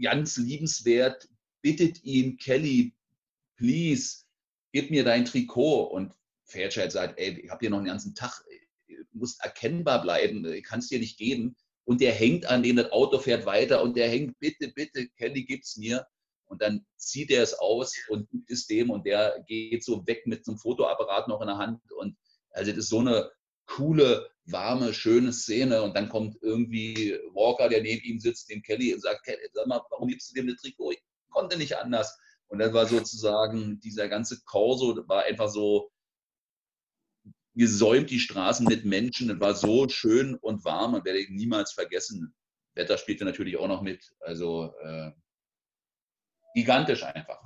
ganz 0.00 0.36
liebenswert 0.36 1.28
bittet 1.60 2.04
ihn, 2.04 2.36
Kelly, 2.36 2.94
please, 3.56 4.18
gib 4.70 4.92
mir 4.92 5.02
dein 5.02 5.24
Trikot. 5.24 5.86
Und 5.86 6.14
Fairchild 6.44 6.92
sagt, 6.92 7.18
ey, 7.18 7.40
ich 7.40 7.50
habe 7.50 7.58
hier 7.58 7.70
noch 7.70 7.78
einen 7.78 7.86
ganzen 7.88 8.14
Tag, 8.14 8.44
du 8.86 9.18
musst 9.18 9.42
erkennbar 9.42 10.02
bleiben, 10.02 10.44
ich 10.52 10.62
kann 10.62 10.78
es 10.78 10.86
dir 10.86 11.00
nicht 11.00 11.18
geben. 11.18 11.56
Und 11.82 12.00
der 12.00 12.12
hängt 12.12 12.46
an 12.46 12.62
dem, 12.62 12.76
das 12.76 12.92
Auto 12.92 13.18
fährt 13.18 13.44
weiter 13.44 13.82
und 13.82 13.96
der 13.96 14.08
hängt, 14.08 14.38
bitte, 14.38 14.68
bitte, 14.68 15.08
Kelly, 15.16 15.42
gib's 15.42 15.76
mir. 15.78 16.06
Und 16.48 16.62
dann 16.62 16.86
zieht 16.96 17.30
er 17.30 17.42
es 17.42 17.54
aus 17.54 17.94
und 18.08 18.28
gibt 18.30 18.50
es 18.50 18.66
dem 18.66 18.90
und 18.90 19.06
der 19.06 19.44
geht 19.46 19.84
so 19.84 20.06
weg 20.06 20.26
mit 20.26 20.46
einem 20.46 20.58
Fotoapparat 20.58 21.28
noch 21.28 21.40
in 21.40 21.46
der 21.46 21.58
Hand. 21.58 21.80
Und 21.92 22.16
also 22.50 22.70
das 22.70 22.78
ist 22.80 22.88
so 22.88 23.00
eine 23.00 23.30
coole, 23.66 24.30
warme, 24.46 24.94
schöne 24.94 25.32
Szene. 25.32 25.82
Und 25.82 25.94
dann 25.94 26.08
kommt 26.08 26.36
irgendwie 26.42 27.18
Walker, 27.32 27.68
der 27.68 27.82
neben 27.82 28.02
ihm 28.02 28.18
sitzt, 28.18 28.50
dem 28.50 28.62
Kelly 28.62 28.94
und 28.94 29.00
sagt, 29.00 29.24
Kelly, 29.24 29.48
sag 29.52 29.66
mal, 29.66 29.80
warum 29.90 30.08
gibst 30.08 30.30
du 30.30 30.34
dem 30.34 30.48
eine 30.48 30.56
Trikot? 30.56 30.92
Ich 30.92 31.02
konnte 31.30 31.56
nicht 31.58 31.76
anders. 31.76 32.18
Und 32.48 32.60
dann 32.60 32.72
war 32.72 32.86
sozusagen 32.86 33.78
dieser 33.80 34.08
ganze 34.08 34.40
Corso, 34.44 35.06
war 35.06 35.24
einfach 35.24 35.50
so 35.50 35.90
gesäumt, 37.54 38.10
die 38.10 38.20
Straßen 38.20 38.66
mit 38.66 38.84
Menschen. 38.84 39.28
Das 39.28 39.40
war 39.40 39.54
so 39.54 39.88
schön 39.88 40.36
und 40.36 40.64
warm 40.64 40.94
und 40.94 41.04
werde 41.04 41.18
ich 41.18 41.28
niemals 41.28 41.72
vergessen. 41.72 42.34
Wetter 42.74 42.96
spielte 42.96 43.24
natürlich 43.24 43.56
auch 43.58 43.68
noch 43.68 43.82
mit. 43.82 44.14
Also 44.20 44.72
äh, 44.82 45.10
gigantisch 46.54 47.02
einfach. 47.02 47.42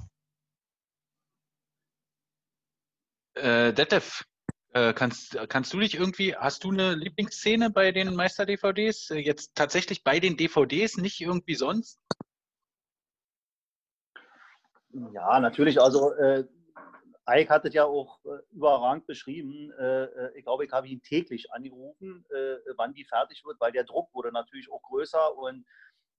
Äh, 3.35 3.73
Detlef, 3.73 4.25
äh, 4.75 4.93
kannst, 4.93 5.39
kannst 5.49 5.73
du 5.73 5.81
dich 5.81 5.95
irgendwie, 5.95 6.35
hast 6.35 6.65
du 6.65 6.71
eine 6.71 6.95
Lieblingsszene 6.95 7.71
bei 7.71 7.93
den 7.93 8.15
Meister-DVDs? 8.15 9.11
Äh, 9.11 9.19
jetzt 9.19 9.55
tatsächlich 9.55 10.05
bei 10.05 10.21
den 10.21 10.37
DVDs, 10.37 10.97
nicht 10.97 11.21
irgendwie 11.21 11.55
sonst? 11.55 12.01
Ja, 15.13 15.41
natürlich. 15.41 15.81
Also 15.81 16.13
äh, 16.13 16.45
Ike 17.29 17.51
hat 17.51 17.65
es 17.65 17.75
ja 17.75 17.85
auch 17.85 18.19
äh, 18.25 18.39
überragend 18.51 19.07
beschrieben. 19.07 19.71
Äh, 19.79 20.05
äh, 20.05 20.39
ich 20.39 20.45
glaube, 20.45 20.65
ich 20.65 20.73
habe 20.73 20.89
ihn 20.89 21.03
täglich 21.03 21.53
angerufen, 21.53 22.25
wann 22.77 22.95
die 22.95 23.05
fertig 23.05 23.45
wird, 23.45 23.61
weil 23.61 23.73
der 23.73 23.85
Druck 23.85 24.13
wurde 24.13 24.33
natürlich 24.33 24.71
auch 24.71 24.83
größer 24.83 25.37
und 25.37 25.65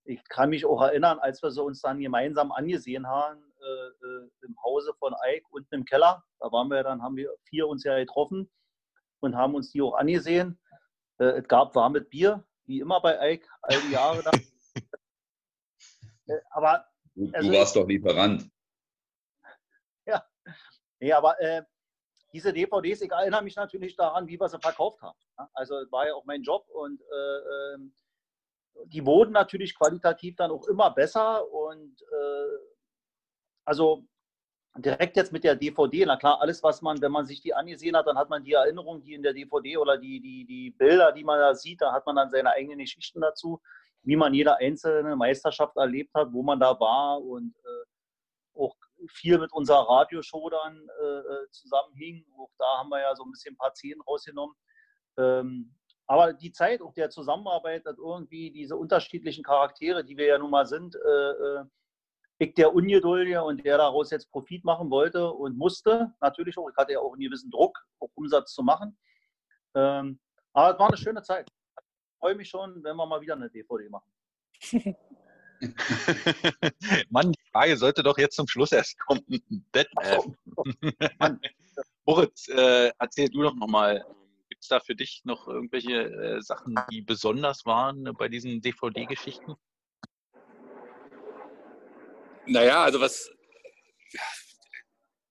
ich 0.06 0.22
kann 0.30 0.50
mich 0.50 0.66
auch 0.66 0.82
erinnern, 0.82 1.20
als 1.20 1.42
wir 1.42 1.52
sie 1.52 1.64
uns 1.64 1.82
dann 1.82 2.00
gemeinsam 2.00 2.52
angesehen 2.52 3.08
haben 3.08 3.42
äh, 3.62 3.66
äh, 3.66 4.30
im 4.42 4.56
Hause 4.64 4.94
von 5.00 5.14
Eik 5.22 5.44
unten 5.52 5.76
im 5.76 5.86
Keller. 5.86 6.24
Da 6.40 6.52
waren 6.52 6.70
wir 6.70 6.84
dann, 6.84 7.02
haben 7.02 7.16
wir 7.16 7.34
vier 7.46 7.68
uns 7.68 7.84
ja 7.84 7.98
getroffen 7.98 8.52
und 9.22 9.36
haben 9.36 9.56
uns 9.56 9.72
die 9.72 9.82
auch 9.82 9.96
angesehen. 9.96 10.60
Äh, 11.20 11.40
es 11.40 11.48
gab 11.48 11.76
warmes 11.76 12.08
Bier, 12.10 12.44
wie 12.66 12.80
immer 12.80 13.02
bei 13.02 13.20
Eik, 13.20 13.48
all 13.62 13.80
die 13.82 13.94
Jahre. 13.94 14.24
äh, 16.28 16.40
aber 16.52 16.86
Du, 17.16 17.30
Also 17.32 17.52
du 17.52 17.58
warst 17.58 17.76
doch 17.76 17.88
Lieferant. 17.88 18.50
Nee, 21.04 21.12
aber 21.12 21.38
äh, 21.42 21.64
diese 22.32 22.54
DVDs, 22.54 23.02
ich 23.02 23.12
erinnere 23.12 23.44
mich 23.44 23.58
natürlich 23.58 23.94
daran, 23.98 24.26
wie 24.26 24.40
wir 24.40 24.48
sie 24.48 24.58
verkauft 24.58 25.02
haben. 25.02 25.20
Ja? 25.38 25.50
Also 25.54 25.76
war 25.92 26.08
ja 26.08 26.14
auch 26.14 26.24
mein 26.24 26.42
Job 26.42 26.66
und 26.70 27.02
äh, 27.02 27.74
ähm, 27.76 27.94
die 28.86 29.06
wurden 29.06 29.32
natürlich 29.32 29.76
qualitativ 29.76 30.36
dann 30.36 30.52
auch 30.52 30.68
immer 30.68 30.92
besser 30.92 31.50
und 31.52 32.02
äh, 32.02 32.58
also 33.66 34.06
direkt 34.78 35.16
jetzt 35.18 35.32
mit 35.32 35.44
der 35.44 35.56
DVD, 35.56 36.06
na 36.06 36.18
klar, 36.18 36.42
alles, 36.42 36.64
was 36.64 36.82
man, 36.82 37.02
wenn 37.02 37.12
man 37.12 37.26
sich 37.26 37.42
die 37.42 37.54
angesehen 37.54 37.96
hat, 37.96 38.08
dann 38.08 38.18
hat 38.18 38.30
man 38.30 38.44
die 38.44 38.54
Erinnerungen, 38.54 39.04
die 39.04 39.14
in 39.14 39.22
der 39.22 39.34
DVD 39.34 39.78
oder 39.78 39.98
die, 39.98 40.20
die, 40.20 40.46
die 40.46 40.72
Bilder, 40.72 41.12
die 41.12 41.24
man 41.24 41.40
da 41.40 41.54
sieht, 41.54 41.82
da 41.82 41.94
hat 41.94 42.06
man 42.06 42.16
dann 42.16 42.32
seine 42.32 42.52
eigenen 42.52 42.80
Geschichten 42.80 43.22
dazu, 43.22 43.62
wie 44.02 44.16
man 44.16 44.34
jede 44.34 44.58
einzelne 44.58 45.16
Meisterschaft 45.16 45.78
erlebt 45.78 46.14
hat, 46.16 46.34
wo 46.34 46.42
man 46.42 46.60
da 46.60 46.80
war 46.80 47.22
und 47.22 47.56
äh, 47.56 48.60
auch 48.60 48.76
viel 49.10 49.38
mit 49.38 49.52
unserer 49.54 49.88
Radioshow 49.88 50.50
dann 50.50 50.88
äh, 51.02 51.06
äh, 51.06 51.50
zusammenhing. 51.52 52.26
Auch 52.38 52.52
da 52.58 52.80
haben 52.80 52.90
wir 52.90 53.02
ja 53.02 53.16
so 53.16 53.24
ein 53.24 53.32
bisschen 53.32 53.54
ein 53.54 53.58
paar 53.58 53.74
Szenen 53.74 54.02
rausgenommen. 54.02 54.56
Ähm, 55.18 55.76
aber 56.08 56.34
die 56.34 56.52
Zeit 56.52 56.82
auch 56.82 56.94
der 56.94 57.10
Zusammenarbeit, 57.10 57.86
dass 57.86 57.98
irgendwie 57.98 58.52
diese 58.52 58.76
unterschiedlichen 58.76 59.44
Charaktere, 59.44 60.04
die 60.04 60.18
wir 60.18 60.26
ja 60.26 60.38
nun 60.38 60.52
mal 60.52 60.66
sind, 60.66 60.96
äh, 60.96 61.32
äh, 61.32 61.64
ich 62.40 62.54
der 62.56 62.74
Ungeduldige 62.74 63.44
und 63.44 63.64
der 63.64 63.78
daraus 63.78 64.12
jetzt 64.12 64.30
Profit 64.32 64.66
machen 64.66 64.90
wollte 64.90 65.32
und 65.32 65.58
musste, 65.58 66.14
natürlich 66.20 66.58
auch, 66.58 66.70
ich 66.70 66.76
hatte 66.76 66.94
ja 66.94 67.00
auch 67.00 67.14
einen 67.14 67.22
gewissen 67.22 67.50
Druck, 67.52 67.80
auch 68.00 68.10
Umsatz 68.16 68.54
zu 68.54 68.64
machen. 68.64 68.98
Ähm, 69.76 70.20
aber 70.52 70.74
es 70.74 70.80
war 70.80 70.88
eine 70.88 70.98
schöne 70.98 71.22
Zeit. 71.22 71.50
Ich 71.50 72.20
freue 72.20 72.36
mich 72.36 72.50
schon, 72.50 72.84
wenn 72.84 72.96
wir 72.96 73.06
mal 73.06 73.22
wieder 73.22 73.36
eine 73.36 73.50
DVD 73.50 73.90
machen. 73.90 74.12
Mann, 77.10 77.32
die 77.32 77.52
Frage 77.52 77.78
sollte 77.78 78.04
doch 78.04 78.18
jetzt 78.18 78.36
zum 78.36 78.48
Schluss 78.48 78.72
erst 78.72 79.00
kommen. 79.00 79.24
Äh, 79.74 79.86
Mann. 81.20 81.40
Moritz, 82.06 82.50
äh, 82.50 82.92
erzähl 83.00 83.30
du 83.30 83.44
doch 83.44 83.56
nochmal, 83.56 84.06
es 84.64 84.68
da 84.70 84.80
für 84.80 84.96
dich 84.96 85.22
noch 85.26 85.48
irgendwelche 85.48 85.92
äh, 85.92 86.42
Sachen, 86.42 86.76
die 86.92 87.02
besonders 87.02 87.66
waren 87.66 88.04
bei 88.18 88.30
diesen 88.30 88.62
DVD-Geschichten? 88.62 89.56
Naja, 92.46 92.84
also 92.84 93.00
was 93.00 93.30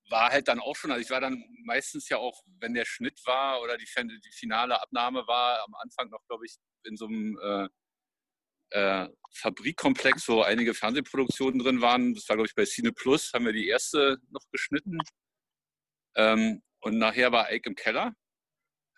war 0.09 0.31
halt 0.31 0.47
dann 0.49 0.61
auch 0.61 0.77
schon, 0.77 0.91
also 0.91 1.03
ich 1.03 1.11
war 1.11 1.21
dann 1.21 1.43
meistens 1.65 2.09
ja 2.09 2.19
auch, 2.19 2.43
wenn 2.61 2.75
der 2.75 2.85
Schnitt 2.85 3.21
war 3.27 3.61
oder 3.63 3.77
die, 3.79 3.87
die 3.87 4.33
finale 4.33 4.81
Abnahme 4.81 5.27
war, 5.27 5.65
am 5.65 5.75
Anfang 5.77 6.11
noch, 6.11 6.25
glaube 6.27 6.45
ich, 6.47 6.57
in 6.85 6.97
so 6.97 7.07
einem 7.07 7.39
äh, 7.43 7.69
äh, 8.73 9.09
Fabrikkomplex, 9.33 10.29
wo 10.29 10.43
einige 10.43 10.75
Fernsehproduktionen 10.75 11.59
drin 11.59 11.81
waren. 11.81 12.15
Das 12.15 12.29
war, 12.29 12.37
glaube 12.37 12.49
ich, 12.49 12.55
bei 12.55 12.67
Cine 12.67 12.93
Plus, 12.93 13.33
haben 13.33 13.47
wir 13.47 13.53
die 13.53 13.69
erste 13.69 14.19
noch 14.31 14.45
geschnitten. 14.51 14.99
Ähm, 16.15 16.63
und 16.81 16.99
nachher 16.99 17.33
war 17.33 17.51
Ike 17.51 17.71
im 17.71 17.75
Keller. 17.75 18.15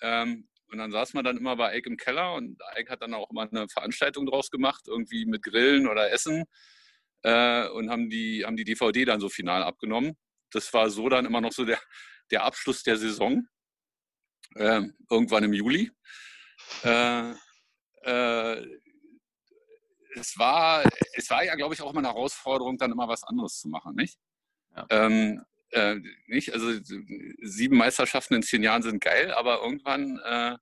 Ähm, 0.05 0.49
und 0.71 0.79
dann 0.79 0.91
saß 0.91 1.15
man 1.15 1.25
dann 1.25 1.39
immer 1.39 1.57
bei 1.57 1.77
Ike 1.79 1.89
im 1.89 1.97
Keller 1.97 2.35
und 2.35 2.61
Ike 2.77 2.91
hat 2.91 3.01
dann 3.01 3.15
auch 3.15 3.31
immer 3.31 3.49
eine 3.51 3.69
Veranstaltung 3.69 4.27
draus 4.27 4.51
gemacht, 4.51 4.83
irgendwie 4.87 5.25
mit 5.25 5.43
Grillen 5.43 5.89
oder 5.89 6.13
Essen 6.13 6.45
äh, 7.23 7.69
und 7.69 7.91
haben 7.91 8.11
die, 8.11 8.45
haben 8.45 8.57
die 8.57 8.65
DVD 8.65 9.07
dann 9.07 9.21
so 9.21 9.29
final 9.31 9.63
abgenommen. 9.63 10.17
Das 10.51 10.73
war 10.75 10.91
so 10.91 11.09
dann 11.09 11.25
immer 11.25 11.41
noch 11.41 11.53
so 11.53 11.65
der, 11.65 11.79
der 12.31 12.45
Abschluss 12.45 12.83
der 12.83 12.99
Saison, 12.99 13.47
äh, 14.57 14.83
irgendwann 15.11 15.45
im 15.45 15.55
Juli. 15.55 15.91
Äh, 16.83 17.33
äh, 18.03 18.67
es, 20.17 20.37
war, 20.37 20.85
es 21.15 21.31
war 21.31 21.45
ja, 21.45 21.55
glaube 21.55 21.75
ich, 21.75 21.81
auch 21.81 21.91
immer 21.91 22.01
eine 22.01 22.09
Herausforderung, 22.09 22.77
dann 22.77 22.93
immer 22.93 23.09
was 23.09 23.25
anderes 23.25 23.59
zu 23.59 23.69
machen, 23.69 23.95
nicht? 23.95 24.19
Ja. 24.77 24.87
Ähm, 24.91 25.43
äh, 25.75 25.97
nicht? 26.27 26.53
Also 26.53 26.73
sieben 27.43 27.77
Meisterschaften 27.77 28.35
in 28.35 28.43
zehn 28.43 28.63
Jahren 28.63 28.83
sind 28.83 29.03
geil, 29.03 29.33
aber 29.33 29.61
irgendwann 29.63 30.19
äh, 30.25 30.57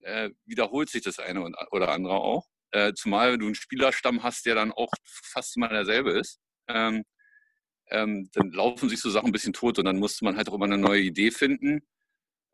äh, 0.00 0.30
wiederholt 0.44 0.90
sich 0.90 1.02
das 1.02 1.18
eine 1.18 1.42
oder 1.70 1.90
andere 1.90 2.14
auch. 2.14 2.46
Äh, 2.72 2.94
zumal 2.94 3.38
du 3.38 3.46
einen 3.46 3.54
Spielerstamm 3.54 4.22
hast, 4.22 4.46
der 4.46 4.54
dann 4.54 4.72
auch 4.72 4.92
fast 5.04 5.56
immer 5.56 5.68
derselbe 5.68 6.12
ist. 6.12 6.40
Ähm, 6.68 7.04
ähm, 7.90 8.30
dann 8.32 8.50
laufen 8.52 8.88
sich 8.88 9.00
so 9.00 9.10
Sachen 9.10 9.26
ein 9.26 9.32
bisschen 9.32 9.52
tot 9.52 9.78
und 9.78 9.84
dann 9.84 9.98
musste 9.98 10.24
man 10.24 10.36
halt 10.36 10.48
auch 10.48 10.54
immer 10.54 10.64
eine 10.64 10.78
neue 10.78 11.02
Idee 11.02 11.30
finden. 11.30 11.82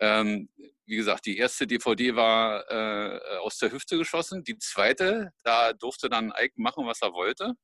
Ähm, 0.00 0.48
wie 0.86 0.96
gesagt, 0.96 1.26
die 1.26 1.38
erste 1.38 1.66
DVD 1.66 2.16
war 2.16 2.64
äh, 2.70 3.38
aus 3.38 3.58
der 3.58 3.72
Hüfte 3.72 3.98
geschossen. 3.98 4.42
Die 4.44 4.58
zweite, 4.58 5.32
da 5.44 5.72
durfte 5.72 6.08
dann 6.08 6.32
Ike 6.36 6.54
machen, 6.56 6.86
was 6.86 7.02
er 7.02 7.12
wollte. 7.12 7.54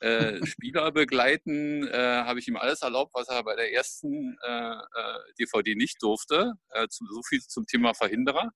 Äh, 0.00 0.46
Spieler 0.46 0.92
begleiten, 0.92 1.86
äh, 1.88 2.22
habe 2.22 2.38
ich 2.38 2.46
ihm 2.46 2.56
alles 2.56 2.82
erlaubt, 2.82 3.12
was 3.14 3.28
er 3.28 3.42
bei 3.42 3.56
der 3.56 3.72
ersten 3.72 4.36
äh, 4.46 4.72
äh, 4.72 5.18
DVD 5.40 5.74
nicht 5.74 6.00
durfte. 6.02 6.52
Äh, 6.70 6.86
zu, 6.88 7.04
so 7.06 7.20
viel 7.28 7.40
zum 7.40 7.66
Thema 7.66 7.94
Verhinderer. 7.94 8.50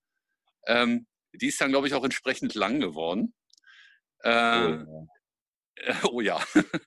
Ähm, 0.66 1.06
die 1.32 1.48
ist 1.48 1.60
dann, 1.60 1.70
glaube 1.70 1.88
ich, 1.88 1.94
auch 1.94 2.04
entsprechend 2.04 2.54
lang 2.54 2.78
geworden. 2.80 3.34
Äh, 4.22 4.84
oh 6.04 6.20
ja. 6.20 6.40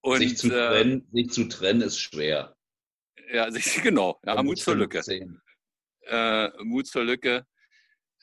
Und, 0.00 0.18
sich, 0.18 0.36
zu 0.36 0.48
äh, 0.48 0.50
trennen, 0.50 1.08
sich 1.12 1.30
zu 1.30 1.44
trennen 1.44 1.80
ist 1.82 1.98
schwer. 1.98 2.56
ja, 3.32 3.50
sich, 3.50 3.80
genau, 3.82 4.20
ja, 4.26 4.42
Mut 4.42 4.58
zur 4.58 4.74
Lücke. 4.74 5.02
äh, 6.02 6.50
Mut 6.62 6.86
zur 6.86 7.04
Lücke. 7.04 7.46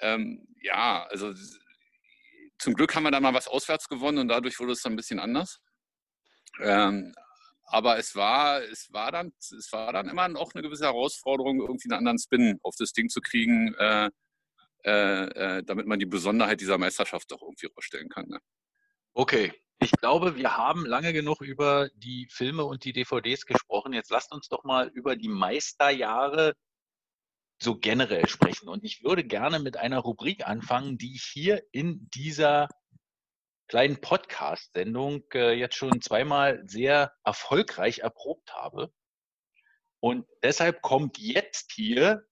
Ähm, 0.02 0.46
ja, 0.62 1.06
also 1.10 1.34
zum 2.62 2.76
Glück 2.76 2.95
haben 2.95 3.03
wir 3.03 3.12
da 3.12 3.20
mal 3.20 3.34
was 3.34 3.47
auswärts 3.47 3.89
gewonnen 3.89 4.20
und 4.20 4.28
dadurch 4.28 4.59
wurde 4.59 4.74
es 4.74 4.82
dann 4.82 4.93
ein 4.93 4.97
bisschen 4.97 5.20
anders. 5.20 5.59
Ähm, 6.59 7.14
aber 7.66 7.97
es 7.97 8.16
war, 8.16 8.62
es 8.62 8.91
war 8.91 9.12
dann, 9.12 9.34
es 9.39 9.70
war 9.72 9.91
dann 9.93 10.09
immer 10.09 10.30
auch 10.38 10.53
eine 10.53 10.62
gewisse 10.62 10.86
Herausforderung, 10.86 11.59
irgendwie 11.62 11.89
einen 11.89 11.97
anderen 11.97 12.20
Spin 12.20 12.59
auf 12.62 12.76
das 12.78 12.91
Ding 12.91 13.09
zu 13.09 13.22
kriegen, 13.22 13.74
äh, 13.76 14.09
äh, 14.84 15.24
äh, 15.57 15.64
damit 15.64 15.88
man 15.88 15.99
die 15.99 16.05
Besonderheit 16.05 16.62
dieser 16.62 16.78
Meisterschaft 16.78 17.32
auch 17.34 17.41
irgendwie 17.41 17.68
rausstellen 17.76 18.09
kann. 18.09 18.28
Ne? 18.28 18.39
Okay, 19.14 19.53
ich 19.80 19.91
glaube, 19.93 20.36
wir 20.36 20.57
haben 20.57 20.86
lange 20.86 21.14
genug 21.14 21.41
über 21.41 21.89
die 21.95 22.28
Filme 22.30 22.66
und 22.66 22.84
die 22.84 22.93
DVDs 22.93 23.47
gesprochen. 23.47 23.93
Jetzt 23.93 24.12
lasst 24.12 24.32
uns 24.32 24.49
doch 24.49 24.64
mal 24.64 24.89
über 24.89 25.16
die 25.16 25.30
Meisterjahre 25.30 26.53
so 27.62 27.78
generell 27.78 28.28
sprechen. 28.28 28.68
Und 28.68 28.84
ich 28.84 29.03
würde 29.03 29.24
gerne 29.24 29.59
mit 29.59 29.78
einer 29.78 29.99
Rubrik 29.99 30.47
anfangen, 30.47 30.97
die 30.97 31.16
ich 31.16 31.24
hier 31.24 31.64
in 31.72 32.09
dieser 32.14 32.68
kleinen 33.68 34.01
Podcast-Sendung 34.01 35.24
äh, 35.34 35.53
jetzt 35.53 35.76
schon 35.76 36.01
zweimal 36.01 36.64
sehr 36.66 37.14
erfolgreich 37.24 37.99
erprobt 37.99 38.53
habe. 38.53 38.91
Und 39.99 40.26
deshalb 40.43 40.82
kommt 40.82 41.20
jetzt 41.20 41.72
hier 41.74 42.26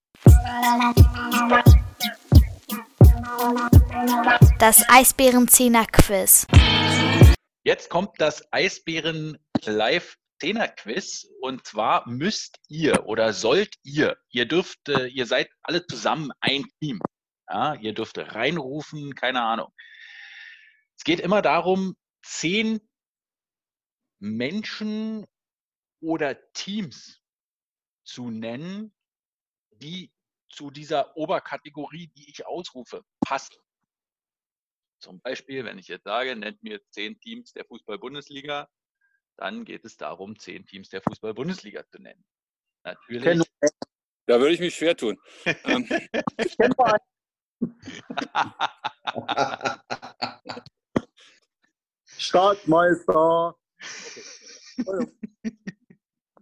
Das 4.57 4.83
Eisbärenzehner-Quiz. 4.89 6.47
Jetzt 7.63 7.89
kommt 7.89 8.19
das 8.19 8.51
Eisbären 8.51 9.37
Live 9.63 10.17
10er 10.39 10.67
Quiz 10.75 11.27
und 11.41 11.65
zwar 11.65 12.07
müsst 12.07 12.59
ihr 12.67 13.05
oder 13.05 13.33
sollt 13.33 13.75
ihr, 13.83 14.17
ihr 14.29 14.45
dürft, 14.45 14.89
äh, 14.89 15.07
ihr 15.07 15.25
seid 15.25 15.49
alle 15.61 15.85
zusammen 15.85 16.31
ein 16.39 16.65
Team. 16.79 17.01
Ja, 17.49 17.75
ihr 17.75 17.93
dürft 17.93 18.17
reinrufen, 18.17 19.15
keine 19.15 19.41
Ahnung. 19.41 19.73
Es 20.97 21.03
geht 21.03 21.19
immer 21.19 21.41
darum, 21.41 21.95
zehn 22.23 22.79
Menschen 24.19 25.25
oder 26.01 26.51
Teams 26.51 27.21
zu 28.03 28.29
nennen, 28.29 28.93
die 29.71 30.11
zu 30.49 30.71
dieser 30.71 31.15
Oberkategorie, 31.15 32.07
die 32.07 32.29
ich 32.29 32.45
ausrufe, 32.45 33.03
passen. 33.21 33.55
Zum 34.99 35.21
Beispiel, 35.21 35.63
wenn 35.63 35.77
ich 35.77 35.87
jetzt 35.87 36.03
sage, 36.03 36.35
nennt 36.35 36.61
mir 36.61 36.81
zehn 36.89 37.19
Teams 37.19 37.53
der 37.53 37.65
Fußball-Bundesliga, 37.65 38.67
dann 39.39 39.65
geht 39.65 39.85
es 39.85 39.97
darum, 39.97 40.37
zehn 40.37 40.65
Teams 40.65 40.89
der 40.89 41.01
Fußball-Bundesliga 41.01 41.85
zu 41.87 41.99
nennen. 41.99 42.23
Natürlich. 42.83 43.23
kenn 43.23 43.43
Da 44.25 44.39
würde 44.39 44.53
ich 44.53 44.59
mich 44.59 44.75
schwer 44.75 44.95
tun. 44.95 45.17
ähm, 45.45 45.87
Ich 46.37 46.57
kenne 46.57 46.75
mal 46.77 46.97
Stadtmeister. 52.17 53.55
Okay. 54.85 55.07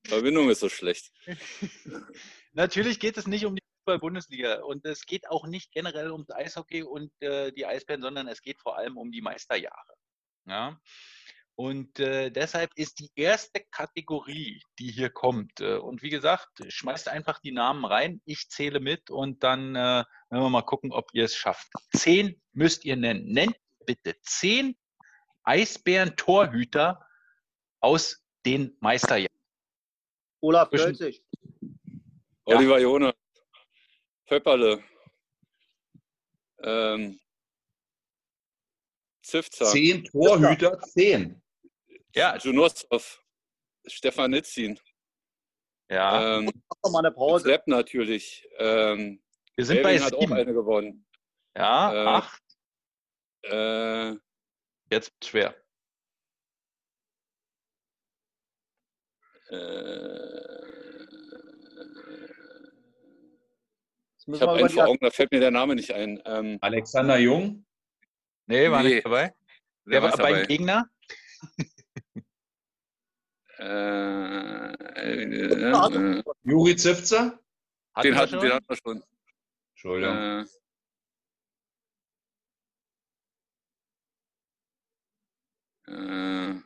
Verbindung 0.05 0.49
ist 0.49 0.59
so 0.59 0.69
schlecht. 0.69 1.11
Natürlich 2.53 2.99
geht 2.99 3.17
es 3.17 3.27
nicht 3.27 3.45
um 3.45 3.55
die 3.55 3.61
Fußball-Bundesliga 3.79 4.63
und 4.63 4.85
es 4.85 5.05
geht 5.05 5.29
auch 5.29 5.45
nicht 5.45 5.71
generell 5.71 6.11
ums 6.11 6.31
Eishockey 6.31 6.83
und 6.83 7.11
äh, 7.21 7.51
die 7.51 7.65
Eisbären, 7.65 8.01
sondern 8.01 8.27
es 8.27 8.41
geht 8.41 8.59
vor 8.59 8.77
allem 8.77 8.97
um 8.97 9.11
die 9.11 9.21
Meisterjahre. 9.21 9.93
Ja? 10.45 10.79
Und 11.59 11.99
äh, 11.99 12.29
deshalb 12.29 12.69
ist 12.75 12.99
die 12.99 13.09
erste 13.15 13.61
Kategorie, 13.71 14.61
die 14.77 14.91
hier 14.91 15.09
kommt, 15.09 15.59
äh, 15.59 15.77
und 15.77 16.03
wie 16.03 16.11
gesagt, 16.11 16.49
schmeißt 16.67 17.07
einfach 17.07 17.39
die 17.39 17.51
Namen 17.51 17.83
rein, 17.83 18.21
ich 18.25 18.47
zähle 18.49 18.79
mit 18.79 19.09
und 19.09 19.41
dann 19.41 19.75
äh, 19.75 19.79
werden 19.79 20.05
wir 20.29 20.49
mal 20.49 20.61
gucken, 20.61 20.91
ob 20.91 21.09
ihr 21.13 21.23
es 21.23 21.35
schafft. 21.35 21.71
Zehn 21.95 22.39
müsst 22.53 22.85
ihr 22.85 22.95
nennen. 22.95 23.25
Nennt 23.25 23.55
bitte 23.87 24.15
zehn 24.21 24.77
Eisbären-Torhüter 25.45 27.03
aus 27.79 28.23
den 28.45 28.77
Meisterjahren. 28.79 29.35
Olaf 30.41 30.69
Kölzig. 30.69 31.23
Ja. 32.45 32.55
Oliver 32.55 32.79
Jonas. 32.79 33.15
Pöpperle. 34.27 34.83
Ähm, 36.61 37.19
Zivzer. 39.23 39.65
Zehn 39.65 40.03
Torhüter, 40.05 40.79
zehn. 40.81 41.41
Ja, 42.17 42.35
Junossov. 42.37 43.23
Stefan 43.85 44.31
Nitzin. 44.31 44.79
ja. 45.89 46.37
Ähm, 46.39 46.45
Mach 46.45 46.77
doch 46.81 46.91
mal 46.91 46.99
eine 46.99 47.11
Pause. 47.11 47.45
Sepp 47.45 47.67
natürlich. 47.67 48.47
Ähm, 48.57 49.21
wir 49.55 49.65
sind 49.65 49.83
bei 49.83 49.91
Elving 49.93 50.05
hat 50.05 50.13
auch 50.15 50.31
eine 50.31 50.53
gewonnen. 50.53 51.05
Ja, 51.55 51.93
Äh, 51.93 52.07
acht. 52.07 52.43
Äh, 53.43 54.15
Jetzt 54.89 55.13
schwer. 55.25 55.55
äh, 59.49 60.57
ich 64.29 64.41
habe 64.41 64.53
einen 64.53 64.69
vor 64.69 64.87
Augen, 64.87 64.97
da 65.01 65.09
fällt 65.09 65.31
mir 65.31 65.39
der 65.39 65.51
Name 65.51 65.75
nicht 65.75 65.91
ein. 65.93 66.21
Ähm, 66.25 66.57
Alexander 66.61 67.17
Jung. 67.17 67.65
Nee, 68.47 68.69
war 68.69 68.83
Nee. 68.83 68.95
nicht 68.95 69.05
dabei. 69.05 69.33
wer 69.85 69.99
Der 69.99 70.01
war 70.03 70.09
ist 70.09 70.17
beim 70.21 70.33
dabei? 70.33 70.45
Gegner. 70.45 70.89
Äh, 73.59 74.73
äh, 74.95 75.23
äh, 75.71 76.23
Juri 76.43 76.75
Zivzer. 76.75 77.39
Den, 78.03 78.15
hatten, 78.15 78.39
den 78.39 78.53
hatten 78.53 78.65
wir 78.67 78.77
schon. 78.77 79.03
Entschuldigung. 79.71 80.45
Äh, 85.87 85.91
äh, 85.91 86.61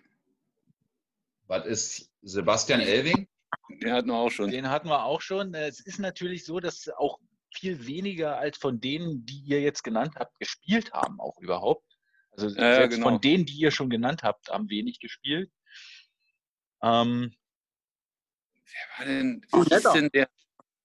Was 1.47 1.65
ist 1.65 2.11
Sebastian 2.21 2.81
Elving? 2.81 3.27
den 3.81 3.93
hatten 3.93 4.07
wir 4.07 4.15
auch 4.15 4.29
schon. 4.29 4.51
Den 4.51 4.69
hatten 4.69 4.89
wir 4.89 5.03
auch 5.05 5.21
schon. 5.21 5.53
Es 5.53 5.79
ist 5.79 5.99
natürlich 5.99 6.45
so, 6.45 6.59
dass 6.59 6.89
auch 6.89 7.19
viel 7.53 7.85
weniger 7.85 8.37
als 8.37 8.57
von 8.57 8.79
denen, 8.79 9.25
die 9.25 9.41
ihr 9.45 9.61
jetzt 9.61 9.83
genannt 9.83 10.15
habt, 10.17 10.37
gespielt 10.39 10.91
haben, 10.93 11.19
auch 11.19 11.37
überhaupt. 11.39 11.85
Also 12.31 12.49
Ja, 12.49 12.87
genau. 12.87 13.09
von 13.09 13.21
denen, 13.21 13.45
die 13.45 13.57
ihr 13.57 13.71
schon 13.71 13.89
genannt 13.89 14.23
habt, 14.23 14.49
haben 14.49 14.69
wenig 14.69 14.99
gespielt. 14.99 15.51
Ähm, 16.83 17.33
Wer 18.65 18.97
war 18.97 19.05
denn, 19.05 19.41
wie 19.51 19.75
ist 19.75 19.91
denn 19.93 20.09
der 20.13 20.29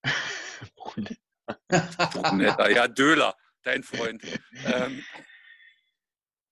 Brunetta? 0.77 2.69
Ja, 2.69 2.89
Döler, 2.89 3.35
dein 3.63 3.83
Freund. 3.83 4.23
ähm, 4.65 5.05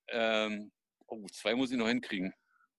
ähm, 0.09 0.73
oh, 1.07 1.27
zwei 1.33 1.55
muss 1.55 1.71
ich 1.71 1.77
noch 1.77 1.89
hinkriegen. 1.89 2.33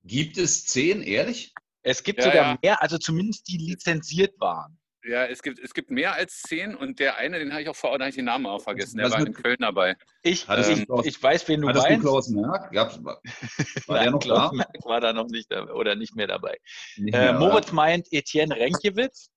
Gibt 0.04 0.38
es 0.38 0.66
zehn, 0.66 1.02
ehrlich? 1.02 1.54
es 1.84 2.04
gibt 2.04 2.20
Ja, 2.20 2.26
sogar 2.26 2.54
ja. 2.54 2.60
mehr, 2.62 2.82
also 2.82 2.98
zumindest 2.98 3.48
die 3.48 3.58
lizenziert 3.58 4.40
waren. 4.40 4.80
Ja, 5.08 5.26
es 5.26 5.44
gibt, 5.44 5.60
es 5.60 5.74
gibt 5.76 5.92
mehr 5.92 6.14
als 6.14 6.42
zehn 6.42 6.74
und 6.76 7.00
der 7.00 7.18
eine, 7.18 7.38
den 7.38 7.52
habe 7.52 7.62
ich 7.62 7.70
auch 7.70 7.76
vor, 7.76 7.92
da 7.98 8.06
habe 8.06 8.10
ich 8.10 8.16
den 8.16 8.26
Namen 8.26 8.48
auch 8.48 8.62
vergessen. 8.62 8.98
Der 8.98 9.06
Was 9.06 9.14
war 9.14 9.20
mit- 9.20 9.28
in 9.30 9.34
Köln 9.36 9.58
dabei. 9.60 9.96
Ich, 10.24 10.48
Hattest 10.48 10.72
ich, 10.72 10.88
ich 11.04 11.22
weiß, 11.22 11.48
wen 11.48 11.62
du 11.62 11.68
Hattest 11.68 11.86
du 11.86 11.90
meinst. 11.90 12.04
Klaus 12.06 12.28
Merck? 12.30 12.72
Gab's, 12.72 13.04
war 13.04 13.22
war 13.22 13.22
der 13.88 13.96
Nein, 14.06 14.12
noch 14.14 14.20
Klaus 14.20 14.50
da? 14.50 14.56
Merck 14.56 14.86
war 14.86 15.02
da 15.02 15.14
noch 15.14 15.28
nicht 15.28 15.52
dabei 15.52 15.74
oder 15.74 15.96
nicht 15.96 16.16
mehr 16.16 16.26
dabei. 16.28 16.58
Nicht 16.98 17.14
Äh, 17.14 17.20
mehr, 17.20 17.30
oder? 17.32 17.40
Moritz 17.40 17.72
meint 17.72 18.08
Etienne 18.12 18.56
Renkiewicz. 18.56 19.30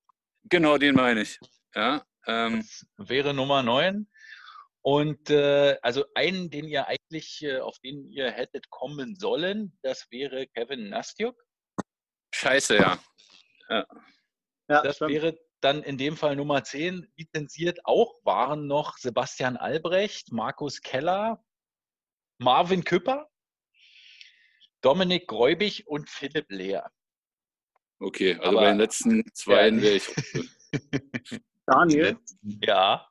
Genau, 0.45 0.77
den 0.79 0.95
meine 0.95 1.21
ich. 1.21 1.37
Ja, 1.75 2.03
ähm, 2.25 2.65
Das 2.97 3.09
wäre 3.09 3.33
Nummer 3.35 3.61
9. 3.61 4.07
Und 4.81 5.29
äh, 5.29 5.77
also 5.83 6.05
einen, 6.15 6.49
den 6.49 6.65
ihr 6.67 6.87
eigentlich, 6.87 7.43
äh, 7.43 7.59
auf 7.59 7.77
den 7.79 8.05
ihr 8.05 8.31
hättet 8.31 8.69
kommen 8.71 9.15
sollen, 9.15 9.77
das 9.83 10.07
wäre 10.09 10.47
Kevin 10.47 10.89
Nastjuk. 10.89 11.35
scheiße, 12.33 12.77
ja. 12.77 12.97
Ja, 13.69 13.85
Das 14.67 14.95
stimmt. 14.95 15.11
wäre 15.11 15.37
dann 15.61 15.83
in 15.83 15.97
dem 15.97 16.15
Fall 16.17 16.35
Nummer 16.35 16.63
10. 16.63 17.11
Lizenziert 17.15 17.85
auch 17.85 18.13
waren 18.23 18.67
noch 18.67 18.97
Sebastian 18.97 19.57
Albrecht, 19.57 20.31
Markus 20.31 20.81
Keller, 20.81 21.43
Marvin 22.37 22.83
Küpper, 22.83 23.29
Dominik 24.81 25.27
Gräubig 25.27 25.87
und 25.87 26.09
Philipp 26.09 26.49
Lehr. 26.49 26.89
Okay, 27.99 28.35
also 28.35 28.49
Aber- 28.49 28.61
bei 28.61 28.67
den 28.69 28.77
letzten 28.77 29.33
zwei 29.33 29.67
Ja. 29.67 29.81
wäre 29.81 29.95
ich. 29.95 30.07
Daniel, 31.65 32.17
Ja, 32.63 33.07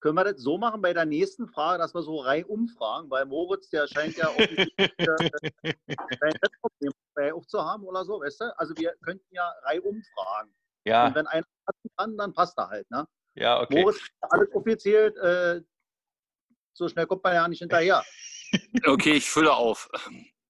können 0.00 0.16
wir 0.16 0.24
das 0.24 0.42
so 0.42 0.58
machen 0.58 0.82
bei 0.82 0.92
der 0.92 1.04
nächsten 1.06 1.46
Frage, 1.46 1.78
dass 1.78 1.94
wir 1.94 2.02
so 2.02 2.18
reihum 2.18 2.68
fragen, 2.68 3.08
weil 3.08 3.24
Moritz, 3.24 3.70
der 3.70 3.86
scheint 3.86 4.16
ja 4.16 4.28
offensichtlich 4.28 4.92
äh, 4.98 5.06
ein 6.20 6.34
Netzproblem 6.42 6.92
bei 7.14 7.32
auch 7.32 7.46
zu 7.46 7.62
haben 7.64 7.84
oder 7.84 8.04
so, 8.04 8.20
weißt 8.20 8.40
du? 8.40 8.58
Also 8.58 8.76
wir 8.76 8.92
könnten 9.04 9.24
ja 9.32 9.48
reihum 9.62 10.02
fragen. 10.84 11.06
Und 11.06 11.10
ja, 11.10 11.14
wenn 11.14 11.26
einer 11.26 11.46
passen 11.64 11.90
kann, 11.96 12.16
dann 12.16 12.32
passt 12.32 12.58
er 12.58 12.68
halt, 12.68 12.90
ne? 12.90 13.06
ja, 13.34 13.60
okay. 13.60 13.82
Moritz, 13.82 14.00
alles 14.20 14.48
offiziell, 14.54 15.16
äh, 15.18 15.60
so 16.74 16.88
schnell 16.88 17.06
kommt 17.06 17.24
man 17.24 17.34
ja 17.34 17.48
nicht 17.48 17.60
hinterher. 17.60 18.04
Okay, 18.84 19.12
ich 19.12 19.30
fülle 19.30 19.54
auf. 19.54 19.88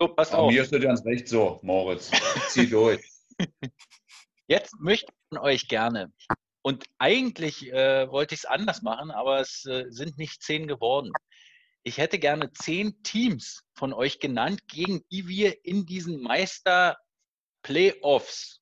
So, 0.01 0.09
passt 0.09 0.35
auf. 0.35 0.51
mir 0.51 0.63
ist 0.63 0.73
das 0.73 0.83
ganz 0.83 1.05
recht 1.05 1.29
so, 1.29 1.61
Moritz. 1.63 2.11
Zieh 2.49 2.69
durch. 2.69 3.01
Jetzt 4.49 4.75
möchte 4.81 5.13
ich 5.13 5.29
von 5.29 5.39
euch 5.39 5.69
gerne. 5.69 6.13
Und 6.63 6.85
eigentlich 6.99 7.73
äh, 7.73 8.11
wollte 8.11 8.35
ich 8.35 8.41
es 8.41 8.45
anders 8.45 8.83
machen, 8.83 9.13
aber 9.13 9.39
es 9.39 9.65
äh, 9.67 9.85
sind 9.91 10.19
nicht 10.19 10.43
zehn 10.43 10.67
geworden. 10.67 11.13
Ich 11.85 11.99
hätte 11.99 12.19
gerne 12.19 12.51
zehn 12.53 13.03
Teams 13.03 13.65
von 13.75 13.93
euch 13.93 14.21
genannt, 14.21 14.69
gegen 14.69 15.05
die 15.11 15.27
wir 15.27 15.65
in 15.65 15.85
diesen 15.87 16.23
Meister-Playoffs 16.23 18.61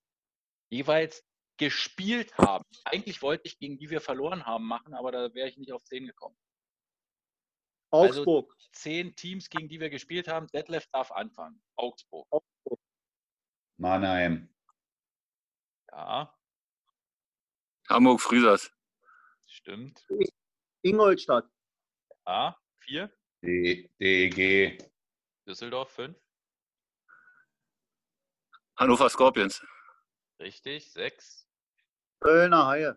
jeweils 0.71 1.23
gespielt 1.61 2.37
haben. 2.39 2.65
Eigentlich 2.85 3.21
wollte 3.21 3.47
ich 3.47 3.59
gegen 3.59 3.79
die 3.79 3.91
wir 3.91 4.01
verloren 4.01 4.47
haben 4.47 4.67
machen, 4.67 4.95
aber 4.95 5.13
da 5.13 5.35
wäre 5.35 5.47
ich 5.49 5.59
nicht 5.59 5.73
auf 5.73 5.85
zehn 5.85 6.07
gekommen. 6.07 6.37
Also- 7.93 8.21
Augsburg, 8.21 8.57
Zehn 8.73 9.15
Teams, 9.17 9.51
gegen 9.51 9.69
die 9.69 9.79
wir 9.81 9.91
gespielt 9.91 10.27
haben. 10.29 10.47
Detlef 10.49 10.87
darf 10.93 11.11
anfangen. 11.11 11.61
Augsburg. 11.77 12.27
Mannheim. 13.79 14.49
Ja, 15.91 16.33
Hamburg 17.89 18.21
Früsers. 18.21 18.73
stimmt. 19.47 20.07
Ingolstadt, 20.83 21.51
Ja, 22.27 22.57
vier. 22.79 23.13
D 23.43 23.91
DEG. 23.99 24.79
Düsseldorf, 25.47 25.91
fünf. 25.91 26.17
Hannover 28.77 29.11
Scorpions. 29.11 29.63
Richtig, 30.39 30.91
sechs. 30.93 31.50
Kölner 32.21 32.67
Haie, 32.67 32.97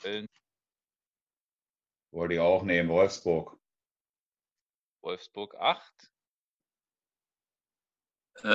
Köln, 0.00 0.28
Wollte 2.10 2.34
ich 2.34 2.40
auch 2.40 2.62
nehmen. 2.64 2.88
Wolfsburg. 2.88 3.56
Wolfsburg, 5.02 5.54
acht. 5.56 6.10
Äh, 8.42 8.48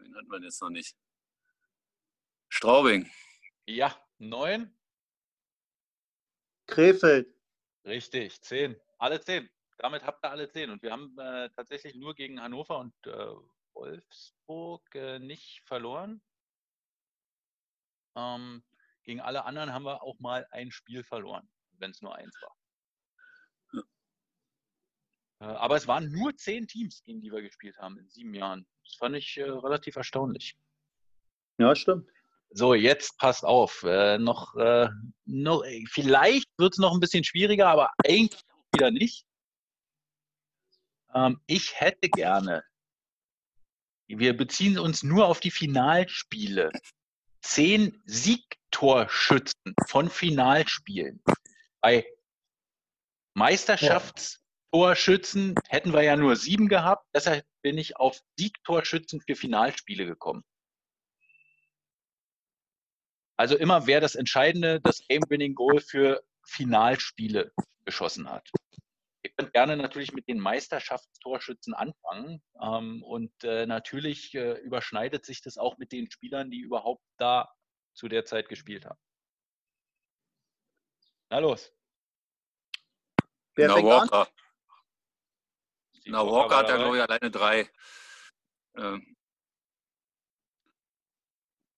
wen 0.00 0.16
hat 0.16 0.26
man 0.28 0.42
jetzt 0.42 0.60
noch 0.62 0.70
nicht? 0.70 0.96
Straubing. 2.48 3.10
Ja, 3.66 3.94
neun. 4.18 4.74
Krefeld, 6.66 7.32
Richtig, 7.84 8.40
zehn. 8.42 8.74
Alle 8.98 9.20
zehn. 9.20 9.48
Damit 9.78 10.04
habt 10.04 10.24
ihr 10.24 10.30
alle 10.30 10.48
zehn. 10.48 10.70
Und 10.70 10.82
wir 10.82 10.90
haben 10.90 11.16
äh, 11.18 11.50
tatsächlich 11.50 11.94
nur 11.94 12.14
gegen 12.14 12.40
Hannover 12.40 12.78
und 12.78 12.94
äh, 13.06 13.34
Wolfsburg 13.76 14.82
äh, 14.94 15.18
nicht 15.18 15.62
verloren. 15.66 16.20
Ähm, 18.16 18.64
gegen 19.04 19.20
alle 19.20 19.44
anderen 19.44 19.72
haben 19.72 19.84
wir 19.84 20.02
auch 20.02 20.18
mal 20.18 20.46
ein 20.50 20.72
Spiel 20.72 21.04
verloren, 21.04 21.48
wenn 21.78 21.92
es 21.92 22.02
nur 22.02 22.14
eins 22.16 22.34
war. 22.42 22.56
Äh, 25.38 25.44
aber 25.44 25.76
es 25.76 25.86
waren 25.86 26.10
nur 26.10 26.34
zehn 26.36 26.66
Teams, 26.66 27.02
gegen 27.04 27.20
die 27.20 27.30
wir 27.30 27.42
gespielt 27.42 27.76
haben 27.78 27.98
in 27.98 28.08
sieben 28.08 28.34
Jahren. 28.34 28.66
Das 28.84 28.94
fand 28.94 29.16
ich 29.16 29.36
äh, 29.36 29.42
relativ 29.42 29.96
erstaunlich. 29.96 30.56
ja 31.58 31.74
stimmt. 31.76 32.08
So, 32.50 32.74
jetzt 32.74 33.18
passt 33.18 33.44
auf. 33.44 33.82
Äh, 33.82 34.18
noch, 34.18 34.54
äh, 34.56 34.88
noch, 35.24 35.62
vielleicht 35.90 36.48
wird 36.58 36.72
es 36.72 36.78
noch 36.78 36.94
ein 36.94 37.00
bisschen 37.00 37.24
schwieriger, 37.24 37.68
aber 37.68 37.90
eigentlich 38.04 38.40
wieder 38.72 38.90
nicht. 38.90 39.26
Ähm, 41.14 41.40
ich 41.46 41.78
hätte 41.80 42.08
gerne, 42.08 42.64
wir 44.08 44.36
beziehen 44.36 44.78
uns 44.78 45.02
nur 45.02 45.26
auf 45.26 45.40
die 45.40 45.50
Finalspiele, 45.50 46.70
zehn 47.40 48.00
Siegtorschützen 48.04 49.74
von 49.88 50.10
Finalspielen. 50.10 51.22
Bei 51.80 52.06
Meisterschaftstorschützen 53.34 55.54
hätten 55.68 55.92
wir 55.92 56.02
ja 56.02 56.16
nur 56.16 56.36
sieben 56.36 56.68
gehabt, 56.68 57.04
deshalb 57.14 57.44
bin 57.62 57.78
ich 57.78 57.96
auf 57.96 58.20
Siegtorschützen 58.38 59.20
für 59.20 59.36
Finalspiele 59.36 60.06
gekommen. 60.06 60.44
Also 63.38 63.56
immer 63.56 63.86
wer 63.86 64.00
das 64.00 64.14
entscheidende, 64.14 64.80
das 64.80 65.02
Game-Winning-Goal 65.08 65.80
für 65.80 66.22
Finalspiele 66.44 67.52
geschossen 67.84 68.30
hat. 68.30 68.48
Ihr 69.26 69.32
könnt 69.36 69.52
gerne 69.52 69.76
natürlich 69.76 70.12
mit 70.12 70.28
den 70.28 70.38
Meisterschaftstorschützen 70.38 71.74
anfangen. 71.74 72.40
Ähm, 72.62 73.02
und 73.02 73.32
äh, 73.42 73.66
natürlich 73.66 74.32
äh, 74.34 74.52
überschneidet 74.60 75.26
sich 75.26 75.42
das 75.42 75.58
auch 75.58 75.78
mit 75.78 75.90
den 75.90 76.08
Spielern, 76.08 76.48
die 76.48 76.60
überhaupt 76.60 77.02
da 77.16 77.52
zu 77.92 78.06
der 78.06 78.24
Zeit 78.24 78.48
gespielt 78.48 78.86
haben. 78.86 79.00
Na 81.28 81.40
los. 81.40 81.72
Wer 83.56 83.68
Na? 83.68 83.74
Walker. 83.82 84.28
Na, 86.04 86.24
Walker 86.24 86.56
hat 86.58 86.68
ja, 86.68 86.76
glaube 86.76 86.98
ich, 86.98 87.02
alleine 87.02 87.30
drei. 87.32 87.68
Ähm, 88.76 89.16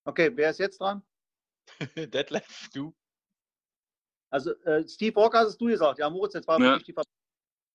Okay, 0.05 0.34
wer 0.34 0.51
ist 0.51 0.59
jetzt 0.59 0.80
dran? 0.80 1.03
Detlef, 1.96 2.68
du. 2.72 2.94
Also 4.30 4.53
äh, 4.64 4.86
Steve 4.86 5.16
Walker 5.16 5.40
hast 5.40 5.59
du 5.61 5.66
gesagt. 5.66 5.99
Ja, 5.99 6.09
Moritz, 6.11 6.34
jetzt 6.34 6.49
war 6.49 6.59
Ja. 6.59 6.66
wirklich 6.66 6.84
die 6.84 6.92
Ver 6.92 7.05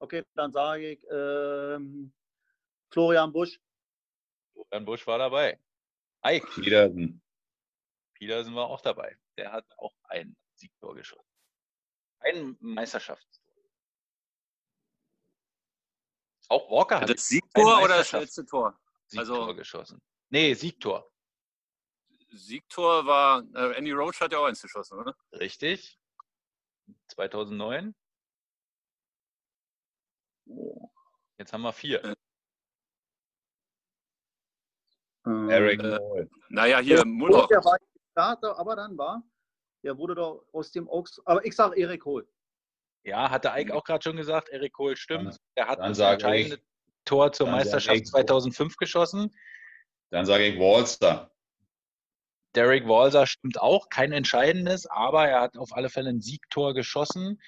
Okay, 0.03 0.25
dann 0.33 0.51
sage 0.51 0.91
ich 0.91 1.07
ähm, 1.09 2.11
Florian 2.89 3.31
Busch. 3.31 3.57
Florian 4.51 4.83
Busch 4.83 5.07
war 5.07 5.17
dabei. 5.17 5.57
Ike 6.25 6.45
Petersen. 6.55 7.21
Petersen 8.13 8.53
war 8.53 8.67
auch 8.67 8.81
dabei. 8.81 9.17
Der 9.37 9.53
hat 9.53 9.65
auch 9.77 9.95
ein 10.09 10.35
Siegtor 10.55 10.93
geschossen. 10.93 11.31
Ein 12.19 12.57
Meisterschaftstor. 12.59 13.45
Auch 16.49 16.69
Walker 16.69 16.99
hat 16.99 17.09
das 17.09 17.25
Siegtor 17.25 17.77
ein 17.77 17.85
oder 17.85 17.97
das 17.99 18.11
letzte 18.11 18.45
Tor? 18.45 18.77
Siegtor 19.07 19.39
also- 19.43 19.55
geschossen. 19.55 20.01
Nee, 20.27 20.53
Siegtor. 20.53 21.09
Siegtor 22.29 23.05
war, 23.05 23.41
äh, 23.55 23.77
Andy 23.77 23.93
Roach 23.93 24.19
hat 24.19 24.33
ja 24.33 24.39
auch 24.39 24.47
eins 24.47 24.61
geschossen, 24.61 24.99
oder? 24.99 25.15
Richtig. 25.31 25.97
2009. 27.07 27.95
Jetzt 31.37 31.53
haben 31.53 31.61
wir 31.61 31.73
vier. 31.73 32.03
Äh, 32.03 32.15
Eric 35.49 35.81
Äh, 35.83 35.97
Moll. 35.99 36.29
Naja, 36.49 36.79
hier, 36.79 37.05
Muller. 37.05 37.47
der 37.47 37.63
war 37.63 37.77
Starter, 38.11 38.57
aber 38.59 38.75
dann 38.75 38.97
war, 38.97 39.23
der 39.83 39.97
wurde 39.97 40.15
doch 40.15 40.45
aus 40.51 40.71
dem 40.71 40.87
Oaks, 40.87 41.19
aber 41.25 41.43
ich 41.45 41.55
sage 41.55 41.79
Erik 41.79 42.05
Hohl. 42.05 42.27
Ja, 43.05 43.29
hatte 43.29 43.51
Ike 43.55 43.73
auch 43.73 43.83
gerade 43.83 44.03
schon 44.03 44.15
gesagt. 44.15 44.49
Erik 44.49 44.73
Kohl 44.73 44.95
stimmt. 44.95 45.37
Der 45.57 45.67
hat 45.67 45.79
das 45.79 45.99
entscheidende 45.99 46.55
ich- 46.57 46.63
Tor 47.05 47.33
zur 47.33 47.47
Meisterschaft 47.49 47.97
ich- 47.97 48.05
2005 48.05 48.77
geschossen. 48.77 49.35
Dann 50.09 50.25
sage 50.25 50.45
ich 50.45 50.57
Walster. 50.59 51.31
Derek 52.55 52.87
Walser 52.87 53.25
stimmt 53.25 53.59
auch, 53.59 53.89
kein 53.89 54.11
entscheidendes, 54.13 54.85
aber 54.85 55.27
er 55.27 55.41
hat 55.41 55.57
auf 55.57 55.73
alle 55.73 55.89
Fälle 55.89 56.11
ein 56.11 56.21
Siegtor 56.21 56.73
geschossen. 56.75 57.41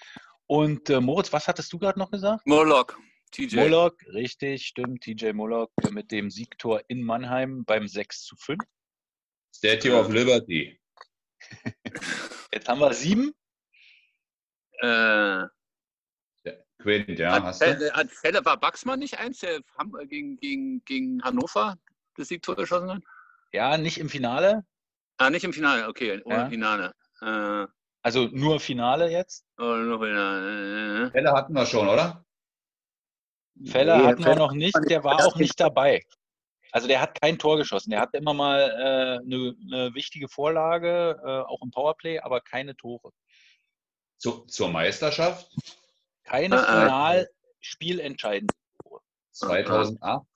Und 0.47 0.89
äh, 0.89 0.99
Moritz, 0.99 1.33
was 1.33 1.47
hattest 1.47 1.71
du 1.73 1.79
gerade 1.79 1.99
noch 1.99 2.11
gesagt? 2.11 2.45
Murlock. 2.45 2.99
TJ. 3.31 3.57
Moloch, 3.57 3.91
richtig, 4.13 4.65
stimmt. 4.65 5.03
TJ 5.03 5.33
Moloch 5.33 5.69
mit 5.91 6.11
dem 6.11 6.29
Siegtor 6.29 6.81
in 6.87 7.03
Mannheim 7.03 7.65
beim 7.65 7.87
6 7.87 8.23
zu 8.23 8.35
5. 8.37 8.59
Statue 9.55 9.99
of 9.99 10.09
Liberty. 10.09 10.79
Jetzt 12.53 12.67
haben 12.67 12.79
wir 12.79 12.93
sieben. 12.93 13.33
Äh, 14.79 15.45
Quint, 16.79 17.17
ja, 17.17 17.31
hat, 17.31 17.43
hast 17.43 17.61
du? 17.61 17.65
äh, 17.65 17.91
hat 17.91 18.45
war 18.45 18.59
Baxmann 18.59 18.99
nicht 18.99 19.17
eins, 19.17 19.39
der 19.39 19.57
äh, 19.57 20.05
gegen, 20.05 20.37
gegen, 20.37 20.83
gegen 20.85 21.23
Hannover 21.23 21.77
das 22.15 22.27
Siegtor 22.27 22.55
geschossen 22.55 22.91
hat? 22.91 23.01
Ja, 23.51 23.77
nicht 23.77 23.97
im 23.97 24.09
Finale. 24.09 24.63
Ah, 25.17 25.29
nicht 25.29 25.43
im 25.43 25.53
Finale, 25.53 25.87
okay, 25.87 26.21
ohne 26.25 26.35
Ja. 26.35 26.49
Finale. 26.49 26.93
Äh, 27.21 27.67
Also 28.05 28.27
nur 28.31 28.59
Finale 28.59 29.09
jetzt. 29.09 29.47
oh, 29.57 29.63
noch 29.63 29.99
Finale. 29.99 31.09
Fälle 31.09 31.31
hatten 31.31 31.53
wir 31.53 31.65
schon, 31.65 31.87
oder? 31.87 32.23
Fälle 33.65 33.97
Nee, 33.97 34.03
hatten 34.05 34.23
wir 34.23 34.35
noch 34.35 34.51
nicht, 34.51 34.77
der 34.91 35.03
war 35.03 35.25
auch 35.25 35.35
nicht 35.37 35.59
dabei. 35.59 36.05
Also 36.71 36.87
der 36.87 37.01
hat 37.01 37.19
kein 37.19 37.39
Tor 37.39 37.57
geschossen. 37.57 37.89
Der 37.89 38.01
hatte 38.01 38.17
immer 38.17 38.35
mal 38.35 38.59
äh, 38.59 39.25
eine, 39.25 39.55
eine 39.59 39.95
wichtige 39.95 40.27
Vorlage, 40.27 41.19
äh, 41.25 41.51
auch 41.51 41.63
im 41.63 41.71
Powerplay, 41.71 42.19
aber 42.19 42.41
keine 42.41 42.75
Tore. 42.75 43.09
Zu, 44.19 44.45
zur 44.45 44.69
Meisterschaft 44.69 45.49
Keine 46.25 46.57
Ah, 46.57 46.63
ah. 46.63 46.81
final 46.81 47.29
spielentscheidende 47.59 48.53
Tore. 48.83 49.01
2008. 49.31 50.27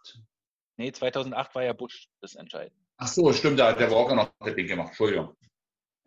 Nee, 0.78 0.92
2008 0.92 1.54
war 1.54 1.64
ja 1.66 1.74
Busch 1.74 2.08
das 2.20 2.34
Entscheidende. 2.34 2.84
Ach 2.98 3.08
so, 3.08 3.32
stimmt, 3.32 3.60
da 3.60 3.68
hat 3.68 3.80
der 3.80 3.92
Walker 3.92 4.16
noch 4.16 4.32
das 4.40 4.56
Ding 4.56 4.66
gemacht. 4.66 4.88
Entschuldigung. 4.88 5.36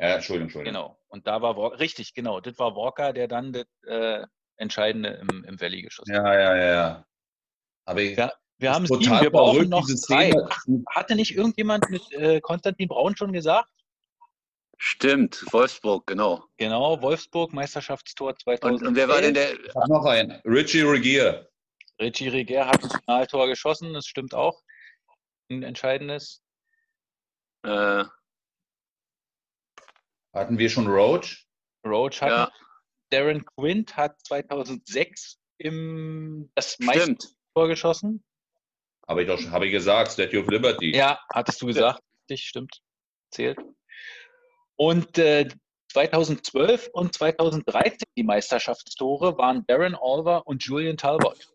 Ja, 0.03 0.17
Entschuldigung, 0.17 0.49
Entschuldigung. 0.49 0.75
Genau. 0.75 0.99
Und 1.09 1.29
da 1.29 1.41
war 1.43 1.57
Walker, 1.57 1.79
richtig, 1.79 2.13
genau. 2.13 2.41
Das 2.41 2.59
war 2.59 2.75
Walker, 2.75 3.13
der 3.13 3.29
dann 3.29 3.53
das 3.53 3.67
äh, 3.87 4.27
Entscheidende 4.57 5.11
im, 5.11 5.45
im 5.45 5.61
Valley 5.61 5.83
geschossen 5.83 6.13
hat. 6.17 6.25
Ja, 6.25 6.35
ja, 6.35 6.57
ja, 6.57 6.73
ja. 6.75 7.07
Aber 7.85 8.01
ich, 8.01 8.17
Ja, 8.19 8.33
Wir 8.59 8.71
das 8.71 8.77
haben 8.77 8.87
sieben, 8.87 9.03
total 9.05 9.23
wir 9.23 9.31
brauchen 9.31 9.69
noch. 9.69 9.87
Szene. 9.87 10.49
Hatte 10.91 11.15
nicht 11.15 11.37
irgendjemand 11.37 11.89
mit 11.91 12.03
äh, 12.13 12.41
Konstantin 12.41 12.89
Braun 12.89 13.17
schon 13.17 13.33
gesagt? 13.33 13.69
Stimmt, 14.77 15.45
Wolfsburg, 15.53 16.05
genau. 16.09 16.45
Genau, 16.57 17.01
Wolfsburg, 17.01 17.53
Meisterschaftstor 17.53 18.31
Und, 18.31 18.41
2011. 18.41 18.89
und 18.89 18.97
wer 18.97 19.09
war 19.09 19.21
denn 19.21 19.35
der? 19.35 19.53
Ich 19.53 19.73
hab 19.77 19.87
noch 19.87 20.05
einen. 20.05 20.33
Richie 20.45 20.83
Regier. 20.83 21.49
Richie 22.01 22.27
Reger 22.29 22.67
hat 22.67 22.83
ein 22.83 22.91
Finaltor 22.91 23.47
geschossen, 23.47 23.95
das 23.95 24.07
stimmt 24.07 24.35
auch. 24.35 24.61
Ein 25.49 25.63
entscheidendes. 25.63 26.43
Äh, 27.63 28.03
Hatten 30.33 30.59
wir 30.59 30.71
schon 30.71 30.87
Roach? 30.87 31.47
Roach 31.85 32.23
hat 32.23 32.31
ja, 32.31 32.53
Darren 33.11 33.45
Quint 33.45 33.97
hat 33.97 34.19
2006 34.27 35.39
im 35.59 36.51
das 36.55 36.75
stimmt. 36.75 36.87
Meistertor 36.87 37.69
geschossen. 37.69 38.25
Habe 39.07 39.23
ich 39.23 39.29
doch 39.29 39.39
schon, 39.39 39.51
habe 39.51 39.67
ich 39.67 39.73
gesagt, 39.73 40.13
Statue 40.13 40.41
of 40.41 40.49
Liberty. 40.49 40.95
Ja, 40.95 41.21
hattest 41.33 41.61
du 41.61 41.67
gesagt. 41.67 42.01
Richtig, 42.31 42.49
stimmt. 42.49 42.81
Zählt. 43.31 43.59
Und 44.77 45.19
äh, 45.19 45.49
2012 45.93 46.89
und 46.93 47.15
2013 47.15 47.99
die 48.17 48.23
Meisterschaftstore 48.23 49.37
waren 49.37 49.67
Darren 49.67 49.95
Olver 49.95 50.47
und 50.47 50.65
Julian 50.65 50.97
Talbot. 50.97 51.53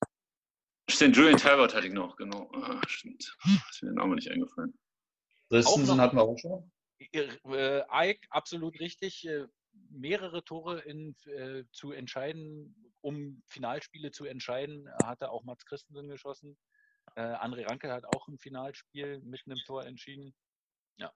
Stimmt, 0.90 1.18
Julian 1.18 1.38
Talbot 1.38 1.74
hatte 1.74 1.88
ich 1.88 1.94
noch, 1.94 2.16
genau. 2.16 2.50
Ah, 2.54 2.80
stimmt. 2.88 3.36
Ist 3.72 3.82
mir 3.82 3.90
der 3.90 4.04
Name 4.04 4.16
nicht 4.16 4.30
eingefallen. 4.30 4.78
Christensen 5.50 6.00
hatten 6.00 6.18
wir 6.18 6.24
auch 6.24 6.38
schon. 6.38 6.72
Äh, 7.00 8.16
absolut 8.30 8.80
richtig. 8.80 9.28
Äh, 9.28 9.48
mehrere 9.90 10.44
Tore 10.44 10.80
in, 10.82 11.16
äh, 11.26 11.64
zu 11.72 11.92
entscheiden, 11.92 12.94
um 13.02 13.42
Finalspiele 13.48 14.12
zu 14.12 14.26
entscheiden, 14.26 14.90
hatte 15.04 15.30
auch 15.30 15.44
Mats 15.44 15.66
Christensen 15.66 16.10
geschossen. 16.10 16.58
Äh, 17.16 17.22
André 17.22 17.68
Ranke 17.68 17.92
hat 17.92 18.06
auch 18.06 18.28
ein 18.28 18.38
Finalspiel 18.38 19.20
mit 19.20 19.46
einem 19.46 19.58
Tor 19.66 19.86
entschieden. 19.86 20.36
Ja. 20.98 21.14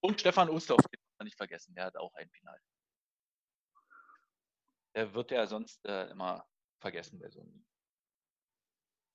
Und 0.00 0.20
Stefan 0.20 0.50
Ustorf, 0.50 0.82
den 0.88 1.00
man 1.18 1.26
nicht 1.26 1.36
vergessen, 1.36 1.74
der 1.74 1.86
hat 1.86 1.96
auch 1.96 2.14
ein 2.14 2.30
Final. 2.30 2.60
Der 4.94 5.12
wird 5.14 5.30
ja 5.30 5.46
sonst 5.46 5.84
äh, 5.84 6.08
immer 6.10 6.46
vergessen, 6.80 7.20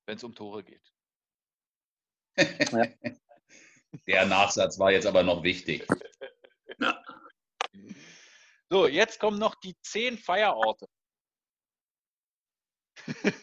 wenn 0.06 0.16
es 0.16 0.24
um 0.24 0.34
Tore 0.34 0.62
geht. 0.62 0.92
Der 4.06 4.26
Nachsatz 4.26 4.78
war 4.78 4.90
jetzt 4.90 5.06
aber 5.06 5.22
noch 5.22 5.42
wichtig. 5.42 5.86
So, 8.70 8.86
jetzt 8.86 9.20
kommen 9.20 9.38
noch 9.38 9.54
die 9.56 9.76
zehn 9.82 10.16
Feierorte. 10.16 10.88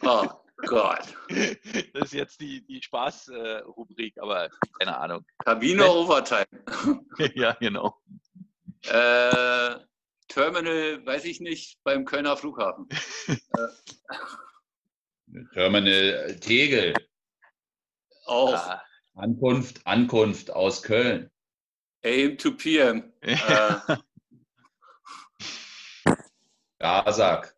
Oh 0.02 0.28
Gott. 0.66 1.14
Das 1.94 2.04
ist 2.04 2.12
jetzt 2.12 2.40
die, 2.40 2.66
die 2.66 2.82
Spaß-Rubrik, 2.82 4.18
aber 4.18 4.50
keine 4.78 4.96
Ahnung. 4.96 5.24
Kabine 5.44 5.88
Overtime. 5.88 6.46
ja, 7.34 7.52
genau. 7.54 7.96
Äh, 8.82 9.76
Terminal, 10.28 11.04
weiß 11.06 11.24
ich 11.24 11.40
nicht, 11.40 11.82
beim 11.84 12.04
Kölner 12.04 12.36
Flughafen. 12.36 12.88
Terminal 15.52 16.36
Tegel. 16.40 16.94
Auch 18.26 18.54
Ah, 18.54 18.82
Ankunft, 19.14 19.86
Ankunft 19.86 20.50
aus 20.50 20.82
Köln. 20.82 21.30
AM 22.04 22.38
to 22.38 22.52
PM. 22.56 23.12
Äh, 23.20 23.36
Gazak. 26.78 27.56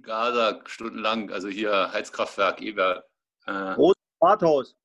Gaza 0.00 0.62
stundenlang, 0.66 1.30
also 1.30 1.48
hier 1.48 1.92
Heizkraftwerk, 1.92 2.62
Eber. 2.62 3.04
Äh, 3.46 3.76
Rathaus. 4.20 4.76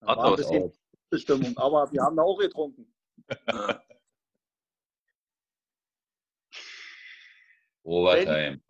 Da 0.00 0.06
war 0.06 0.16
ein 0.16 0.18
Rathaus 0.18 0.36
bisschen 0.36 0.72
Stimmung, 1.18 1.56
aber 1.58 1.90
wir 1.92 2.02
haben 2.02 2.16
da 2.16 2.22
auch 2.22 2.38
getrunken. 2.38 2.90
äh, 3.28 3.74
Overtime. 7.82 8.62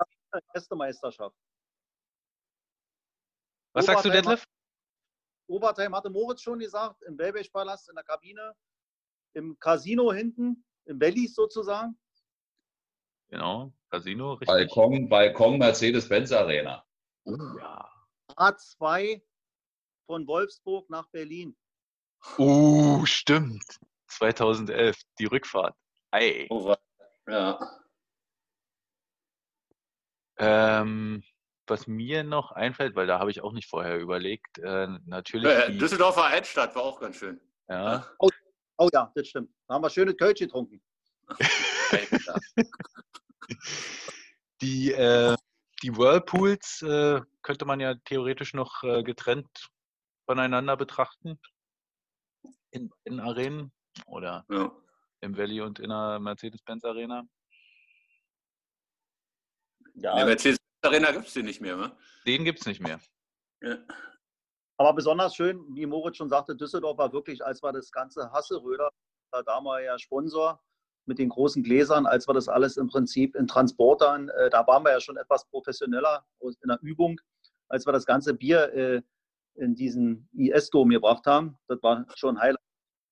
Erste 0.55 0.75
Meisterschaft. 0.75 1.37
Was 3.73 3.87
sagst 3.87 4.05
du, 4.05 4.11
Detlef? 4.11 4.45
Obertime 5.51 5.97
hatte 5.97 6.11
Moritz 6.11 6.43
schon 6.43 6.59
gesagt, 6.59 7.03
im 7.03 7.19
Wellbech-Palast 7.19 7.89
in 7.89 7.97
der 7.97 8.05
Kabine, 8.05 8.55
im 9.35 9.59
Casino 9.59 10.13
hinten, 10.13 10.65
im 10.87 10.99
Bellies 10.99 11.35
sozusagen. 11.35 11.99
Genau. 13.29 13.73
Casino, 13.91 14.35
richtig? 14.35 14.47
Balkon, 14.47 15.09
Balkon 15.09 15.59
Mercedes-Benz 15.59 16.33
Arena. 16.33 16.85
Oh, 17.25 17.37
ja. 17.59 17.91
A2 18.37 19.21
von 20.07 20.27
Wolfsburg 20.27 20.89
nach 20.91 21.09
Berlin. 21.09 21.57
Uh, 22.39 23.05
stimmt. 23.07 23.81
2011, 24.07 25.01
die 25.19 25.27
Rückfahrt. 25.27 25.77
Ei. 26.11 26.47
Oh, 26.51 26.75
ja. 27.29 27.59
Ähm, 30.39 31.23
was 31.71 31.87
mir 31.87 32.25
noch 32.25 32.53
einfällt, 32.53 32.97
weil 32.97 33.07
da 33.07 33.19
habe 33.19 33.31
ich 33.31 33.41
auch 33.41 33.53
nicht 33.53 33.69
vorher 33.69 33.99
überlegt, 33.99 34.59
äh, 34.59 34.89
natürlich. 35.07 35.51
Äh, 35.51 35.73
die, 35.73 35.79
Düsseldorfer 35.79 36.25
Altstadt 36.25 36.75
war 36.75 36.83
auch 36.83 37.01
ganz 37.01 37.17
schön. 37.17 37.41
ja, 37.69 38.07
Oh 38.81 38.89
ja, 38.95 39.13
das 39.15 39.29
stimmt. 39.29 39.51
Da 39.69 39.75
haben 39.75 39.83
wir 39.83 39.91
schöne 39.91 40.15
Kölsch 40.15 40.39
getrunken. 40.39 40.83
Die, 44.63 44.93
äh, 44.93 45.37
die 45.83 45.97
Whirlpools 45.97 46.83
äh, 46.83 47.21
könnte 47.43 47.65
man 47.65 47.81
ja 47.81 47.95
theoretisch 48.05 48.53
noch 48.53 48.83
äh, 48.83 49.03
getrennt 49.03 49.71
voneinander 50.27 50.77
betrachten. 50.77 51.41
In, 52.71 52.91
in 53.05 53.21
Arenen 53.21 53.73
oder 54.07 54.45
ja. 54.51 54.71
im 55.21 55.37
Valley 55.37 55.61
und 55.63 55.79
in 55.79 55.89
der 55.89 56.19
Mercedes-Benz 56.21 56.85
Arena. 56.85 57.25
In 59.95 60.03
der 60.03 60.17
Ja, 60.17 60.25
Mercedes 60.25 60.59
Arena 60.83 61.13
gibt 61.13 61.27
es 61.27 61.35
den 61.35 61.47
nicht 61.47 61.61
mehr, 61.61 61.77
ne? 61.77 61.93
Den 62.27 62.45
gibt 62.45 62.61
es 62.61 62.67
nicht 62.67 62.81
mehr. 62.81 63.01
Ja. 63.63 63.77
aber 64.79 64.95
besonders 64.95 65.35
schön, 65.35 65.63
wie 65.75 65.85
Moritz 65.85 66.17
schon 66.17 66.31
sagte, 66.31 66.57
Düsseldorf 66.57 66.97
war 66.97 67.13
wirklich, 67.13 67.45
als 67.45 67.63
wir 67.63 67.73
das 67.73 67.93
ganze 67.93 68.33
Hasseröder, 68.33 68.91
da 69.31 69.43
damals 69.43 69.85
ja 69.85 69.99
Sponsor 69.99 70.63
mit 71.05 71.19
den 71.19 71.29
großen 71.29 71.63
Gläsern, 71.63 72.07
als 72.07 72.27
wir 72.27 72.33
das 72.33 72.49
alles 72.49 72.79
im 72.79 72.89
Prinzip 72.89 73.37
in 73.37 73.47
Transportern, 73.47 74.31
äh, 74.31 74.49
da 74.49 74.67
waren 74.67 74.83
wir 74.83 74.93
ja 74.93 75.01
schon 75.01 75.19
etwas 75.19 75.47
professioneller 75.51 76.25
in 76.41 76.69
der 76.69 76.79
Übung, 76.81 77.21
als 77.69 77.87
wir 77.87 77.93
das 77.93 78.07
ganze 78.07 78.33
Bier 78.33 78.73
äh, 78.73 79.03
in 79.57 79.75
diesen 79.75 80.29
IS-Dom 80.33 80.89
gebracht 80.89 81.27
haben. 81.27 81.59
Das 81.69 81.83
war 81.83 82.07
schon 82.15 82.41
Highlight. 82.41 82.61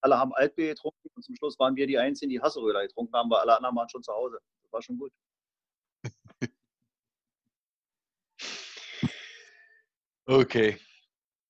Alle 0.00 0.18
haben 0.18 0.32
Altbier 0.32 0.68
getrunken 0.68 1.08
und 1.14 1.22
zum 1.22 1.34
Schluss 1.34 1.58
waren 1.58 1.76
wir 1.76 1.86
die 1.86 1.98
Einzigen, 1.98 2.30
die 2.30 2.40
Hasseröder 2.40 2.82
getrunken 2.82 3.14
haben, 3.14 3.28
weil 3.30 3.40
alle 3.40 3.56
anderen 3.56 3.76
waren 3.76 3.88
schon 3.88 4.02
zu 4.02 4.12
Hause. 4.12 4.38
Das 4.62 4.72
war 4.72 4.80
schon 4.80 4.96
gut. 4.96 5.12
Okay. 10.28 10.78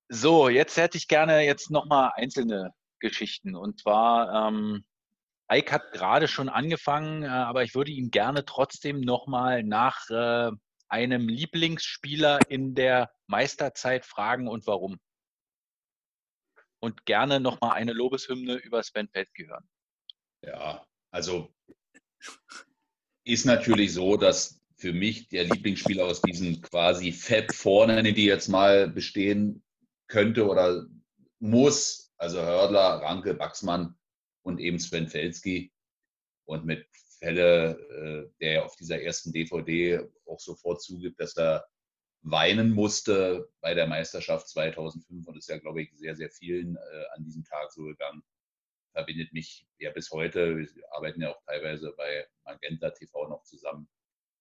So, 0.07 0.47
jetzt 0.47 0.77
hätte 0.77 0.97
ich 0.97 1.09
gerne 1.09 1.41
jetzt 1.41 1.69
nochmal 1.69 2.13
einzelne 2.15 2.73
Geschichten. 3.01 3.53
Und 3.53 3.81
zwar, 3.81 4.47
ähm, 4.47 4.85
Ike 5.51 5.73
hat 5.73 5.91
gerade 5.91 6.29
schon 6.29 6.47
angefangen, 6.47 7.23
äh, 7.23 7.27
aber 7.27 7.63
ich 7.63 7.75
würde 7.75 7.91
ihn 7.91 8.09
gerne 8.09 8.45
trotzdem 8.45 9.01
nochmal 9.01 9.63
nach 9.63 10.09
äh, 10.09 10.51
einem 10.87 11.27
Lieblingsspieler 11.27 12.39
in 12.47 12.73
der 12.73 13.11
Meisterzeit 13.27 14.05
fragen 14.05 14.47
und 14.47 14.65
warum. 14.65 14.97
Und 16.81 17.05
gerne 17.05 17.41
nochmal 17.41 17.73
eine 17.73 17.91
Lobeshymne 17.91 18.55
über 18.55 18.81
Sven 18.81 19.09
Feldke 19.09 19.45
hören. 19.45 19.69
Ja, 20.41 20.87
also 21.11 21.53
ist 23.25 23.43
natürlich 23.43 23.93
so, 23.93 24.15
dass 24.15 24.58
für 24.79 24.93
mich 24.93 25.27
der 25.27 25.43
Lieblingsspieler 25.43 26.05
aus 26.05 26.21
diesen 26.21 26.61
quasi 26.61 27.11
Fab 27.11 27.53
vorne, 27.53 28.13
die 28.13 28.25
jetzt 28.25 28.47
mal 28.47 28.89
bestehen 28.89 29.61
könnte 30.07 30.47
oder 30.47 30.87
muss, 31.39 32.13
also 32.17 32.39
Hördler, 32.39 33.01
Ranke, 33.01 33.33
Baxmann 33.33 33.97
und 34.43 34.59
eben 34.59 34.79
Sven 34.79 35.07
Felski. 35.07 35.71
Und 36.45 36.65
mit 36.65 36.87
Fälle, 37.19 37.77
äh, 37.89 38.31
der 38.39 38.53
ja 38.53 38.63
auf 38.63 38.75
dieser 38.77 39.01
ersten 39.01 39.33
DVD 39.33 40.01
auch 40.25 40.39
sofort 40.39 40.81
zugibt, 40.81 41.19
dass 41.19 41.35
er 41.37 41.67
weinen 42.21 42.71
musste 42.71 43.49
bei 43.61 43.73
der 43.73 43.85
Meisterschaft 43.87 44.47
2005 44.47 45.27
und 45.27 45.37
ist 45.37 45.49
ja, 45.49 45.57
glaube 45.57 45.81
ich, 45.81 45.91
sehr, 45.93 46.15
sehr 46.15 46.29
vielen 46.29 46.77
äh, 46.77 47.03
an 47.15 47.23
diesem 47.25 47.43
Tag 47.43 47.71
so 47.71 47.83
gegangen. 47.83 48.23
Verbindet 48.93 49.33
mich 49.33 49.67
ja 49.77 49.91
bis 49.91 50.09
heute, 50.11 50.57
wir 50.57 50.67
arbeiten 50.93 51.21
ja 51.21 51.31
auch 51.31 51.41
teilweise 51.45 51.93
bei 51.95 52.27
Magenta 52.45 52.89
TV 52.89 53.27
noch 53.27 53.43
zusammen, 53.43 53.87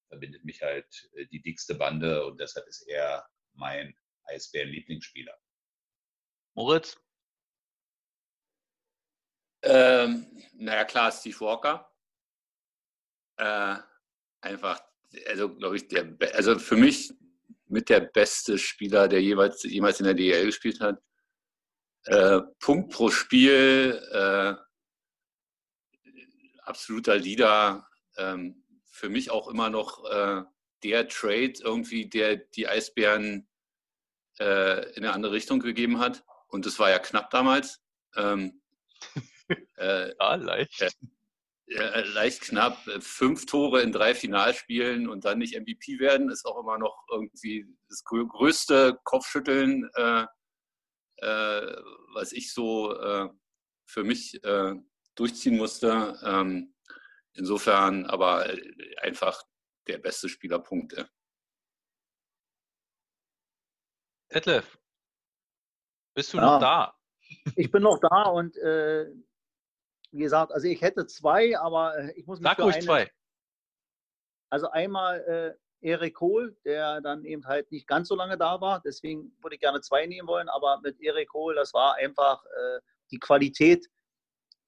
verbindet 0.09 0.45
mich 0.45 0.63
halt 0.63 1.11
äh, 1.15 1.27
die 1.27 1.41
dickste 1.41 1.75
Bande 1.75 2.25
und 2.27 2.41
deshalb 2.41 2.67
ist 2.67 2.83
er 2.89 3.27
mein 3.55 3.95
Eisbären-Lieblingsspieler. 4.25 5.37
Moritz? 6.55 6.99
Ähm, 9.63 10.27
naja, 10.55 10.85
klar, 10.85 11.13
Steve 11.13 11.39
Walker. 11.41 11.91
Äh, 13.37 13.77
einfach, 14.41 14.81
also 15.27 15.55
glaube 15.55 15.77
ich, 15.77 15.89
der, 15.89 16.17
also 16.35 16.59
für 16.59 16.77
mich 16.77 17.13
mit 17.67 17.89
der 17.89 18.01
beste 18.01 18.59
Spieler, 18.59 19.09
der 19.09 19.23
jeweils, 19.23 19.63
jemals 19.63 20.01
in 20.01 20.07
der 20.07 20.15
DL 20.15 20.47
gespielt 20.47 20.81
hat. 20.81 21.01
Äh, 22.05 22.41
Punkt 22.61 22.93
pro 22.93 23.11
Spiel, 23.11 24.01
äh, 24.13 24.55
absoluter 26.63 27.17
Leader. 27.17 27.87
Ähm, 28.17 28.65
für 28.99 29.09
mich 29.09 29.31
auch 29.31 29.49
immer 29.49 29.71
noch 29.71 30.05
äh, 30.11 30.43
der 30.83 31.09
Trade 31.09 31.55
irgendwie, 31.61 32.09
der 32.09 32.37
die 32.37 32.67
Eisbären 32.69 33.49
äh, 34.41 34.91
in 34.95 35.05
eine 35.05 35.13
andere 35.13 35.33
Richtung 35.33 35.61
gegeben 35.61 36.01
hat. 36.01 36.25
Und 36.49 36.67
das 36.67 36.79
war 36.79 36.91
ja 36.91 36.99
knapp 36.99 37.31
damals. 37.31 37.81
Ähm, 38.17 38.61
äh, 39.77 40.15
Ja, 40.19 40.35
leicht. 40.35 40.97
Leicht 41.69 42.41
knapp. 42.41 42.79
Fünf 43.01 43.47
Tore 43.47 43.83
in 43.83 43.93
drei 43.93 44.15
Finalspielen 44.15 45.09
und 45.09 45.25
dann 45.25 45.39
nicht 45.39 45.55
MVP 45.55 45.99
werden, 46.01 46.31
ist 46.31 46.45
auch 46.47 46.59
immer 46.59 46.79
noch 46.79 47.05
irgendwie 47.11 47.67
das 47.89 48.03
grö- 48.05 48.27
größte 48.27 48.99
Kopfschütteln, 49.05 49.89
äh, 49.95 50.25
äh, 51.19 51.77
was 52.15 52.33
ich 52.33 52.53
so 52.53 52.99
äh, 52.99 53.29
für 53.87 54.03
mich 54.05 54.41
durchziehen 55.15 55.57
musste. 55.57 56.19
Ähm, 56.25 56.75
insofern 57.39 58.07
aber 58.07 58.49
äh, 58.51 58.97
einfach 59.01 59.43
der 59.87 59.99
beste 59.99 60.29
Spielerpunkt. 60.29 60.93
Äh. 60.95 61.05
Detlef, 64.35 64.79
bist 66.15 66.33
du 66.33 66.39
Ja. 66.39 66.45
noch 66.45 66.61
da? 66.61 66.95
Ich 67.57 67.71
bin 67.71 67.83
noch 67.83 67.99
da 67.99 68.25
und 68.25 68.57
äh, 68.59 69.11
wie 70.13 70.23
gesagt, 70.23 70.53
also 70.53 70.67
ich 70.67 70.81
hätte 70.81 71.07
zwei, 71.07 71.59
aber 71.59 71.97
äh, 71.99 72.13
ich 72.13 72.27
muss 72.27 72.41
mich 72.41 72.49
Sag 72.49 72.57
für 72.57 72.63
ruhig 72.63 72.77
eine 72.77 72.85
zwei. 72.85 73.13
Also 74.51 74.71
einmal 74.71 75.21
äh, 75.83 75.87
Erik 75.87 76.15
Kohl, 76.15 76.57
der 76.65 77.01
dann 77.01 77.25
eben 77.25 77.47
halt 77.47 77.71
nicht 77.71 77.87
ganz 77.87 78.09
so 78.09 78.15
lange 78.15 78.37
da 78.39 78.61
war. 78.61 78.81
Deswegen 78.81 79.37
würde 79.43 79.57
ich 79.57 79.61
gerne 79.61 79.81
zwei 79.81 80.07
nehmen 80.07 80.27
wollen. 80.27 80.49
Aber 80.49 80.81
mit 80.81 81.01
Erik 81.01 81.29
Kohl, 81.29 81.55
das 81.55 81.75
war 81.75 81.97
einfach 81.97 82.45
äh, 82.45 82.81
die 83.11 83.19
Qualität, 83.19 83.87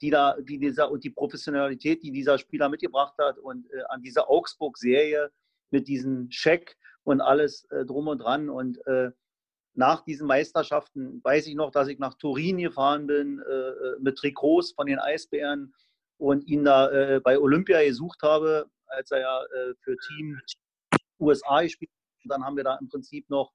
die 0.00 0.10
da, 0.10 0.36
die 0.40 0.58
dieser 0.58 0.90
und 0.90 1.04
die 1.04 1.10
Professionalität, 1.10 2.02
die 2.02 2.10
dieser 2.10 2.38
Spieler 2.38 2.68
mitgebracht 2.68 3.14
hat. 3.18 3.38
Und 3.38 3.70
äh, 3.72 3.82
an 3.88 4.02
dieser 4.02 4.30
Augsburg-Serie 4.30 5.30
mit 5.70 5.88
diesem 5.88 6.30
Scheck 6.30 6.76
und 7.04 7.20
alles 7.20 7.64
äh, 7.70 7.84
drum 7.84 8.08
und 8.08 8.18
dran. 8.18 8.48
Und 8.48 8.84
äh, 8.86 9.10
nach 9.74 10.04
diesen 10.04 10.26
Meisterschaften 10.26 11.22
weiß 11.22 11.46
ich 11.46 11.54
noch, 11.54 11.70
dass 11.70 11.88
ich 11.88 11.98
nach 11.98 12.14
Turin 12.14 12.58
gefahren 12.58 13.06
bin 13.06 13.40
äh, 13.40 13.52
äh, 13.52 13.96
mit 14.00 14.16
Trikots 14.16 14.72
von 14.72 14.86
den 14.86 14.98
Eisbären 14.98 15.74
und 16.18 16.46
ihn 16.46 16.64
da 16.64 16.90
äh, 16.90 17.20
bei 17.20 17.38
Olympia 17.38 17.82
gesucht 17.82 18.20
habe, 18.22 18.66
als 18.86 19.10
er 19.10 19.20
ja 19.20 19.44
für 19.82 19.96
Team 19.96 20.40
USA 21.20 21.62
gespielt 21.62 21.90
hat. 21.92 22.24
Und 22.24 22.28
dann 22.30 22.44
haben 22.44 22.56
wir 22.56 22.64
da 22.64 22.76
im 22.80 22.88
Prinzip 22.88 23.30
noch 23.30 23.52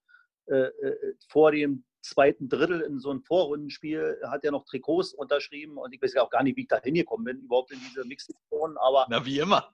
vor 1.28 1.52
dem 1.52 1.84
zweiten 2.06 2.48
Drittel 2.50 2.82
in 2.82 3.00
so 3.00 3.10
einem 3.10 3.22
Vorrundenspiel 3.22 4.22
hat 4.28 4.44
er 4.44 4.52
noch 4.52 4.66
Trikots 4.66 5.14
unterschrieben 5.14 5.78
und 5.78 5.94
ich 5.94 6.02
weiß 6.02 6.14
ja 6.14 6.24
auch 6.24 6.30
gar 6.30 6.44
nicht, 6.44 6.56
wie 6.56 6.62
ich 6.62 6.68
da 6.68 6.80
hingekommen 6.82 7.26
bin, 7.26 7.40
überhaupt 7.42 7.72
in 7.72 7.80
diese 7.80 8.06
Mixation, 8.06 8.78
aber 8.78 9.08
Na, 9.10 9.26
wie 9.26 9.40
immer. 9.40 9.74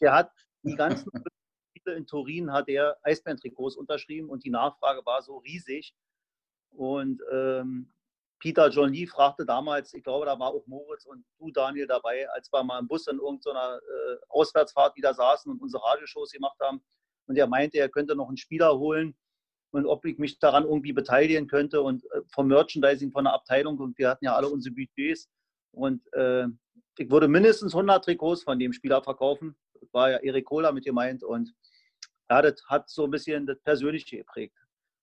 er 0.00 0.12
hat 0.12 0.32
die 0.62 0.74
ganzen 0.74 1.10
Spiele 1.76 1.96
in 1.96 2.06
Turin 2.06 2.52
hat 2.52 2.68
er 2.68 2.98
Eisbären-Trikots 3.02 3.76
unterschrieben 3.76 4.28
und 4.28 4.44
die 4.44 4.50
Nachfrage 4.50 5.04
war 5.04 5.22
so 5.22 5.38
riesig. 5.38 5.94
Und 6.70 7.22
ähm, 7.32 7.92
Peter 8.38 8.68
John 8.68 8.92
Lee 8.92 9.06
fragte 9.06 9.44
damals, 9.44 9.92
ich 9.92 10.02
glaube, 10.02 10.26
da 10.26 10.38
war 10.38 10.48
auch 10.48 10.66
Moritz 10.66 11.04
und 11.04 11.24
du, 11.38 11.50
Daniel, 11.50 11.86
dabei, 11.86 12.28
als 12.30 12.50
wir 12.52 12.62
mal 12.64 12.78
im 12.78 12.88
Bus 12.88 13.06
in 13.06 13.18
irgendeiner 13.18 13.76
äh, 13.76 14.16
Auswärtsfahrt 14.28 14.96
wieder 14.96 15.14
saßen 15.14 15.50
und 15.50 15.60
unsere 15.60 15.82
Radioshows 15.84 16.32
gemacht 16.32 16.58
haben. 16.60 16.82
Und 17.26 17.36
er 17.36 17.46
meinte, 17.46 17.78
er 17.78 17.88
könnte 17.88 18.16
noch 18.16 18.28
einen 18.28 18.36
Spieler 18.36 18.78
holen 18.78 19.16
und 19.72 19.86
ob 19.86 20.04
ich 20.04 20.18
mich 20.18 20.38
daran 20.38 20.64
irgendwie 20.64 20.92
beteiligen 20.92 21.46
könnte 21.46 21.82
und 21.82 22.04
äh, 22.12 22.22
vom 22.32 22.48
Merchandising 22.48 23.12
von 23.12 23.24
der 23.24 23.34
Abteilung. 23.34 23.78
Und 23.78 23.96
wir 23.98 24.08
hatten 24.08 24.24
ja 24.24 24.34
alle 24.34 24.48
unsere 24.48 24.74
Budgets. 24.74 25.28
Und 25.72 26.02
äh, 26.12 26.46
ich 26.98 27.10
würde 27.10 27.28
mindestens 27.28 27.74
100 27.74 28.04
Trikots 28.04 28.42
von 28.42 28.58
dem 28.58 28.72
Spieler 28.72 29.02
verkaufen. 29.02 29.56
Das 29.80 29.92
war 29.92 30.10
ja 30.10 30.18
Erik 30.18 30.46
Kohler 30.46 30.72
mit 30.72 30.84
gemeint. 30.84 31.22
Und 31.22 31.54
ja, 32.28 32.42
das 32.42 32.62
hat 32.66 32.88
so 32.88 33.04
ein 33.04 33.10
bisschen 33.10 33.46
das 33.46 33.60
Persönliche 33.60 34.18
geprägt. 34.18 34.56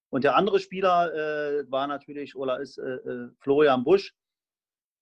Und 0.10 0.24
der 0.24 0.36
andere 0.36 0.60
Spieler 0.60 1.14
äh, 1.14 1.72
war 1.72 1.88
natürlich 1.88 2.36
oder 2.36 2.60
ist 2.60 2.78
äh, 2.78 2.96
äh, 2.96 3.30
Florian 3.40 3.84
Busch. 3.84 4.14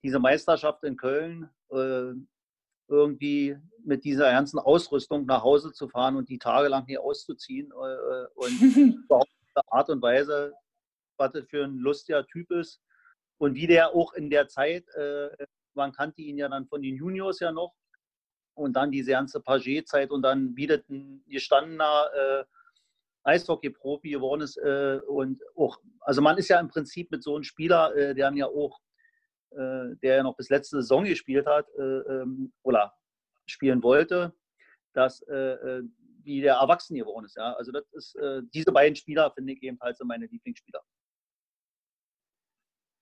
Diese 0.03 0.19
Meisterschaft 0.19 0.83
in 0.83 0.97
Köln, 0.97 1.49
äh, 1.71 2.13
irgendwie 2.87 3.57
mit 3.83 4.03
dieser 4.03 4.31
ganzen 4.31 4.59
Ausrüstung 4.59 5.25
nach 5.25 5.43
Hause 5.43 5.71
zu 5.71 5.87
fahren 5.87 6.15
und 6.15 6.29
die 6.29 6.37
tagelang 6.37 6.85
hier 6.85 7.01
auszuziehen 7.01 7.71
und 7.71 8.51
überhaupt 9.05 9.34
Art 9.67 9.89
und 9.89 10.01
Weise, 10.01 10.53
was 11.17 11.31
das 11.31 11.45
für 11.45 11.63
ein 11.63 11.77
lustiger 11.77 12.25
Typ 12.27 12.51
ist. 12.51 12.81
Und 13.37 13.55
wie 13.55 13.67
der 13.67 13.93
auch 13.93 14.13
in 14.13 14.29
der 14.29 14.47
Zeit, 14.47 14.87
äh, 14.95 15.29
man 15.73 15.91
kannte 15.91 16.21
ihn 16.21 16.37
ja 16.37 16.47
dann 16.47 16.67
von 16.67 16.81
den 16.81 16.95
Juniors 16.95 17.39
ja 17.39 17.51
noch. 17.51 17.73
Und 18.53 18.73
dann 18.73 18.91
diese 18.91 19.11
ganze 19.11 19.41
Paget-Zeit 19.41 20.11
und 20.11 20.21
dann 20.21 20.55
wie 20.55 20.67
das 20.67 20.87
ein 20.89 21.23
gestandener 21.27 22.09
äh, 22.13 22.43
Eishockey-Profi 23.23 24.11
geworden 24.11 24.41
ist 24.41 24.55
äh, 24.57 25.01
und 25.07 25.41
auch, 25.55 25.79
also 25.99 26.21
man 26.21 26.37
ist 26.37 26.47
ja 26.47 26.59
im 26.59 26.69
Prinzip 26.69 27.11
mit 27.11 27.21
so 27.21 27.35
einem 27.35 27.43
Spieler, 27.43 27.93
äh, 27.95 28.15
der 28.15 28.31
ja 28.33 28.45
auch 28.45 28.79
äh, 29.55 29.95
der 30.01 30.17
ja 30.17 30.23
noch 30.23 30.35
bis 30.35 30.49
letzte 30.49 30.77
Saison 30.77 31.05
gespielt 31.05 31.45
hat 31.45 31.67
äh, 31.77 31.81
ähm, 31.81 32.53
oder 32.63 32.93
spielen 33.45 33.81
wollte, 33.83 34.33
dass 34.93 35.21
äh, 35.23 35.81
wie 36.25 36.41
der 36.41 36.55
Erwachsene 36.55 36.99
geworden 36.99 37.25
ist. 37.25 37.37
Ja? 37.37 37.53
Also 37.53 37.71
das 37.71 37.85
ist, 37.93 38.17
diese 38.53 38.71
beiden 38.71 38.95
Spieler 38.95 39.31
finde 39.31 39.53
ich 39.53 39.63
ebenfalls 39.63 39.99
meine 40.03 40.25
Lieblingsspieler. 40.25 40.81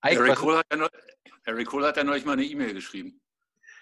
Harry 0.02 0.34
Cole, 0.34 0.58
hat 0.58 0.66
ja 0.70 0.76
noch, 0.76 0.90
Harry 1.46 1.64
Cole 1.64 1.86
hat 1.86 1.96
ja 1.96 2.04
neulich 2.04 2.26
mal 2.26 2.34
eine 2.34 2.44
E-Mail 2.44 2.74
geschrieben. 2.74 3.20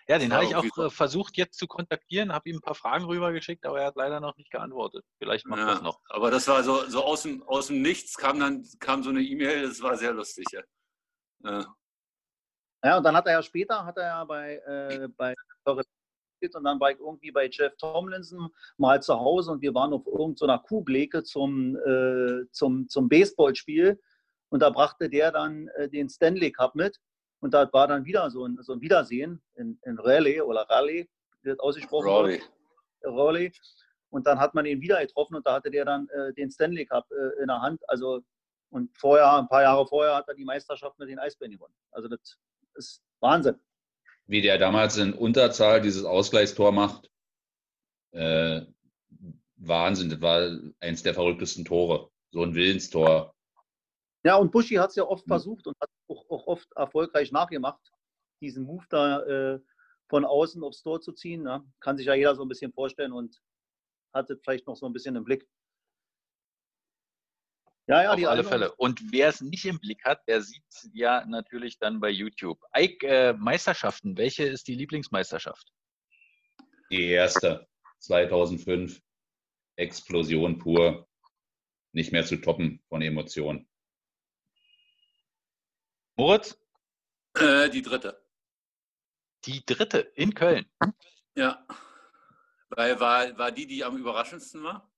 Ja, 0.08 0.18
den 0.18 0.32
habe 0.32 0.44
ich 0.44 0.54
auch 0.54 0.64
so. 0.74 0.90
versucht 0.90 1.36
jetzt 1.36 1.58
zu 1.58 1.66
kontaktieren, 1.66 2.32
habe 2.32 2.48
ihm 2.48 2.56
ein 2.56 2.60
paar 2.60 2.74
Fragen 2.74 3.04
rübergeschickt, 3.04 3.64
aber 3.64 3.80
er 3.80 3.86
hat 3.86 3.96
leider 3.96 4.20
noch 4.20 4.36
nicht 4.36 4.50
geantwortet. 4.50 5.04
Vielleicht 5.18 5.46
macht 5.46 5.60
ja, 5.60 5.66
das 5.66 5.82
noch. 5.82 6.00
Aber 6.08 6.30
das 6.30 6.48
war 6.48 6.62
so, 6.62 6.88
so 6.88 7.04
aus, 7.04 7.22
dem, 7.22 7.42
aus 7.44 7.68
dem 7.68 7.82
Nichts 7.82 8.16
kam 8.16 8.40
dann 8.40 8.66
kam 8.80 9.02
so 9.02 9.10
eine 9.10 9.22
E-Mail, 9.22 9.62
das 9.62 9.80
war 9.80 9.96
sehr 9.96 10.12
lustig. 10.12 10.44
Ja. 10.52 10.62
ja. 11.44 11.74
Ja, 12.84 12.96
und 12.96 13.04
dann 13.04 13.14
hat 13.16 13.26
er 13.26 13.34
ja 13.34 13.42
später, 13.42 13.84
hat 13.84 13.96
er 13.96 14.06
ja 14.06 14.24
bei, 14.24 14.56
äh, 14.56 15.08
bei 15.16 15.34
und 16.54 16.64
dann 16.64 16.80
war 16.80 16.90
ich 16.90 16.98
irgendwie 16.98 17.30
bei 17.30 17.48
Jeff 17.50 17.76
Tomlinson 17.76 18.50
mal 18.76 19.02
zu 19.02 19.18
Hause 19.18 19.52
und 19.52 19.62
wir 19.62 19.74
waren 19.74 19.92
auf 19.92 20.06
irgendeiner 20.06 20.58
so 20.58 20.62
Kuhbleke 20.68 21.22
zum, 21.22 21.76
äh, 21.76 22.44
zum, 22.50 22.88
zum 22.88 23.08
Baseballspiel 23.08 24.00
und 24.50 24.60
da 24.60 24.70
brachte 24.70 25.08
der 25.08 25.32
dann 25.32 25.68
äh, 25.76 25.88
den 25.88 26.08
Stanley 26.08 26.52
Cup 26.52 26.74
mit 26.74 26.98
und 27.40 27.54
da 27.54 27.68
war 27.72 27.88
dann 27.88 28.04
wieder 28.04 28.30
so 28.30 28.44
ein, 28.46 28.58
so 28.62 28.72
ein 28.72 28.80
Wiedersehen 28.80 29.42
in, 29.54 29.78
in 29.84 29.98
Raleigh 29.98 30.42
oder 30.42 30.66
Raleigh, 30.68 31.08
wird 31.42 31.60
ausgesprochen. 31.60 32.08
Raleigh. 32.08 32.42
Raleigh. 33.02 33.52
Und 34.10 34.26
dann 34.26 34.38
hat 34.38 34.54
man 34.54 34.66
ihn 34.66 34.80
wieder 34.80 35.00
getroffen 35.00 35.36
und 35.36 35.46
da 35.46 35.54
hatte 35.54 35.70
der 35.70 35.84
dann 35.84 36.08
äh, 36.10 36.32
den 36.34 36.50
Stanley 36.50 36.86
Cup 36.86 37.06
äh, 37.10 37.40
in 37.40 37.48
der 37.48 37.60
Hand. 37.60 37.80
Also 37.88 38.22
und 38.70 38.96
vorher, 38.96 39.30
ein 39.34 39.48
paar 39.48 39.62
Jahre 39.62 39.86
vorher, 39.86 40.16
hat 40.16 40.28
er 40.28 40.34
die 40.34 40.44
Meisterschaft 40.44 40.98
mit 40.98 41.08
den 41.08 41.18
Eisbären 41.18 41.52
gewonnen. 41.52 41.74
Also 41.90 42.08
das 42.08 42.38
ist 42.74 43.02
Wahnsinn. 43.20 43.58
Wie 44.26 44.40
der 44.40 44.58
damals 44.58 44.96
in 44.96 45.12
Unterzahl 45.12 45.80
dieses 45.80 46.04
Ausgleichstor 46.04 46.72
macht, 46.72 47.10
äh, 48.12 48.62
Wahnsinn. 49.56 50.10
Das 50.10 50.20
war 50.20 50.58
eins 50.80 51.02
der 51.02 51.14
verrücktesten 51.14 51.64
Tore. 51.64 52.10
So 52.30 52.42
ein 52.42 52.54
Willenstor. 52.54 53.34
Ja, 54.24 54.36
und 54.36 54.52
Buschi 54.52 54.76
hat 54.76 54.90
es 54.90 54.96
ja 54.96 55.04
oft 55.04 55.24
hm. 55.24 55.28
versucht 55.28 55.66
und 55.66 55.76
hat 55.80 55.90
auch, 56.08 56.28
auch, 56.30 56.46
oft 56.46 56.68
erfolgreich 56.76 57.32
nachgemacht, 57.32 57.80
diesen 58.40 58.64
Move 58.64 58.84
da 58.88 59.20
äh, 59.22 59.60
von 60.08 60.24
außen 60.24 60.62
aufs 60.62 60.82
Tor 60.82 61.00
zu 61.00 61.12
ziehen. 61.12 61.46
Ja. 61.46 61.64
Kann 61.80 61.96
sich 61.96 62.06
ja 62.06 62.14
jeder 62.14 62.34
so 62.34 62.42
ein 62.42 62.48
bisschen 62.48 62.72
vorstellen 62.72 63.12
und 63.12 63.40
hat 64.14 64.30
es 64.30 64.40
vielleicht 64.42 64.66
noch 64.66 64.76
so 64.76 64.86
ein 64.86 64.92
bisschen 64.92 65.16
im 65.16 65.24
Blick. 65.24 65.48
Ja, 67.92 68.04
ja, 68.04 68.12
auf 68.14 68.24
alle 68.24 68.42
Fälle. 68.42 68.74
Und 68.76 69.12
wer 69.12 69.28
es 69.28 69.42
nicht 69.42 69.66
im 69.66 69.78
Blick 69.78 70.02
hat, 70.06 70.26
der 70.26 70.40
sieht 70.40 70.64
es 70.66 70.88
ja 70.94 71.26
natürlich 71.26 71.78
dann 71.78 72.00
bei 72.00 72.08
YouTube. 72.08 72.58
Ike, 72.74 73.06
äh, 73.06 73.32
Meisterschaften, 73.34 74.16
welche 74.16 74.44
ist 74.44 74.66
die 74.66 74.74
Lieblingsmeisterschaft? 74.74 75.70
Die 76.90 77.04
erste, 77.08 77.68
2005. 77.98 78.98
Explosion 79.76 80.58
pur. 80.58 81.06
Nicht 81.92 82.12
mehr 82.12 82.24
zu 82.24 82.38
toppen 82.38 82.82
von 82.88 83.02
Emotionen. 83.02 83.68
Moritz? 86.16 86.58
Äh, 87.34 87.68
die 87.68 87.82
dritte. 87.82 88.24
Die 89.44 89.66
dritte 89.66 89.98
in 90.14 90.32
Köln. 90.32 90.64
Ja. 91.34 91.66
Weil 92.70 92.98
war, 93.00 93.36
war 93.36 93.52
die, 93.52 93.66
die 93.66 93.84
am 93.84 93.98
überraschendsten 93.98 94.62
war? 94.62 94.91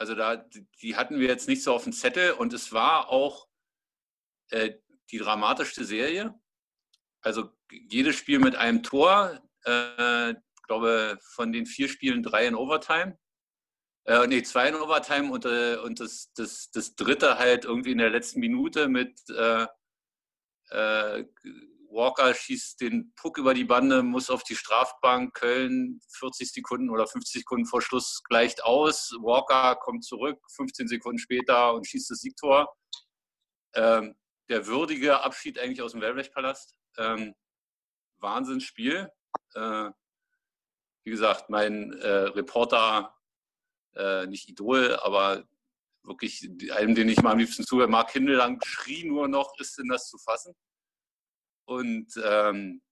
Also 0.00 0.14
da, 0.14 0.36
die 0.80 0.96
hatten 0.96 1.20
wir 1.20 1.28
jetzt 1.28 1.46
nicht 1.46 1.62
so 1.62 1.74
auf 1.74 1.84
dem 1.84 1.92
Zettel 1.92 2.32
und 2.32 2.54
es 2.54 2.72
war 2.72 3.10
auch 3.10 3.46
äh, 4.48 4.78
die 5.10 5.18
dramatischste 5.18 5.84
Serie. 5.84 6.34
Also 7.20 7.50
jedes 7.70 8.16
Spiel 8.16 8.38
mit 8.38 8.56
einem 8.56 8.82
Tor. 8.82 9.42
Äh, 9.66 10.30
ich 10.30 10.62
glaube, 10.66 11.18
von 11.20 11.52
den 11.52 11.66
vier 11.66 11.90
Spielen 11.90 12.22
drei 12.22 12.46
in 12.46 12.54
Overtime. 12.54 13.18
Äh, 14.06 14.26
nee, 14.26 14.42
zwei 14.42 14.70
in 14.70 14.76
Overtime 14.76 15.30
und, 15.30 15.44
äh, 15.44 15.76
und 15.76 16.00
das, 16.00 16.32
das, 16.32 16.70
das 16.70 16.94
dritte 16.94 17.38
halt 17.38 17.66
irgendwie 17.66 17.92
in 17.92 17.98
der 17.98 18.08
letzten 18.08 18.40
Minute 18.40 18.88
mit 18.88 19.20
äh, 19.28 19.66
äh 20.70 21.26
Walker 21.90 22.32
schießt 22.34 22.80
den 22.80 23.12
Puck 23.16 23.36
über 23.38 23.52
die 23.52 23.64
Bande, 23.64 24.02
muss 24.02 24.30
auf 24.30 24.44
die 24.44 24.54
Strafbank. 24.54 25.34
Köln 25.34 26.00
40 26.08 26.52
Sekunden 26.52 26.88
oder 26.88 27.06
50 27.06 27.40
Sekunden 27.40 27.66
vor 27.66 27.82
Schluss 27.82 28.22
gleicht 28.24 28.62
aus. 28.62 29.12
Walker 29.20 29.76
kommt 29.76 30.04
zurück 30.04 30.40
15 30.54 30.88
Sekunden 30.88 31.18
später 31.18 31.74
und 31.74 31.86
schießt 31.86 32.10
das 32.10 32.20
Siegtor. 32.20 32.72
Ähm, 33.74 34.14
der 34.48 34.66
würdige 34.66 35.22
Abschied 35.22 35.58
eigentlich 35.58 35.82
aus 35.82 35.92
dem 35.92 36.00
Wellblechpalast. 36.00 36.74
Ähm, 36.96 37.34
Wahnsinnsspiel. 38.18 39.10
Äh, 39.54 39.90
wie 41.04 41.10
gesagt, 41.10 41.50
mein 41.50 41.92
äh, 41.92 42.08
Reporter, 42.08 43.16
äh, 43.94 44.26
nicht 44.26 44.48
Idol, 44.48 44.96
aber 44.96 45.44
wirklich 46.04 46.48
einem, 46.72 46.94
den 46.94 47.08
ich 47.08 47.22
mal 47.22 47.32
am 47.32 47.38
liebsten 47.38 47.64
zuhöre, 47.64 47.88
Mark 47.88 48.12
Hindelang, 48.12 48.60
schrie 48.64 49.04
nur 49.04 49.28
noch, 49.28 49.58
ist 49.58 49.78
denn 49.78 49.88
das 49.88 50.08
zu 50.08 50.18
fassen? 50.18 50.54
Und, 51.70 52.08
ähm, 52.24 52.82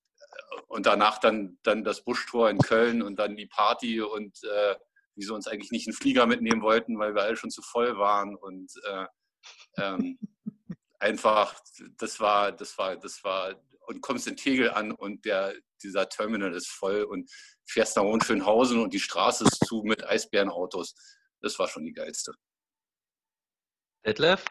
und 0.68 0.86
danach 0.86 1.18
dann, 1.18 1.58
dann 1.64 1.82
das 1.82 2.04
Buschtor 2.04 2.48
in 2.48 2.58
Köln 2.58 3.02
und 3.02 3.18
dann 3.18 3.36
die 3.36 3.46
Party 3.46 4.00
und 4.00 4.38
äh, 4.44 4.76
wie 5.16 5.24
sie 5.24 5.34
uns 5.34 5.48
eigentlich 5.48 5.72
nicht 5.72 5.88
einen 5.88 5.96
Flieger 5.96 6.26
mitnehmen 6.26 6.62
wollten, 6.62 6.96
weil 6.96 7.12
wir 7.12 7.22
alle 7.22 7.36
schon 7.36 7.50
zu 7.50 7.60
voll 7.60 7.98
waren 7.98 8.36
und 8.36 8.72
äh, 8.84 9.06
ähm, 9.78 10.18
einfach, 11.00 11.60
das 11.98 12.20
war, 12.20 12.52
das 12.52 12.78
war, 12.78 12.96
das 12.96 13.24
war, 13.24 13.60
und 13.88 14.00
kommst 14.00 14.28
in 14.28 14.36
Tegel 14.36 14.70
an 14.70 14.92
und 14.92 15.24
der, 15.24 15.54
dieser 15.82 16.08
Terminal 16.08 16.54
ist 16.54 16.68
voll 16.68 17.02
und 17.02 17.28
fährst 17.66 17.96
nach 17.96 18.04
Hohenschönhausen 18.04 18.80
und 18.80 18.94
die 18.94 19.00
Straße 19.00 19.44
ist 19.44 19.66
zu 19.66 19.82
mit 19.82 20.06
Eisbärenautos. 20.06 20.94
Das 21.40 21.58
war 21.58 21.66
schon 21.66 21.84
die 21.84 21.92
geilste. 21.92 22.32
Detlef? 24.06 24.44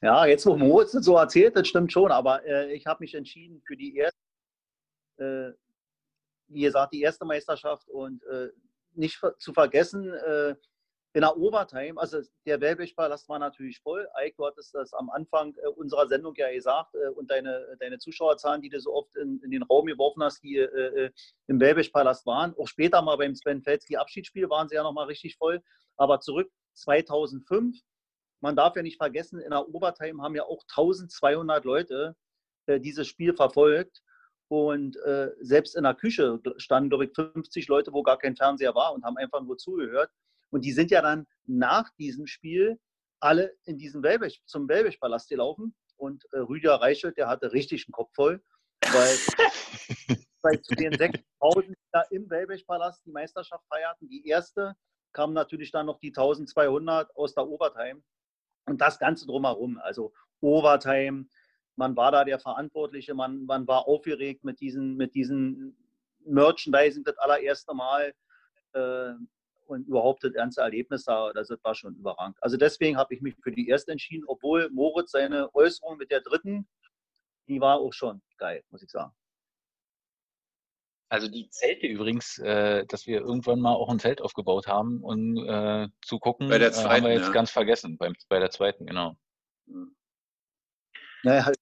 Ja, 0.00 0.26
jetzt 0.26 0.46
wo 0.46 0.56
Moritz 0.56 0.92
das 0.92 1.04
so 1.04 1.16
erzählt, 1.16 1.56
das 1.56 1.66
stimmt 1.66 1.92
schon, 1.92 2.12
aber 2.12 2.44
äh, 2.46 2.72
ich 2.72 2.86
habe 2.86 3.02
mich 3.02 3.14
entschieden 3.14 3.60
für 3.66 3.76
die 3.76 3.96
erste, 3.96 4.18
äh, 5.16 5.52
wie 6.46 6.60
gesagt, 6.60 6.92
die 6.92 7.00
erste 7.00 7.24
Meisterschaft 7.24 7.88
und 7.88 8.22
äh, 8.24 8.50
nicht 8.92 9.20
zu 9.38 9.52
vergessen, 9.52 10.12
äh, 10.14 10.54
in 11.14 11.22
der 11.22 11.36
Overtime, 11.36 11.98
also 11.98 12.20
der 12.46 12.60
Wellblechpalast 12.60 13.28
war 13.28 13.40
natürlich 13.40 13.80
voll. 13.80 14.06
Eik, 14.14 14.36
du 14.36 14.46
hattest 14.46 14.72
das 14.74 14.92
am 14.92 15.10
Anfang 15.10 15.56
äh, 15.56 15.66
unserer 15.66 16.06
Sendung 16.06 16.34
ja 16.36 16.52
gesagt 16.52 16.94
äh, 16.94 17.08
und 17.08 17.28
deine, 17.28 17.76
deine 17.80 17.98
Zuschauerzahlen, 17.98 18.62
die 18.62 18.68
du 18.68 18.78
so 18.78 18.94
oft 18.94 19.16
in, 19.16 19.40
in 19.42 19.50
den 19.50 19.64
Raum 19.64 19.86
geworfen 19.86 20.22
hast, 20.22 20.44
die 20.44 20.58
im 21.48 21.60
Wellblechpalast 21.60 22.24
waren. 22.26 22.54
Auch 22.56 22.68
später 22.68 23.02
mal 23.02 23.16
beim 23.16 23.34
Sven 23.34 23.62
Felski 23.62 23.96
Abschiedsspiel 23.96 24.48
waren 24.48 24.68
sie 24.68 24.76
ja 24.76 24.84
nochmal 24.84 25.06
richtig 25.06 25.36
voll. 25.36 25.60
Aber 25.96 26.20
zurück 26.20 26.52
2005 26.74 27.80
man 28.40 28.56
darf 28.56 28.76
ja 28.76 28.82
nicht 28.82 28.98
vergessen, 28.98 29.40
in 29.40 29.50
der 29.50 29.68
Obertime 29.68 30.22
haben 30.22 30.34
ja 30.34 30.44
auch 30.44 30.62
1200 30.68 31.64
Leute 31.64 32.16
äh, 32.66 32.80
dieses 32.80 33.06
Spiel 33.06 33.34
verfolgt. 33.34 34.02
Und 34.50 34.96
äh, 35.04 35.30
selbst 35.40 35.76
in 35.76 35.82
der 35.82 35.94
Küche 35.94 36.40
standen, 36.56 36.88
glaube 36.88 37.04
ich, 37.04 37.12
50 37.14 37.68
Leute, 37.68 37.92
wo 37.92 38.02
gar 38.02 38.18
kein 38.18 38.34
Fernseher 38.34 38.74
war 38.74 38.94
und 38.94 39.04
haben 39.04 39.18
einfach 39.18 39.42
nur 39.42 39.58
zugehört. 39.58 40.10
Und 40.50 40.64
die 40.64 40.72
sind 40.72 40.90
ja 40.90 41.02
dann 41.02 41.26
nach 41.44 41.90
diesem 41.98 42.26
Spiel 42.26 42.78
alle 43.20 43.54
in 43.64 43.76
diesen 43.76 44.02
Welbech, 44.02 44.42
zum 44.46 44.68
Wellbech-Palast 44.68 45.28
gelaufen. 45.28 45.74
Und 45.96 46.24
äh, 46.32 46.38
Rüdiger 46.38 46.76
Reichelt, 46.76 47.18
der 47.18 47.28
hatte 47.28 47.52
richtig 47.52 47.86
einen 47.86 47.92
Kopf 47.92 48.14
voll, 48.14 48.42
weil, 48.92 49.16
weil 50.42 50.62
zu 50.62 50.74
den 50.76 50.96
6000 50.96 51.76
da 51.92 52.02
im 52.10 52.30
Wellbech-Palast 52.30 53.04
die 53.04 53.10
Meisterschaft 53.10 53.64
feierten, 53.68 54.08
die 54.08 54.26
erste, 54.26 54.74
kamen 55.12 55.34
natürlich 55.34 55.72
dann 55.72 55.86
noch 55.86 55.98
die 55.98 56.08
1200 56.08 57.14
aus 57.16 57.34
der 57.34 57.46
Obertime. 57.46 58.02
Und 58.68 58.80
das 58.80 58.98
Ganze 58.98 59.26
drumherum, 59.26 59.78
also 59.78 60.12
Overtime, 60.40 61.26
man 61.76 61.96
war 61.96 62.12
da 62.12 62.24
der 62.24 62.38
Verantwortliche, 62.38 63.14
man, 63.14 63.44
man 63.46 63.66
war 63.66 63.86
aufgeregt 63.86 64.44
mit 64.44 64.60
diesen, 64.60 64.96
mit 64.96 65.14
diesen 65.14 65.76
Merchandising 66.24 67.04
das 67.04 67.16
allererste 67.18 67.74
Mal 67.74 68.12
äh, 68.72 69.12
und 69.66 69.86
überhaupt 69.86 70.24
das 70.24 70.32
ganze 70.32 70.60
Erlebnis 70.60 71.04
da, 71.04 71.32
das 71.32 71.50
war 71.62 71.74
schon 71.74 71.94
überragend. 71.94 72.36
Also 72.40 72.56
deswegen 72.56 72.96
habe 72.96 73.14
ich 73.14 73.20
mich 73.20 73.36
für 73.42 73.52
die 73.52 73.68
erste 73.68 73.92
entschieden, 73.92 74.24
obwohl 74.26 74.70
Moritz 74.70 75.12
seine 75.12 75.54
Äußerung 75.54 75.98
mit 75.98 76.10
der 76.10 76.20
dritten, 76.20 76.66
die 77.46 77.60
war 77.60 77.78
auch 77.78 77.92
schon 77.92 78.22
geil, 78.38 78.64
muss 78.70 78.82
ich 78.82 78.90
sagen. 78.90 79.12
Also 81.10 81.28
die 81.28 81.48
Zelte 81.48 81.86
übrigens, 81.86 82.38
äh, 82.38 82.84
dass 82.86 83.06
wir 83.06 83.20
irgendwann 83.20 83.60
mal 83.60 83.72
auch 83.72 83.88
ein 83.88 83.98
Zelt 83.98 84.20
aufgebaut 84.20 84.66
haben 84.66 85.02
und 85.02 85.38
äh, 85.38 85.88
zu 86.02 86.18
gucken, 86.18 86.48
Bei 86.48 86.58
der 86.58 86.68
äh, 86.68 86.72
zweiten, 86.72 86.88
haben 86.90 87.04
wir 87.04 87.12
jetzt 87.12 87.28
ja. 87.28 87.32
ganz 87.32 87.50
vergessen, 87.50 87.96
beim, 87.96 88.14
bei 88.28 88.38
der 88.38 88.50
zweiten, 88.50 88.84
genau. 88.84 89.16
Naja, 91.24 91.46
halt. 91.46 91.56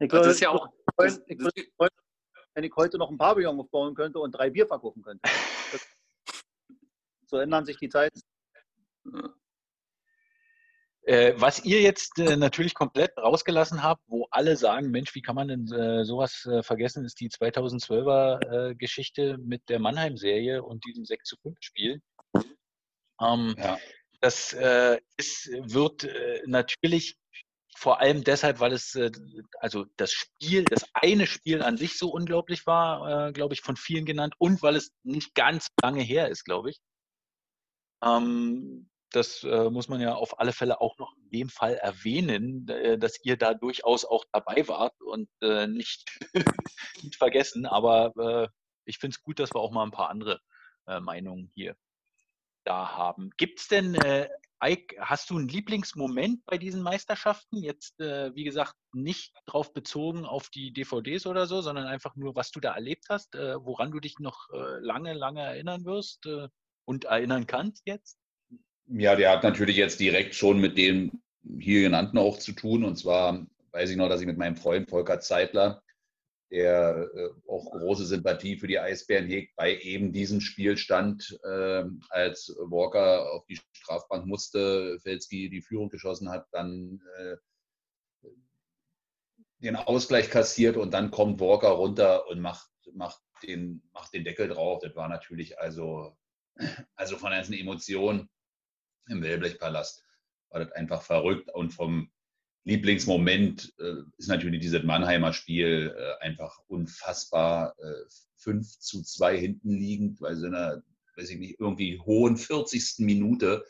Ich 0.00 0.08
Das 0.08 0.12
würde 0.12 0.30
ist 0.30 0.40
ja 0.40 0.50
auch. 0.50 0.68
freuen, 0.94 1.10
Das, 1.10 1.22
ich 1.26 1.38
das, 1.38 1.44
würde 1.46 1.70
freuen, 1.76 1.90
wenn 2.54 2.64
ich 2.64 2.72
heute 2.76 2.98
noch 2.98 3.10
ein 3.10 3.16
Pavillon 3.16 3.58
aufbauen 3.58 3.94
könnte 3.94 4.18
und 4.18 4.32
drei 4.32 4.50
Bier 4.50 4.66
verkaufen 4.66 5.02
könnte. 5.02 5.22
Das, 5.70 5.86
so 7.26 7.36
ändern 7.36 7.66
sich 7.66 7.76
die 7.76 7.90
Zeiten. 7.90 8.22
Äh, 11.08 11.40
was 11.40 11.64
ihr 11.64 11.80
jetzt 11.80 12.18
äh, 12.18 12.36
natürlich 12.36 12.74
komplett 12.74 13.16
rausgelassen 13.16 13.82
habt, 13.82 14.02
wo 14.08 14.26
alle 14.30 14.58
sagen, 14.58 14.90
Mensch, 14.90 15.14
wie 15.14 15.22
kann 15.22 15.36
man 15.36 15.48
denn 15.48 15.72
äh, 15.72 16.04
sowas 16.04 16.44
äh, 16.44 16.62
vergessen, 16.62 17.02
ist 17.06 17.18
die 17.18 17.30
2012er 17.30 18.72
äh, 18.72 18.74
Geschichte 18.74 19.38
mit 19.38 19.66
der 19.70 19.78
Mannheim-Serie 19.78 20.62
und 20.62 20.84
diesem 20.84 21.06
6 21.06 21.26
zu 21.26 21.36
5 21.38 21.56
Spiel. 21.60 22.02
Ähm, 23.22 23.54
Ja. 23.56 23.78
Das 24.20 24.52
äh, 24.52 24.98
ist, 25.16 25.48
wird 25.50 26.06
natürlich 26.44 27.16
vor 27.74 28.00
allem 28.00 28.24
deshalb, 28.24 28.58
weil 28.58 28.72
es, 28.72 28.98
also 29.60 29.86
das 29.96 30.12
Spiel, 30.12 30.64
das 30.64 30.84
eine 30.92 31.28
Spiel 31.28 31.62
an 31.62 31.76
sich 31.76 31.96
so 31.96 32.10
unglaublich 32.10 32.66
war, 32.66 33.32
glaube 33.32 33.54
ich, 33.54 33.60
von 33.60 33.76
vielen 33.76 34.04
genannt 34.04 34.34
und 34.38 34.60
weil 34.60 34.74
es 34.74 34.90
nicht 35.04 35.36
ganz 35.36 35.68
lange 35.80 36.02
her 36.02 36.28
ist, 36.28 36.44
glaube 36.44 36.70
ich. 36.70 36.80
Ähm, 38.04 38.90
das 39.10 39.42
äh, 39.42 39.70
muss 39.70 39.88
man 39.88 40.00
ja 40.00 40.14
auf 40.14 40.38
alle 40.38 40.52
Fälle 40.52 40.80
auch 40.80 40.98
noch 40.98 41.14
in 41.16 41.30
dem 41.30 41.48
Fall 41.48 41.74
erwähnen, 41.74 42.68
äh, 42.68 42.98
dass 42.98 43.24
ihr 43.24 43.36
da 43.36 43.54
durchaus 43.54 44.04
auch 44.04 44.24
dabei 44.32 44.66
wart 44.68 45.00
und 45.00 45.28
äh, 45.40 45.66
nicht, 45.66 46.04
nicht 47.02 47.16
vergessen. 47.16 47.66
Aber 47.66 48.12
äh, 48.18 48.48
ich 48.84 48.98
finde 48.98 49.14
es 49.14 49.22
gut, 49.22 49.38
dass 49.38 49.54
wir 49.54 49.60
auch 49.60 49.72
mal 49.72 49.84
ein 49.84 49.90
paar 49.90 50.10
andere 50.10 50.40
äh, 50.86 51.00
Meinungen 51.00 51.50
hier 51.54 51.76
da 52.64 52.96
haben. 52.96 53.30
Gibt 53.38 53.60
es 53.60 53.68
denn, 53.68 53.94
äh, 53.94 54.28
Eik, 54.60 54.96
hast 55.00 55.30
du 55.30 55.38
einen 55.38 55.48
Lieblingsmoment 55.48 56.44
bei 56.44 56.58
diesen 56.58 56.82
Meisterschaften? 56.82 57.62
Jetzt, 57.62 58.00
wie 58.00 58.42
gesagt, 58.42 58.74
nicht 58.92 59.32
drauf 59.46 59.72
bezogen 59.72 60.24
auf 60.24 60.50
die 60.50 60.72
DVDs 60.72 61.26
oder 61.26 61.46
so, 61.46 61.60
sondern 61.60 61.86
einfach 61.86 62.16
nur, 62.16 62.34
was 62.34 62.50
du 62.50 62.58
da 62.58 62.74
erlebt 62.74 63.04
hast, 63.08 63.34
woran 63.34 63.92
du 63.92 64.00
dich 64.00 64.18
noch 64.18 64.48
lange, 64.80 65.12
lange 65.12 65.42
erinnern 65.42 65.84
wirst 65.84 66.28
und 66.86 67.04
erinnern 67.04 67.46
kannst 67.46 67.86
jetzt? 67.86 68.18
Ja, 68.90 69.16
der 69.16 69.30
hat 69.30 69.42
natürlich 69.42 69.76
jetzt 69.76 70.00
direkt 70.00 70.34
schon 70.34 70.60
mit 70.60 70.78
dem 70.78 71.20
hier 71.58 71.82
genannten 71.82 72.18
auch 72.18 72.38
zu 72.38 72.52
tun. 72.52 72.84
Und 72.84 72.96
zwar 72.96 73.46
weiß 73.72 73.90
ich 73.90 73.96
noch, 73.96 74.08
dass 74.08 74.20
ich 74.20 74.26
mit 74.26 74.38
meinem 74.38 74.56
Freund 74.56 74.88
Volker 74.88 75.20
Zeitler, 75.20 75.82
der 76.50 77.10
äh, 77.14 77.28
auch 77.46 77.70
große 77.70 78.06
Sympathie 78.06 78.56
für 78.56 78.66
die 78.66 78.78
Eisbären 78.78 79.26
hegt, 79.26 79.54
bei 79.56 79.76
eben 79.76 80.12
diesem 80.12 80.40
Spiel 80.40 80.78
stand, 80.78 81.38
äh, 81.44 81.84
als 82.08 82.56
Walker 82.58 83.30
auf 83.32 83.44
die 83.44 83.60
Strafbank 83.72 84.24
musste, 84.24 84.98
Felski 85.02 85.50
die 85.50 85.60
Führung 85.60 85.90
geschossen 85.90 86.30
hat, 86.30 86.46
dann 86.52 87.02
äh, 87.18 87.36
den 89.58 89.76
Ausgleich 89.76 90.30
kassiert 90.30 90.78
und 90.78 90.94
dann 90.94 91.10
kommt 91.10 91.40
Walker 91.40 91.68
runter 91.68 92.26
und 92.28 92.40
macht, 92.40 92.70
macht, 92.94 93.20
den, 93.42 93.82
macht 93.92 94.14
den 94.14 94.24
Deckel 94.24 94.48
drauf. 94.48 94.80
Das 94.82 94.96
war 94.96 95.08
natürlich 95.08 95.58
also, 95.58 96.16
also 96.94 97.18
von 97.18 97.32
ganzen 97.32 97.52
Emotionen 97.52 98.30
im 99.10 99.22
Wellblechpalast 99.22 100.04
war 100.50 100.60
das 100.60 100.72
einfach 100.72 101.02
verrückt. 101.02 101.50
Und 101.54 101.72
vom 101.72 102.10
Lieblingsmoment 102.64 103.72
äh, 103.78 104.02
ist 104.18 104.28
natürlich 104.28 104.60
dieses 104.60 104.82
Mannheimer 104.82 105.32
Spiel 105.32 105.94
äh, 105.96 106.24
einfach 106.24 106.58
unfassbar. 106.66 107.74
Äh, 107.78 108.04
5 108.38 108.78
zu 108.78 109.02
2 109.02 109.36
hinten 109.36 109.70
liegend, 109.70 110.20
bei 110.20 110.34
so 110.34 110.46
einer, 110.46 110.82
weiß 111.16 111.30
ich 111.30 111.38
nicht, 111.38 111.60
irgendwie 111.60 111.98
hohen 112.00 112.36
40. 112.36 112.98
Minute. 112.98 113.64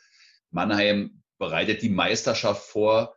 Mannheim 0.51 1.23
bereitet 1.39 1.83
die 1.83 1.89
Meisterschaft 1.89 2.67
vor. 2.67 3.17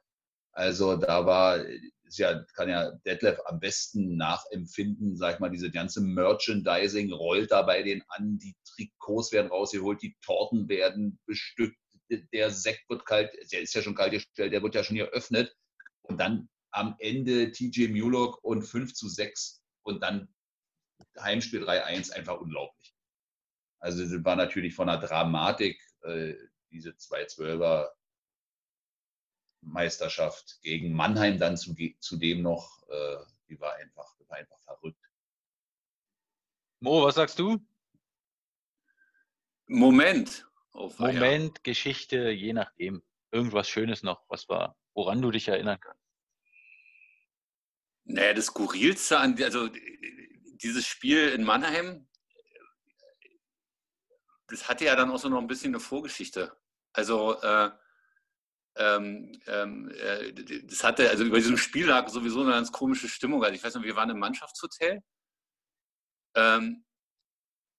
Also 0.54 0.98
da 0.98 1.26
war, 1.26 1.64
ja, 2.10 2.44
kann 2.56 2.70
ja 2.70 2.92
Detlef 3.06 3.40
am 3.46 3.60
besten 3.60 4.18
nachempfinden, 4.18 5.16
sag 5.18 5.36
ich 5.36 5.40
mal, 5.40 5.50
diese 5.50 5.72
ganze 5.72 6.02
Merchandising 6.02 7.12
rollt 7.12 7.52
da 7.52 7.62
bei 7.62 7.84
denen 7.84 8.04
an, 8.10 8.38
die 8.38 8.56
Trikots 8.66 9.32
werden 9.32 9.48
rausgeholt, 9.48 10.02
die 10.02 10.16
Torten 10.22 10.68
werden 10.68 11.20
bestückt, 11.26 11.78
der 12.12 12.52
Sekt 12.52 12.90
wird 12.90 13.06
kalt, 13.06 13.34
der 13.52 13.62
ist 13.62 13.74
ja 13.74 13.82
schon 13.82 13.96
kalt 13.96 14.12
gestellt, 14.12 14.54
der 14.54 14.62
wird 14.62 14.76
ja 14.76 14.84
schon 14.84 14.98
geöffnet. 14.98 15.56
Und 16.02 16.18
dann 16.18 16.50
am 16.72 16.96
Ende 17.00 17.52
TJ 17.52 17.88
Mulock 17.88 18.44
und 18.44 18.64
5 18.64 18.94
zu 18.94 19.10
6 19.10 19.64
und 19.84 20.02
dann 20.02 20.34
Heimspiel 21.20 21.64
3-1, 21.64 22.12
einfach 22.12 22.40
unglaublich. 22.40 22.96
Also 23.80 24.04
das 24.04 24.24
war 24.24 24.36
natürlich 24.36 24.76
von 24.76 24.88
der 24.88 24.98
Dramatik, 24.98 25.82
äh, 26.04 26.36
diese 26.70 26.92
2-12er 26.92 27.90
Meisterschaft 29.62 30.60
gegen 30.62 30.94
Mannheim 30.94 31.38
dann 31.38 31.58
zu, 31.58 31.76
zudem 32.00 32.42
noch, 32.42 32.88
äh, 32.90 33.18
die 33.50 33.60
war 33.60 33.76
einfach, 33.76 34.16
die 34.18 34.28
war 34.30 34.38
einfach 34.38 34.60
verrückt. 34.62 35.00
Mo, 36.80 37.04
was 37.04 37.16
sagst 37.16 37.38
du? 37.38 37.60
Moment. 39.68 40.48
Feier. 40.74 41.14
Moment, 41.14 41.64
Geschichte, 41.64 42.30
je 42.30 42.54
nachdem. 42.54 43.04
Irgendwas 43.34 43.70
Schönes 43.70 44.04
noch, 44.04 44.26
was 44.28 44.50
war, 44.50 44.78
woran 44.94 45.22
du 45.22 45.32
dich 45.32 45.48
erinnern 45.48 45.80
kannst. 45.80 46.04
Naja, 48.04 48.34
das 48.34 48.48
Skurrilste 48.48 49.20
an, 49.20 49.42
also 49.42 49.70
dieses 50.56 50.86
Spiel 50.86 51.30
in 51.30 51.44
Mannheim, 51.44 52.10
das 54.48 54.68
hatte 54.68 54.86
ja 54.86 54.96
dann 54.98 55.12
auch 55.12 55.18
so 55.18 55.30
noch 55.30 55.40
ein 55.40 55.48
bisschen 55.48 55.74
eine 55.74 55.80
Vorgeschichte. 55.80 56.58
Also, 56.92 57.42
äh, 57.42 57.72
ähm, 58.76 59.40
ähm, 59.48 59.90
äh, 59.92 60.34
das 60.64 60.84
hatte, 60.84 61.10
also 61.10 61.24
über 61.24 61.38
diesem 61.38 61.58
Spiel 61.58 61.88
lag 61.88 62.10
sowieso 62.10 62.42
eine 62.42 62.52
ganz 62.52 62.72
komische 62.72 63.08
Stimmung. 63.10 63.44
Also 63.44 63.56
ich 63.56 63.64
weiß 63.64 63.76
noch, 63.76 63.84
wir 63.84 63.96
waren 63.96 64.10
im 64.10 64.20
Mannschaftshotel. 64.20 65.02
Ähm, 66.36 66.86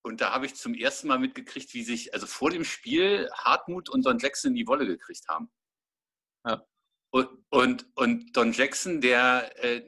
und 0.05 0.20
da 0.20 0.32
habe 0.32 0.46
ich 0.46 0.57
zum 0.57 0.74
ersten 0.74 1.09
Mal 1.09 1.18
mitgekriegt, 1.18 1.72
wie 1.74 1.84
sich, 1.84 2.12
also 2.12 2.26
vor 2.26 2.50
dem 2.50 2.64
Spiel 2.64 3.30
Hartmut 3.32 3.88
und 3.88 4.05
Don 4.05 4.18
Jackson 4.18 4.50
in 4.50 4.57
die 4.57 4.66
Wolle 4.66 4.86
gekriegt 4.86 5.28
haben. 5.28 5.50
Ja. 6.44 6.66
Und, 7.11 7.28
und, 7.50 7.96
und 7.96 8.36
Don 8.36 8.53
Jackson, 8.53 9.00
der 9.00 9.53
äh, 9.62 9.82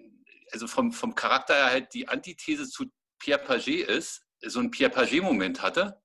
also 0.53 0.69
vom, 0.69 0.93
vom 0.93 1.15
Charakter 1.15 1.55
her 1.55 1.71
halt 1.71 1.95
die 1.95 2.09
Antithese 2.09 2.69
zu 2.69 2.87
Pierre 3.19 3.43
Paget 3.43 3.89
ist, 3.89 4.25
so 4.41 4.61
ein 4.61 4.71
Pierre 4.71 4.93
Paget-Moment 4.93 5.63
hatte 5.63 6.01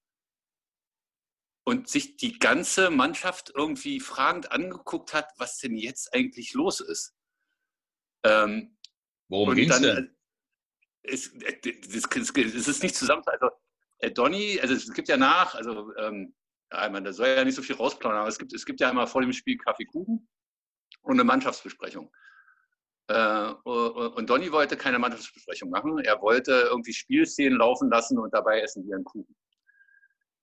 und 1.66 1.88
sich 1.88 2.18
die 2.18 2.40
ganze 2.40 2.90
Mannschaft 2.90 3.52
irgendwie 3.54 4.00
fragend 4.00 4.52
angeguckt 4.52 5.14
hat, 5.14 5.32
was 5.38 5.60
denn 5.60 5.76
jetzt 5.76 6.14
eigentlich 6.14 6.54
los 6.54 6.80
ist. 6.80 7.14
Ähm, 8.24 8.78
Worum 9.28 9.54
ging 9.54 9.70
es 9.70 9.80
denn? 9.80 10.16
Es, 11.04 11.32
das, 11.32 12.32
es 12.36 12.68
ist 12.68 12.84
nicht 12.84 12.96
zusammen. 12.96 13.24
Also 13.26 13.50
Donny, 14.14 14.60
also 14.62 14.74
es 14.74 14.92
gibt 14.94 15.10
ja 15.10 15.18
nach, 15.18 15.56
also 15.56 15.94
ähm, 15.98 16.34
ja, 16.72 16.88
da 16.88 17.14
soll 17.14 17.28
ja 17.28 17.44
nicht 17.44 17.56
so 17.56 17.62
viel 17.62 17.76
rausplanen, 17.76 18.20
aber 18.20 18.30
es 18.30 18.38
gibt, 18.38 18.54
es 18.54 18.66
gibt 18.66 18.80
ja 18.80 18.90
immer 18.90 19.08
vor 19.08 19.22
dem 19.22 19.34
Spiel 19.34 19.58
Kaffeekuchen 19.58 20.28
und 21.02 21.14
eine 21.14 21.24
Mannschaftsbesprechung. 21.24 22.12
Äh, 23.08 23.50
und 23.64 24.30
Donny 24.30 24.52
wollte 24.52 24.78
keine 24.78 25.00
Mannschaftsbesprechung 25.00 25.70
machen. 25.70 25.98
Er 26.00 26.22
wollte 26.22 26.52
irgendwie 26.70 26.94
Spielszenen 26.94 27.58
laufen 27.58 27.90
lassen 27.90 28.20
und 28.20 28.34
dabei 28.34 28.62
essen 28.62 28.88
wir 28.88 28.96
einen 28.96 29.04
Kuchen. 29.04 29.36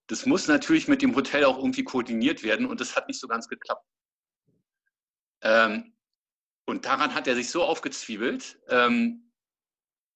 Das 0.09 0.27
muss 0.27 0.49
natürlich 0.49 0.89
mit 0.89 1.03
dem 1.03 1.15
Hotel 1.15 1.45
auch 1.45 1.59
irgendwie 1.59 1.85
koordiniert 1.85 2.43
werden 2.43 2.67
und 2.67 2.81
das 2.81 2.97
hat 2.97 3.09
nicht 3.09 3.21
so 3.21 3.29
ganz 3.29 3.49
geklappt. 3.49 3.87
Ähm, 5.43 5.97
und 6.65 6.85
daran 6.85 7.15
hat 7.15 7.29
er 7.29 7.37
sich 7.37 7.51
so 7.51 7.63
aufgezwiebelt, 7.63 8.61
ähm, 8.69 9.33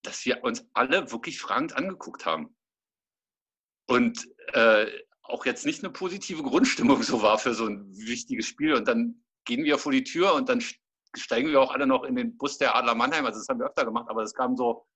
dass 0.03 0.25
wir 0.27 0.43
uns 0.43 0.69
alle 0.75 1.11
wirklich 1.13 1.41
fragend 1.41 1.77
angeguckt 1.77 2.27
haben. 2.27 2.57
Und 3.91 4.29
äh, 4.53 4.87
auch 5.23 5.45
jetzt 5.45 5.67
nicht 5.67 5.83
eine 5.83 5.93
positive 5.93 6.45
Grundstimmung 6.45 7.03
so 7.03 7.23
war 7.23 7.39
für 7.39 7.55
so 7.55 7.67
ein 7.67 7.93
wichtiges 7.97 8.47
Spiel. 8.47 8.75
Und 8.75 8.87
dann 8.87 9.25
gehen 9.45 9.65
wir 9.65 9.79
vor 9.79 9.91
die 9.91 10.05
Tür 10.05 10.35
und 10.35 10.49
dann 10.49 10.63
steigen 11.17 11.49
wir 11.49 11.61
auch 11.61 11.73
alle 11.73 11.89
noch 11.89 12.05
in 12.05 12.15
den 12.15 12.37
Bus 12.37 12.57
der 12.57 12.77
Adler 12.77 12.95
Mannheim. 12.95 13.27
Also 13.27 13.41
das 13.41 13.49
haben 13.49 13.59
wir 13.59 13.67
öfter 13.67 13.85
gemacht, 13.85 14.07
aber 14.09 14.23
es 14.23 14.33
kam 14.33 14.57
so 14.57 14.87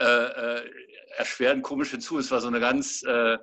äh, 0.00 0.04
äh, 0.04 0.70
erschwerend 1.18 1.62
komisch 1.62 1.92
hinzu. 1.92 2.18
Es 2.18 2.32
war 2.32 2.40
so 2.40 2.48
eine 2.48 2.58
ganz, 2.58 3.04
äh, 3.04 3.38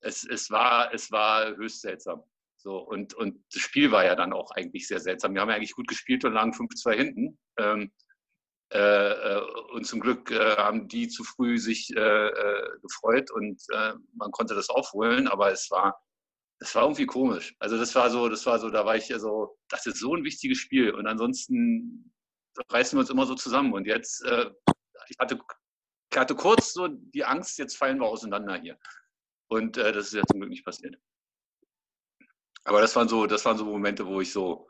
es, 0.00 0.24
es, 0.24 0.50
war, 0.50 0.92
es 0.92 1.10
war 1.10 1.56
höchst 1.56 1.80
seltsam. 1.80 2.22
So, 2.56 2.76
und, 2.78 3.14
und 3.14 3.42
das 3.50 3.62
Spiel 3.62 3.92
war 3.92 4.04
ja 4.04 4.14
dann 4.14 4.34
auch 4.34 4.50
eigentlich 4.50 4.88
sehr 4.88 5.00
seltsam. 5.00 5.32
Wir 5.32 5.40
haben 5.40 5.48
ja 5.48 5.56
eigentlich 5.56 5.74
gut 5.74 5.88
gespielt 5.88 6.22
und 6.26 6.34
lagen 6.34 6.52
5-2 6.52 6.92
hinten. 6.92 7.38
Ähm, 7.56 7.82
äh, 7.82 8.05
und 9.72 9.86
zum 9.86 10.00
Glück 10.00 10.30
äh, 10.30 10.56
haben 10.56 10.88
die 10.88 11.08
zu 11.08 11.22
früh 11.22 11.58
sich 11.58 11.90
äh, 11.96 12.30
gefreut 12.82 13.30
und 13.30 13.62
äh, 13.72 13.92
man 14.14 14.32
konnte 14.32 14.54
das 14.54 14.68
aufholen, 14.68 15.28
aber 15.28 15.52
es 15.52 15.70
war, 15.70 16.02
es 16.58 16.74
war 16.74 16.82
irgendwie 16.82 17.06
komisch. 17.06 17.54
Also 17.60 17.78
das 17.78 17.94
war 17.94 18.10
so, 18.10 18.28
das 18.28 18.44
war 18.44 18.58
so, 18.58 18.70
da 18.70 18.84
war 18.84 18.96
ich 18.96 19.08
ja 19.08 19.18
so, 19.20 19.56
das 19.68 19.86
ist 19.86 19.98
so 19.98 20.14
ein 20.14 20.24
wichtiges 20.24 20.58
Spiel 20.58 20.92
und 20.92 21.06
ansonsten 21.06 22.12
reißen 22.68 22.96
wir 22.96 23.00
uns 23.00 23.10
immer 23.10 23.26
so 23.26 23.34
zusammen. 23.34 23.72
Und 23.72 23.86
jetzt, 23.86 24.24
äh, 24.24 24.50
ich 25.08 25.18
hatte 25.18 25.38
ich 26.10 26.18
hatte 26.18 26.34
kurz 26.34 26.72
so 26.72 26.88
die 26.88 27.24
Angst, 27.24 27.58
jetzt 27.58 27.76
fallen 27.76 27.98
wir 27.98 28.06
auseinander 28.06 28.56
hier. 28.56 28.78
Und 29.48 29.76
äh, 29.76 29.92
das 29.92 30.06
ist 30.06 30.14
ja 30.14 30.22
zum 30.26 30.40
Glück 30.40 30.50
nicht 30.50 30.64
passiert. 30.64 30.96
Aber 32.64 32.80
das 32.80 32.96
waren 32.96 33.08
so, 33.08 33.26
das 33.26 33.44
waren 33.44 33.58
so 33.58 33.64
Momente, 33.64 34.06
wo 34.06 34.20
ich 34.20 34.32
so, 34.32 34.68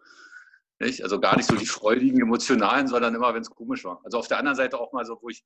nicht? 0.80 1.02
also 1.02 1.20
gar 1.20 1.36
nicht 1.36 1.48
so 1.48 1.56
die 1.56 1.66
freudigen, 1.66 2.20
emotionalen, 2.20 2.86
sondern 2.86 3.14
immer, 3.14 3.34
wenn 3.34 3.42
es 3.42 3.50
komisch 3.50 3.84
war. 3.84 4.00
Also 4.04 4.18
auf 4.18 4.28
der 4.28 4.38
anderen 4.38 4.56
Seite 4.56 4.78
auch 4.78 4.92
mal 4.92 5.04
so, 5.04 5.18
wo 5.20 5.28
ich 5.28 5.44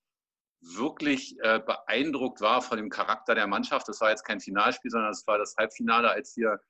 wirklich 0.61 1.37
äh, 1.41 1.61
beeindruckt 1.61 2.41
war 2.41 2.63
von 2.63 2.77
dem 2.77 2.91
Charakter 2.91 3.35
der 3.35 3.47
Mannschaft. 3.47 3.89
Das 3.89 4.01
war 4.01 4.11
jetzt 4.11 4.25
kein 4.25 4.41
Finalspiel, 4.41 4.91
sondern 4.91 5.11
das 5.11 5.27
war 5.27 5.39
das 5.39 5.57
Halbfinale, 5.57 6.11
als 6.11 6.37
wir 6.37 6.61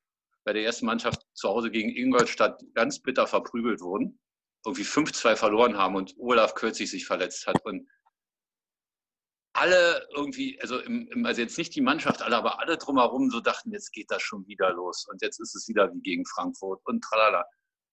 bei 0.45 0.53
der 0.53 0.65
ersten 0.65 0.87
Mannschaft 0.87 1.27
zu 1.35 1.49
Hause 1.49 1.71
gegen 1.71 1.91
Ingolstadt 1.91 2.63
ganz 2.75 3.01
bitter 3.01 3.27
verprügelt 3.27 3.81
wurden. 3.81 4.19
Irgendwie 4.65 4.85
5-2 4.85 5.37
verloren 5.37 5.77
haben 5.77 5.97
und 5.97 6.15
Olaf 6.19 6.55
kürzlich 6.55 6.91
sich 6.91 7.07
verletzt 7.07 7.47
hat. 7.47 7.65
Und 7.65 7.89
alle 9.53 10.07
irgendwie, 10.15 10.61
also, 10.61 10.79
im, 10.79 11.25
also 11.27 11.41
jetzt 11.41 11.59
nicht 11.59 11.75
die 11.75 11.81
Mannschaft, 11.81 12.23
alle, 12.23 12.37
aber 12.37 12.61
alle 12.61 12.79
drumherum 12.79 13.31
so 13.31 13.41
dachten, 13.41 13.73
jetzt 13.73 13.93
geht 13.93 14.11
das 14.11 14.23
schon 14.23 14.47
wieder 14.47 14.73
los 14.73 15.07
und 15.11 15.21
jetzt 15.23 15.41
ist 15.41 15.55
es 15.55 15.67
wieder 15.69 15.93
wie 15.93 16.01
gegen 16.01 16.25
Frankfurt 16.25 16.81
und 16.85 17.03
tralala. 17.03 17.45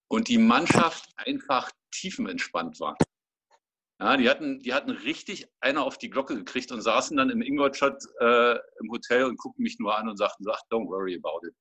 Und 0.10 0.28
die 0.30 0.38
Mannschaft 0.38 1.10
einfach 1.18 1.70
tiefenentspannt 1.92 2.80
war. 2.80 2.98
Ja, 4.00 4.16
die 4.16 4.30
hatten, 4.30 4.60
die 4.60 4.74
hatten 4.74 4.92
richtig 4.92 5.48
einer 5.60 5.84
auf 5.84 5.98
die 5.98 6.10
Glocke 6.10 6.36
gekriegt 6.36 6.72
und 6.72 6.82
saßen 6.82 7.18
dann 7.18 7.32
im 7.32 7.42
Ingolstadt 7.42 8.04
äh, 8.20 8.54
im 8.80 8.92
Hotel 8.92 9.24
und 9.26 9.38
guckten 9.38 9.64
mich 9.64 9.80
nur 9.80 9.98
an 9.98 10.08
und 10.08 10.18
sagten, 10.18 10.44
so, 10.44 10.52
ach, 10.52 10.62
don't 10.70 10.88
worry 10.88 11.20
about 11.22 11.46
it. 11.48 11.56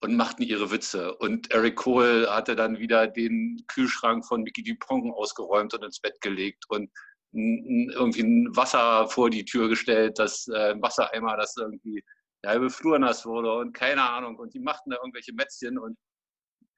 Und 0.00 0.14
machten 0.14 0.42
ihre 0.42 0.70
Witze. 0.70 1.16
Und 1.16 1.50
Eric 1.50 1.76
Cole 1.76 2.28
hatte 2.30 2.54
dann 2.54 2.78
wieder 2.78 3.06
den 3.06 3.64
Kühlschrank 3.68 4.24
von 4.26 4.42
Mickey 4.42 4.62
Dupont 4.62 5.12
ausgeräumt 5.14 5.74
und 5.74 5.82
ins 5.82 5.98
Bett 5.98 6.20
gelegt 6.20 6.64
und 6.68 6.90
irgendwie 7.32 8.22
ein 8.22 8.56
Wasser 8.56 9.08
vor 9.08 9.30
die 9.30 9.44
Tür 9.44 9.68
gestellt, 9.68 10.18
das 10.18 10.46
äh, 10.48 10.74
Wassereimer, 10.80 11.36
das 11.36 11.56
irgendwie 11.56 12.02
der 12.42 12.52
halbe 12.52 12.70
Flur 12.70 12.98
nass 12.98 13.26
wurde 13.26 13.52
und 13.52 13.72
keine 13.72 14.02
Ahnung. 14.02 14.36
Und 14.36 14.54
die 14.54 14.60
machten 14.60 14.90
da 14.90 14.96
irgendwelche 14.96 15.32
Mätzchen 15.32 15.78
und 15.78 15.96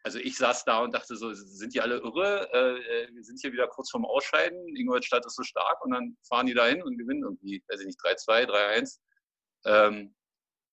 also 0.02 0.18
ich 0.18 0.36
saß 0.36 0.64
da 0.64 0.80
und 0.80 0.94
dachte 0.94 1.16
so, 1.16 1.32
sind 1.32 1.74
die 1.74 1.80
alle 1.80 1.98
irre? 1.98 2.48
Äh, 2.52 3.04
äh 3.04 3.14
wir 3.14 3.22
sind 3.22 3.38
hier 3.40 3.52
wieder 3.52 3.68
kurz 3.68 3.90
vorm 3.90 4.04
Ausscheiden. 4.06 4.76
Ingolstadt 4.76 5.26
ist 5.26 5.36
so 5.36 5.42
stark 5.42 5.84
und 5.84 5.92
dann 5.92 6.16
fahren 6.26 6.46
die 6.46 6.54
da 6.54 6.66
hin 6.66 6.82
und 6.82 6.96
gewinnen 6.96 7.22
irgendwie, 7.22 7.62
weiß 7.68 7.80
ich 7.80 7.86
nicht, 7.86 8.00
3-2, 8.00 8.46
3-1 8.46 8.98
ähm, 9.66 10.14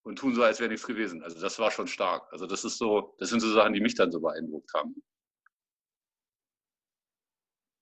und 0.03 0.17
tun 0.17 0.33
so, 0.33 0.43
als 0.43 0.59
wären 0.59 0.71
die 0.71 0.81
gewesen. 0.81 1.23
Also 1.23 1.39
das 1.41 1.59
war 1.59 1.71
schon 1.71 1.87
stark. 1.87 2.31
Also 2.31 2.47
das 2.47 2.63
ist 2.63 2.77
so, 2.77 3.15
das 3.19 3.29
sind 3.29 3.41
so 3.41 3.51
Sachen, 3.51 3.73
die 3.73 3.81
mich 3.81 3.95
dann 3.95 4.11
so 4.11 4.21
beeindruckt 4.21 4.73
haben. 4.73 4.95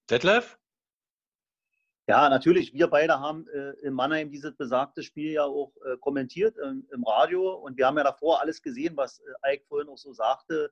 Detlef? 0.10 0.58
Ja, 2.08 2.30
natürlich. 2.30 2.74
Wir 2.74 2.88
beide 2.88 3.20
haben 3.20 3.48
äh, 3.48 3.72
in 3.82 3.94
Mannheim 3.94 4.30
dieses 4.30 4.56
besagte 4.56 5.02
Spiel 5.02 5.32
ja 5.32 5.44
auch 5.44 5.74
äh, 5.86 5.98
kommentiert 5.98 6.56
ähm, 6.64 6.88
im 6.92 7.04
Radio 7.04 7.56
und 7.56 7.78
wir 7.78 7.88
haben 7.88 7.98
ja 7.98 8.04
davor 8.04 8.42
alles 8.42 8.62
gesehen, 8.62 8.96
was 8.96 9.20
äh, 9.20 9.56
Ike 9.56 9.66
vorhin 9.68 9.90
auch 9.90 9.98
so 9.98 10.14
sagte. 10.14 10.72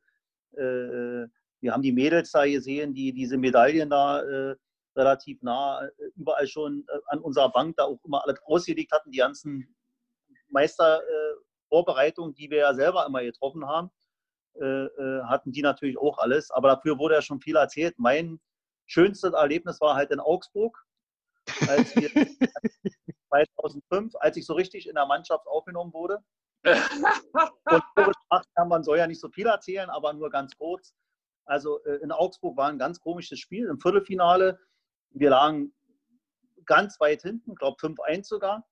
Äh, 0.58 1.28
wir 1.62 1.72
haben 1.72 1.82
die 1.82 1.92
Mädels 1.92 2.32
da 2.32 2.46
gesehen, 2.46 2.94
die 2.94 3.14
diese 3.14 3.38
Medaillen 3.38 3.90
da 3.90 4.22
äh, 4.22 4.56
relativ 4.96 5.42
nah 5.42 5.86
äh, 5.86 5.90
überall 6.16 6.48
schon 6.48 6.86
an 7.08 7.20
unserer 7.20 7.52
Bank 7.52 7.78
da 7.78 7.86
auch 7.86 8.00
immer 8.06 8.24
alles 8.24 8.40
ausgelegt 8.46 8.92
hatten, 8.92 9.12
die 9.12 9.20
ganzen 9.20 9.76
Meistervorbereitungen, 10.50 12.36
die 12.36 12.50
wir 12.50 12.58
ja 12.60 12.74
selber 12.74 13.06
immer 13.06 13.24
getroffen 13.24 13.66
haben, 13.66 13.90
hatten 14.56 15.52
die 15.52 15.64
natürlich 15.64 15.98
auch 15.98 16.20
alles. 16.20 16.52
Aber 16.52 16.68
dafür 16.68 17.00
wurde 17.00 17.16
ja 17.16 17.24
schon 17.24 17.42
viel 17.42 17.56
erzählt. 17.56 17.96
Mein 17.98 18.40
schönstes 18.86 19.34
Erlebnis 19.34 19.82
war 19.82 19.96
halt 19.96 20.12
in 20.12 20.20
Augsburg 20.20 20.86
als 21.68 21.96
wir 21.96 22.10
2005, 23.30 24.16
als 24.20 24.38
ich 24.38 24.46
so 24.46 24.54
richtig 24.54 24.88
in 24.88 24.96
der 24.96 25.06
Mannschaft 25.06 25.48
aufgenommen 25.48 25.94
wurde. 25.94 26.20
Und 26.64 26.78
man 28.70 28.84
soll 28.84 28.98
ja 28.98 29.08
nicht 29.08 29.20
so 29.20 29.30
viel 29.30 29.48
erzählen, 29.48 29.90
aber 29.90 30.14
nur 30.14 30.30
ganz 30.30 30.56
kurz. 30.58 30.94
Also 31.46 31.84
äh, 31.84 31.96
in 31.98 32.12
Augsburg 32.12 32.56
war 32.58 32.70
ein 32.70 32.80
ganz 32.80 33.00
komisches 33.00 33.40
Spiel 33.40 33.68
im 33.68 33.80
Viertelfinale. 33.80 34.60
Wir 35.12 35.30
lagen 35.30 35.74
ganz 36.66 37.00
weit 37.00 37.22
hinten, 37.22 37.52
ich 37.52 37.58
glaube 37.58 37.78
5-1 37.80 38.24
sogar, 38.26 38.66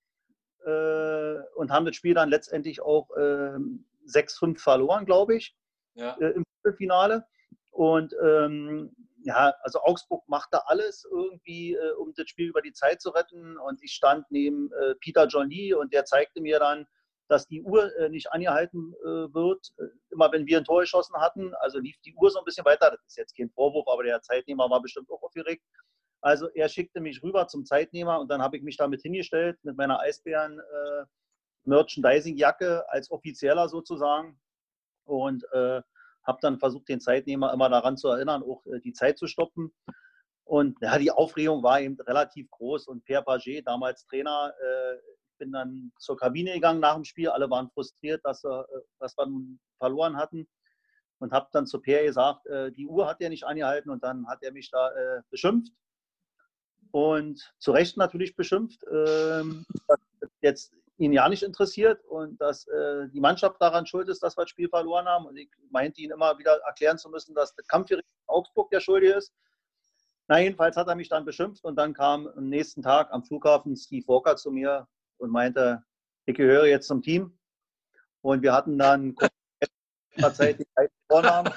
äh, 0.66 1.40
und 1.56 1.72
haben 1.72 1.86
das 1.86 1.96
Spiel 1.96 2.14
dann 2.14 2.30
letztendlich 2.30 2.82
auch 2.82 3.10
6-5 3.10 4.44
ähm, 4.44 4.56
verloren, 4.56 5.06
glaube 5.06 5.36
ich, 5.36 5.56
ja. 5.96 6.16
Äh, 6.20 6.32
im 6.32 6.46
Viertelfinale. 6.62 7.26
Und 7.72 8.14
ähm, 8.24 8.96
ja, 9.24 9.54
also 9.62 9.82
Augsburg 9.82 10.28
machte 10.28 10.68
alles 10.68 11.06
irgendwie, 11.10 11.74
äh, 11.74 11.92
um 11.94 12.14
das 12.16 12.30
Spiel 12.30 12.50
über 12.50 12.62
die 12.62 12.74
Zeit 12.74 13.02
zu 13.02 13.10
retten. 13.10 13.58
Und 13.58 13.82
ich 13.84 13.94
stand 13.94 14.26
neben 14.30 14.72
äh, 14.74 14.96
Peter 14.96 15.28
John 15.28 15.50
Lee 15.50 15.74
und 15.74 15.94
der 15.94 16.06
zeigte 16.06 16.42
mir 16.42 16.60
dann, 16.60 16.88
dass 17.32 17.48
die 17.48 17.62
Uhr 17.62 17.96
äh, 17.98 18.10
nicht 18.10 18.32
angehalten 18.32 18.94
äh, 19.04 19.34
wird. 19.34 19.72
Äh, 19.78 19.86
immer 20.10 20.32
wenn 20.32 20.46
wir 20.46 20.58
ein 20.58 20.66
Tor 20.66 20.82
geschossen 20.82 21.16
hatten, 21.16 21.54
also 21.56 21.80
lief 21.80 21.96
die 22.06 22.14
Uhr 22.14 22.30
so 22.30 22.40
ein 22.40 22.46
bisschen 22.46 22.66
weiter. 22.66 22.92
Das 22.92 23.00
ist 23.08 23.18
jetzt 23.18 23.38
kein 23.38 23.50
Vorwurf, 23.50 23.88
aber 23.88 24.04
der 24.04 24.22
Zeitnehmer 24.22 24.70
war 24.70 24.82
bestimmt 24.82 25.10
auch 25.10 25.24
aufgeregt. 25.24 25.64
Also 26.22 26.50
er 26.50 26.68
schickte 26.68 27.00
mich 27.00 27.24
rüber 27.24 27.48
zum 27.48 27.66
Zeitnehmer 27.66 28.20
und 28.20 28.30
dann 28.30 28.42
habe 28.42 28.58
ich 28.58 28.64
mich 28.64 28.76
damit 28.76 29.02
hingestellt 29.02 29.58
mit 29.64 29.78
meiner 29.78 30.00
Eisbären 30.02 30.60
äh, 30.60 31.06
Merchandising-Jacke 31.64 32.90
als 32.90 33.10
Offizieller 33.10 33.70
sozusagen. 33.70 34.40
Und 35.06 35.44
habe 36.24 36.38
dann 36.42 36.60
versucht, 36.60 36.88
den 36.90 37.02
Zeitnehmer 37.02 37.54
immer 37.54 37.70
daran 37.70 37.98
zu 37.98 38.08
erinnern, 38.10 38.44
auch 38.44 38.66
äh, 38.68 38.80
die 38.80 38.94
Zeit 38.94 39.18
zu 39.18 39.28
stoppen. 39.28 39.74
Und 40.44 40.78
ja, 40.82 40.98
die 40.98 41.12
Aufregung 41.12 41.64
war 41.64 41.82
eben 41.82 42.00
relativ 42.02 42.50
groß. 42.52 42.88
Und 42.88 43.04
Pierre 43.06 43.24
Paget, 43.24 43.68
damals 43.68 44.06
Trainer, 44.06 44.54
äh, 44.62 44.98
bin 45.42 45.52
dann 45.52 45.92
zur 45.98 46.16
Kabine 46.18 46.54
gegangen 46.54 46.80
nach 46.80 46.94
dem 46.94 47.04
Spiel. 47.04 47.30
Alle 47.30 47.50
waren 47.50 47.72
frustriert, 47.72 48.22
dass, 48.24 48.44
äh, 48.44 48.64
dass 49.00 49.18
wir 49.18 49.28
verloren 49.80 50.16
hatten. 50.16 50.48
Und 51.20 51.34
habe 51.34 51.50
dann 51.52 51.68
zu 51.68 51.80
Pierre 51.80 52.06
gesagt, 52.06 52.46
äh, 52.48 52.72
die 52.72 52.88
Uhr 52.88 53.08
hat 53.08 53.22
er 53.22 53.30
nicht 53.30 53.44
angehalten. 53.44 53.90
Und 53.90 54.04
dann 54.04 54.28
hat 54.28 54.44
er 54.44 54.52
mich 54.52 54.70
da 54.70 54.90
äh, 54.92 55.22
beschimpft. 55.32 55.74
Und 56.92 57.54
zu 57.58 57.72
Recht 57.72 57.98
natürlich 57.98 58.36
beschimpft. 58.36 58.86
Ähm, 58.92 59.66
jetzt 60.42 60.74
ihn 60.98 61.14
ja 61.14 61.28
nicht 61.28 61.42
interessiert 61.42 62.04
und 62.06 62.40
dass 62.40 62.68
die 63.12 63.20
Mannschaft 63.20 63.60
daran 63.60 63.88
schuld 63.88 64.08
ist, 64.08 64.22
dass 64.22 64.38
wir 64.38 64.44
das 64.44 64.52
Spiel 64.52 64.70
verloren 64.70 65.08
haben. 65.08 65.26
Und 65.26 65.36
ich 65.36 65.50
meinte 65.72 66.00
ihn 66.00 66.12
immer 66.12 66.38
wieder 66.38 66.60
erklären 66.68 67.00
zu 67.00 67.10
müssen, 67.10 67.34
dass 67.34 67.56
der 67.56 67.66
Kampf 67.66 67.90
in 67.90 68.02
Augsburg 68.28 68.70
der 68.70 68.82
Schuldige 68.82 69.14
ist. 69.14 69.34
Na, 70.28 70.40
jedenfalls 70.40 70.78
hat 70.78 70.88
er 70.88 70.96
mich 70.96 71.10
dann 71.10 71.26
beschimpft 71.26 71.64
und 71.64 71.76
dann 71.76 71.94
kam 71.94 72.28
am 72.28 72.50
nächsten 72.50 72.84
Tag 72.84 73.12
am 73.12 73.24
Flughafen 73.24 73.76
Steve 73.76 74.08
Walker 74.08 74.36
zu 74.36 74.52
mir 74.52 74.88
und 75.22 75.30
meinte, 75.30 75.84
ich 76.26 76.36
gehöre 76.36 76.66
jetzt 76.66 76.88
zum 76.88 77.02
Team. 77.02 77.38
Und 78.22 78.42
wir 78.42 78.54
hatten 78.54 78.78
dann 78.78 79.16
tatsächlich 80.20 80.68
Vornamen. 81.08 81.54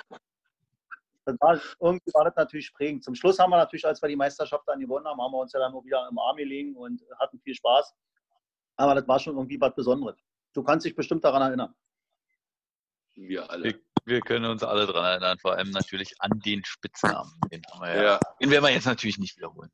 Das 1.27 1.37
war, 1.41 1.59
irgendwie 1.81 2.13
war 2.13 2.25
das 2.25 2.37
natürlich 2.37 2.73
prägend. 2.75 3.03
Zum 3.03 3.15
Schluss 3.15 3.39
haben 3.39 3.51
wir 3.51 3.57
natürlich, 3.57 3.87
als 3.87 4.03
wir 4.03 4.09
die 4.09 4.17
Meisterschaft 4.17 4.65
dann 4.67 4.81
gewonnen 4.81 5.07
haben, 5.07 5.21
haben 5.21 5.33
wir 5.33 5.39
uns 5.39 5.53
ja 5.53 5.61
dann 5.61 5.73
nur 5.73 5.85
wieder 5.85 6.07
im 6.11 6.19
Arm 6.19 6.37
gelegen 6.37 6.77
und 6.77 7.03
hatten 7.19 7.41
viel 7.41 7.55
Spaß. 7.55 7.95
Aber 8.77 8.95
das 8.95 9.09
war 9.09 9.19
schon 9.19 9.35
irgendwie 9.35 9.61
was 9.61 9.75
Besonderes. 9.75 10.17
Du 10.53 10.63
kannst 10.63 10.85
dich 10.85 10.95
bestimmt 10.95 11.25
daran 11.25 11.43
erinnern. 11.43 11.75
Wir 13.15 13.49
alle. 13.51 13.65
Wir, 13.65 13.81
wir 14.05 14.21
können 14.21 14.45
uns 14.45 14.63
alle 14.63 14.87
daran 14.87 15.05
erinnern, 15.05 15.39
vor 15.39 15.55
allem 15.57 15.71
natürlich 15.71 16.13
an 16.21 16.41
den 16.41 16.63
Spitznamen. 16.65 17.33
Den, 17.51 17.63
wir 17.81 18.03
ja, 18.03 18.21
den 18.41 18.51
werden 18.51 18.65
wir 18.65 18.71
jetzt 18.71 18.87
natürlich 18.87 19.19
nicht 19.19 19.37
wiederholen. 19.37 19.71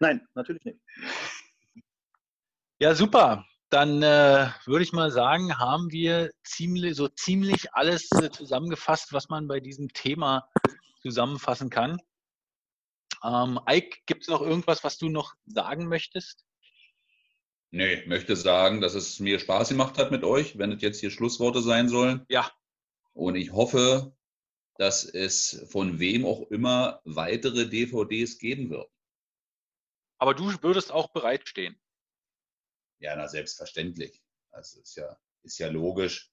Nein, 0.00 0.26
natürlich 0.34 0.64
nicht. 0.64 0.80
Ja, 2.80 2.94
super. 2.94 3.44
Dann 3.68 4.02
äh, 4.02 4.48
würde 4.64 4.82
ich 4.82 4.92
mal 4.92 5.10
sagen, 5.10 5.58
haben 5.58 5.92
wir 5.92 6.32
ziemlich, 6.42 6.96
so 6.96 7.08
ziemlich 7.08 7.74
alles 7.74 8.10
äh, 8.12 8.30
zusammengefasst, 8.30 9.12
was 9.12 9.28
man 9.28 9.46
bei 9.46 9.60
diesem 9.60 9.92
Thema 9.92 10.48
zusammenfassen 11.02 11.68
kann. 11.68 12.00
Ähm, 13.22 13.60
Ike, 13.68 13.98
gibt 14.06 14.22
es 14.22 14.28
noch 14.28 14.40
irgendwas, 14.40 14.82
was 14.82 14.96
du 14.96 15.10
noch 15.10 15.34
sagen 15.44 15.88
möchtest? 15.88 16.46
Nee, 17.70 18.04
möchte 18.06 18.34
sagen, 18.34 18.80
dass 18.80 18.94
es 18.94 19.20
mir 19.20 19.38
Spaß 19.38 19.68
gemacht 19.68 19.98
hat 19.98 20.10
mit 20.10 20.24
euch, 20.24 20.56
wenn 20.56 20.72
es 20.72 20.80
jetzt 20.80 21.00
hier 21.00 21.10
Schlussworte 21.10 21.60
sein 21.60 21.88
sollen. 21.88 22.24
Ja. 22.28 22.50
Und 23.12 23.36
ich 23.36 23.52
hoffe, 23.52 24.16
dass 24.76 25.04
es 25.04 25.66
von 25.70 26.00
wem 26.00 26.24
auch 26.24 26.50
immer 26.50 27.02
weitere 27.04 27.68
DVDs 27.68 28.38
geben 28.38 28.70
wird. 28.70 28.90
Aber 30.18 30.34
du 30.34 30.50
würdest 30.62 30.90
auch 30.90 31.12
bereitstehen. 31.12 31.78
Ja, 33.00 33.16
na 33.16 33.28
selbstverständlich. 33.28 34.22
Das 34.52 34.74
ist 34.74 34.96
ja, 34.96 35.16
ist 35.42 35.58
ja 35.58 35.68
logisch. 35.68 36.30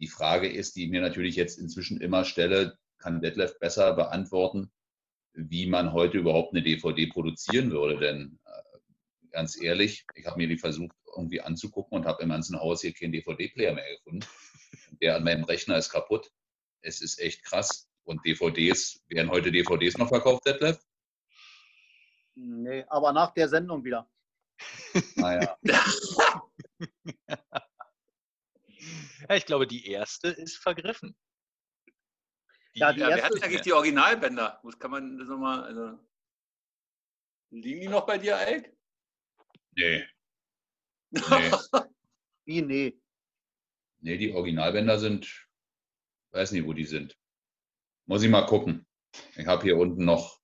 Die 0.00 0.08
Frage 0.08 0.50
ist, 0.50 0.76
die 0.76 0.84
ich 0.84 0.90
mir 0.90 1.00
natürlich 1.00 1.36
jetzt 1.36 1.58
inzwischen 1.58 2.00
immer 2.00 2.24
stelle, 2.24 2.78
kann 2.98 3.20
Detlef 3.20 3.58
besser 3.58 3.94
beantworten, 3.94 4.72
wie 5.34 5.66
man 5.66 5.92
heute 5.92 6.18
überhaupt 6.18 6.52
eine 6.52 6.62
DVD 6.62 7.06
produzieren 7.06 7.70
würde. 7.70 7.98
Denn 7.98 8.38
ganz 9.30 9.60
ehrlich, 9.60 10.06
ich 10.14 10.26
habe 10.26 10.38
mir 10.38 10.48
die 10.48 10.58
versucht 10.58 10.96
irgendwie 11.14 11.42
anzugucken 11.42 11.98
und 11.98 12.06
habe 12.06 12.22
im 12.22 12.30
ganzen 12.30 12.58
Haus 12.58 12.80
hier 12.80 12.94
keinen 12.94 13.12
DVD-Player 13.12 13.74
mehr 13.74 13.96
gefunden. 13.96 14.26
Der 15.02 15.16
an 15.16 15.24
meinem 15.24 15.44
Rechner 15.44 15.76
ist 15.76 15.90
kaputt. 15.90 16.30
Es 16.80 17.02
ist 17.02 17.20
echt 17.20 17.44
krass. 17.44 17.88
Und 18.04 18.24
DVDs, 18.24 19.04
werden 19.08 19.30
heute 19.30 19.52
DVDs 19.52 19.98
noch 19.98 20.08
verkauft, 20.08 20.46
Detlef? 20.46 20.78
Nee, 22.34 22.84
aber 22.88 23.12
nach 23.12 23.34
der 23.34 23.48
Sendung 23.48 23.84
wieder. 23.84 24.08
Naja. 25.16 25.56
Ja, 29.28 29.34
ich 29.34 29.46
glaube, 29.46 29.66
die 29.66 29.86
erste 29.90 30.28
ist 30.28 30.58
vergriffen. 30.58 31.16
Ja, 32.74 32.92
die 32.92 33.00
Ja, 33.00 33.08
wer 33.08 33.16
erste 33.16 33.24
hat 33.26 33.32
ist- 33.34 33.42
eigentlich 33.42 33.60
die 33.62 33.72
Originalbänder? 33.72 34.60
Muss, 34.62 34.78
kann 34.78 34.90
man 34.90 35.18
das 35.18 35.28
nochmal, 35.28 35.64
also. 35.64 35.98
Liegen 37.50 37.80
die 37.80 37.88
noch 37.88 38.06
bei 38.06 38.18
dir, 38.18 38.36
Alk? 38.36 38.72
Nee. 39.74 40.06
Nee. 41.10 41.20
Wie, 42.44 42.62
nee. 42.62 43.00
nee, 44.00 44.16
die 44.18 44.32
Originalbänder 44.32 44.98
sind, 44.98 45.48
weiß 46.32 46.52
nicht, 46.52 46.64
wo 46.66 46.72
die 46.72 46.84
sind. 46.84 47.16
Muss 48.04 48.22
ich 48.22 48.28
mal 48.30 48.46
gucken. 48.46 48.86
Ich 49.34 49.46
habe 49.46 49.62
hier 49.64 49.76
unten 49.78 50.04
noch, 50.04 50.40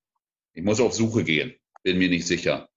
ich 0.55 0.65
muss 0.65 0.81
auf 0.81 0.95
Suche 0.95 1.23
gehen. 1.23 1.55
Bin 1.85 1.99
mir 1.99 2.09
nicht 2.09 2.27
sicher. 2.27 2.69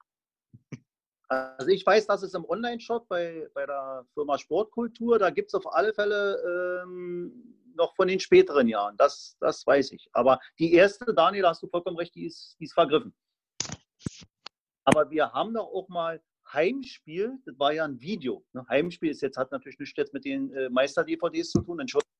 Also 1.27 1.69
ich 1.69 1.85
weiß, 1.85 2.07
dass 2.07 2.23
es 2.23 2.33
im 2.33 2.45
Online-Shop 2.45 3.07
bei, 3.07 3.49
bei 3.53 3.65
der 3.65 4.05
Firma 4.13 4.37
Sportkultur, 4.37 5.17
da 5.17 5.29
gibt 5.29 5.49
es 5.49 5.55
auf 5.55 5.73
alle 5.73 5.93
Fälle 5.93 6.83
ähm, 6.83 7.55
noch 7.75 7.95
von 7.95 8.07
den 8.07 8.19
späteren 8.19 8.67
Jahren. 8.67 8.95
Das, 8.97 9.35
das 9.39 9.65
weiß 9.65 9.91
ich. 9.91 10.07
Aber 10.13 10.39
die 10.59 10.73
erste, 10.73 11.13
Daniel, 11.13 11.43
da 11.43 11.49
hast 11.49 11.63
du 11.63 11.67
vollkommen 11.67 11.97
recht, 11.97 12.15
die 12.15 12.25
ist, 12.25 12.55
die 12.59 12.65
ist 12.65 12.73
vergriffen. 12.73 13.13
Aber 14.83 15.09
wir 15.09 15.31
haben 15.33 15.53
doch 15.53 15.65
auch 15.65 15.89
mal 15.89 16.21
Heimspiel, 16.53 17.39
das 17.45 17.57
war 17.57 17.73
ja 17.73 17.85
ein 17.85 17.99
Video. 17.99 18.45
Ne? 18.53 18.65
Heimspiel 18.69 19.09
ist 19.09 19.21
jetzt, 19.21 19.37
hat 19.37 19.51
natürlich 19.51 19.79
nichts 19.79 19.97
jetzt 19.97 20.13
mit 20.13 20.25
den 20.25 20.53
äh, 20.53 20.69
Meister-DVDs 20.69 21.49
zu 21.49 21.61
tun, 21.61 21.79
Entschuldigung. 21.79 22.11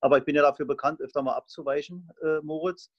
Aber 0.00 0.18
ich 0.18 0.24
bin 0.24 0.36
ja 0.36 0.42
dafür 0.42 0.66
bekannt, 0.66 1.00
öfter 1.00 1.22
mal 1.22 1.34
abzuweichen, 1.34 2.08
äh, 2.22 2.40
Moritz. 2.42 2.90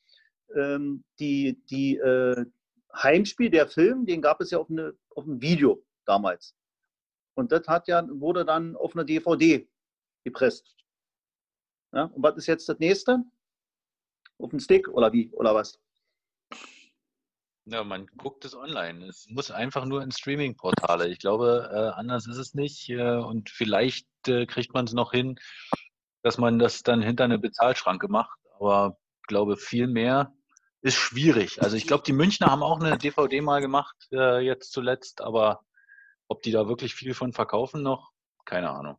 Ähm, 0.56 1.03
die 1.19 1.61
die 1.69 1.98
äh, 1.98 2.45
Heimspiel, 2.93 3.49
der 3.49 3.68
Film, 3.68 4.05
den 4.05 4.22
gab 4.22 4.41
es 4.41 4.51
ja 4.51 4.57
auf, 4.57 4.69
eine, 4.69 4.93
auf 5.15 5.26
ein 5.26 5.41
Video 5.41 5.84
damals. 6.05 6.55
Und 7.35 7.51
das 7.51 7.68
hat 7.68 7.88
ja, 7.88 8.03
wurde 8.09 8.45
dann 8.45 8.76
auf 8.76 8.95
eine 8.95 9.05
DVD 9.05 9.68
gepresst. 10.23 10.76
Ja, 11.93 12.05
und 12.05 12.23
was 12.23 12.38
ist 12.38 12.47
jetzt 12.47 12.68
das 12.68 12.80
nächste? 12.80 13.23
Auf 14.39 14.49
den 14.49 14.59
Stick 14.59 14.88
oder 14.88 15.11
wie? 15.14 15.31
Oder 15.31 15.53
was? 15.55 15.80
Ja, 17.65 17.84
man 17.84 18.07
guckt 18.18 18.45
es 18.45 18.55
online. 18.55 19.05
Es 19.07 19.27
muss 19.30 19.51
einfach 19.51 19.85
nur 19.85 20.01
in 20.01 20.11
Streaming-Portale. 20.11 21.09
Ich 21.09 21.19
glaube, 21.19 21.69
äh, 21.72 21.99
anders 21.99 22.26
ist 22.26 22.38
es 22.38 22.53
nicht. 22.53 22.89
Äh, 22.89 23.18
und 23.18 23.49
vielleicht 23.49 24.07
äh, 24.27 24.45
kriegt 24.45 24.73
man 24.73 24.85
es 24.85 24.93
noch 24.93 25.11
hin, 25.11 25.38
dass 26.23 26.38
man 26.38 26.59
das 26.59 26.84
dann 26.84 27.01
hinter 27.01 27.26
eine 27.26 27.39
Bezahlschranke 27.39 28.07
macht. 28.07 28.39
Aber 28.57 28.97
ich 29.22 29.27
glaube, 29.27 29.57
viel 29.57 29.88
mehr 29.88 30.34
ist 30.82 30.95
schwierig. 30.95 31.62
Also 31.62 31.76
ich 31.76 31.88
glaube, 31.88 32.04
die 32.06 32.14
Münchner 32.14 32.48
haben 32.48 32.64
auch 32.64 32.80
eine 32.80 32.98
DVD 32.98 33.41
mal 33.41 33.62
gemacht, 33.62 33.95
äh, 34.12 34.40
jetzt 34.40 34.72
zuletzt. 34.72 35.22
Aber 35.22 35.64
ob 36.28 36.41
die 36.41 36.52
da 36.52 36.68
wirklich 36.68 36.95
viel 36.95 37.14
von 37.14 37.34
verkaufen 37.34 37.82
noch, 37.84 38.12
keine 38.45 38.70
Ahnung. 38.70 38.98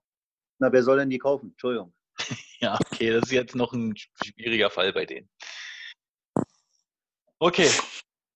Na, 0.58 0.72
wer 0.72 0.82
soll 0.82 0.98
denn 0.98 1.10
die 1.10 1.18
kaufen? 1.18 1.50
Entschuldigung. 1.50 1.94
Ja, 2.60 2.76
okay, 2.90 3.12
das 3.12 3.26
ist 3.26 3.30
jetzt 3.30 3.54
noch 3.54 3.72
ein 3.72 3.94
schwieriger 3.96 4.68
Fall 4.68 4.92
bei 4.92 5.06
denen. 5.06 5.30
Okay, 7.38 7.70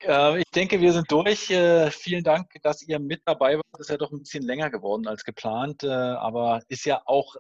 äh, 0.04 0.38
ich 0.38 0.50
denke, 0.54 0.80
wir 0.80 0.92
sind 0.92 1.10
durch. 1.10 1.50
Äh, 1.50 1.90
vielen 1.90 2.22
Dank, 2.22 2.50
dass 2.62 2.82
ihr 2.82 2.98
mit 2.98 3.22
dabei 3.24 3.56
wart. 3.56 3.66
Das 3.72 3.82
ist 3.82 3.90
ja 3.90 3.96
doch 3.96 4.12
ein 4.12 4.20
bisschen 4.20 4.44
länger 4.44 4.70
geworden 4.70 5.06
als 5.06 5.24
geplant, 5.24 5.84
äh, 5.84 5.88
aber 5.88 6.62
ist 6.68 6.84
ja 6.84 7.02
auch 7.06 7.36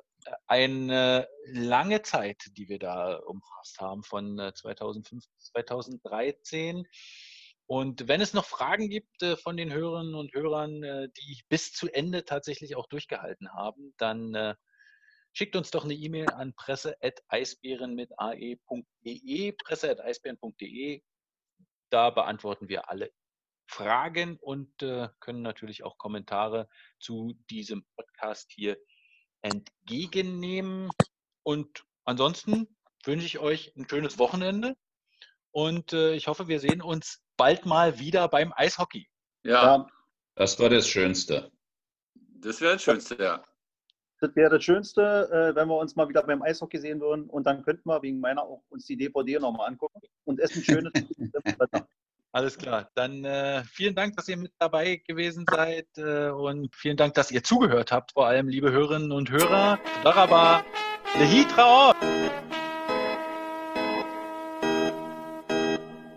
eine 0.46 1.28
lange 1.46 2.02
Zeit, 2.02 2.42
die 2.56 2.68
wir 2.68 2.78
da 2.78 3.16
umfasst 3.16 3.80
haben, 3.80 4.02
von 4.02 4.38
äh, 4.38 4.52
2005 4.54 5.24
bis 5.34 5.44
2013. 5.52 6.86
Und 7.66 8.08
wenn 8.08 8.20
es 8.20 8.34
noch 8.34 8.44
Fragen 8.44 8.88
gibt 8.88 9.22
äh, 9.22 9.36
von 9.36 9.56
den 9.56 9.72
Hörerinnen 9.72 10.14
und 10.14 10.34
Hörern, 10.34 10.82
äh, 10.82 11.08
die 11.16 11.42
bis 11.48 11.72
zu 11.72 11.88
Ende 11.88 12.24
tatsächlich 12.24 12.76
auch 12.76 12.86
durchgehalten 12.86 13.52
haben, 13.52 13.94
dann 13.96 14.34
äh, 14.34 14.54
schickt 15.32 15.56
uns 15.56 15.70
doch 15.70 15.84
eine 15.84 15.94
E-Mail 15.94 16.30
an 16.30 16.54
presse.eisbären 16.54 17.94
mit 17.94 18.10
ae.de, 18.18 19.52
presse.eisbären.de. 19.52 21.02
Da 21.90 22.10
beantworten 22.10 22.68
wir 22.68 22.90
alle 22.90 23.10
Fragen 23.66 24.36
und 24.38 24.82
äh, 24.82 25.08
können 25.20 25.42
natürlich 25.42 25.82
auch 25.82 25.96
Kommentare 25.96 26.68
zu 26.98 27.32
diesem 27.48 27.86
Podcast 27.96 28.50
hier 28.52 28.76
entgegennehmen. 29.42 30.90
Und 31.42 31.84
ansonsten 32.04 32.68
wünsche 33.04 33.26
ich 33.26 33.38
euch 33.38 33.72
ein 33.76 33.88
schönes 33.88 34.18
Wochenende 34.18 34.76
und 35.52 35.92
äh, 35.92 36.14
ich 36.14 36.28
hoffe, 36.28 36.48
wir 36.48 36.60
sehen 36.60 36.80
uns 36.80 37.20
bald 37.36 37.66
mal 37.66 37.98
wieder 37.98 38.28
beim 38.28 38.52
Eishockey. 38.56 39.06
Ja, 39.44 39.86
Das 40.34 40.58
war 40.58 40.70
das 40.70 40.88
Schönste. 40.88 41.50
das 42.14 42.60
wäre 42.60 42.74
das 42.74 42.82
Schönste, 42.82 43.16
ja. 43.22 43.44
das 44.20 44.34
wäre 44.34 44.50
das 44.50 44.64
Schönste, 44.64 45.02
äh, 45.30 45.54
wenn 45.54 45.68
wir 45.68 45.76
uns 45.76 45.94
mal 45.94 46.08
wieder 46.08 46.22
beim 46.22 46.42
Eishockey 46.42 46.78
sehen 46.78 47.00
würden. 47.00 47.28
Und 47.28 47.44
dann 47.46 47.62
könnten 47.62 47.88
wir 47.88 48.00
wegen 48.02 48.20
meiner 48.20 48.42
auch 48.44 48.62
uns 48.70 48.86
die 48.86 48.96
DVD 48.96 49.38
nochmal 49.40 49.68
angucken 49.68 50.00
und 50.24 50.40
essen 50.40 50.62
schönes 50.62 50.92
Wetter. 51.58 51.86
Alles 52.34 52.56
klar. 52.56 52.88
Dann 52.94 53.26
äh, 53.26 53.62
vielen 53.64 53.94
Dank, 53.94 54.16
dass 54.16 54.26
ihr 54.26 54.38
mit 54.38 54.52
dabei 54.58 55.02
gewesen 55.06 55.44
seid 55.48 55.86
äh, 55.98 56.30
und 56.30 56.74
vielen 56.74 56.96
Dank, 56.96 57.12
dass 57.12 57.30
ihr 57.30 57.44
zugehört 57.44 57.92
habt, 57.92 58.12
vor 58.12 58.26
allem 58.26 58.48
liebe 58.48 58.72
Hörerinnen 58.72 59.12
und 59.12 59.30
Hörer. 59.30 59.78
Daraba, 60.02 60.64
Lehitra. 61.18 61.94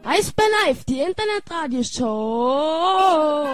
Eisbär 0.05 0.45
Live, 0.65 0.85
die 0.85 1.01
Internetradioshow. 1.01 3.45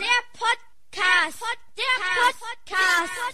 Der 0.00 0.20
Podcast. 0.32 1.40
Der 1.76 1.94
Podcast. 2.32 3.24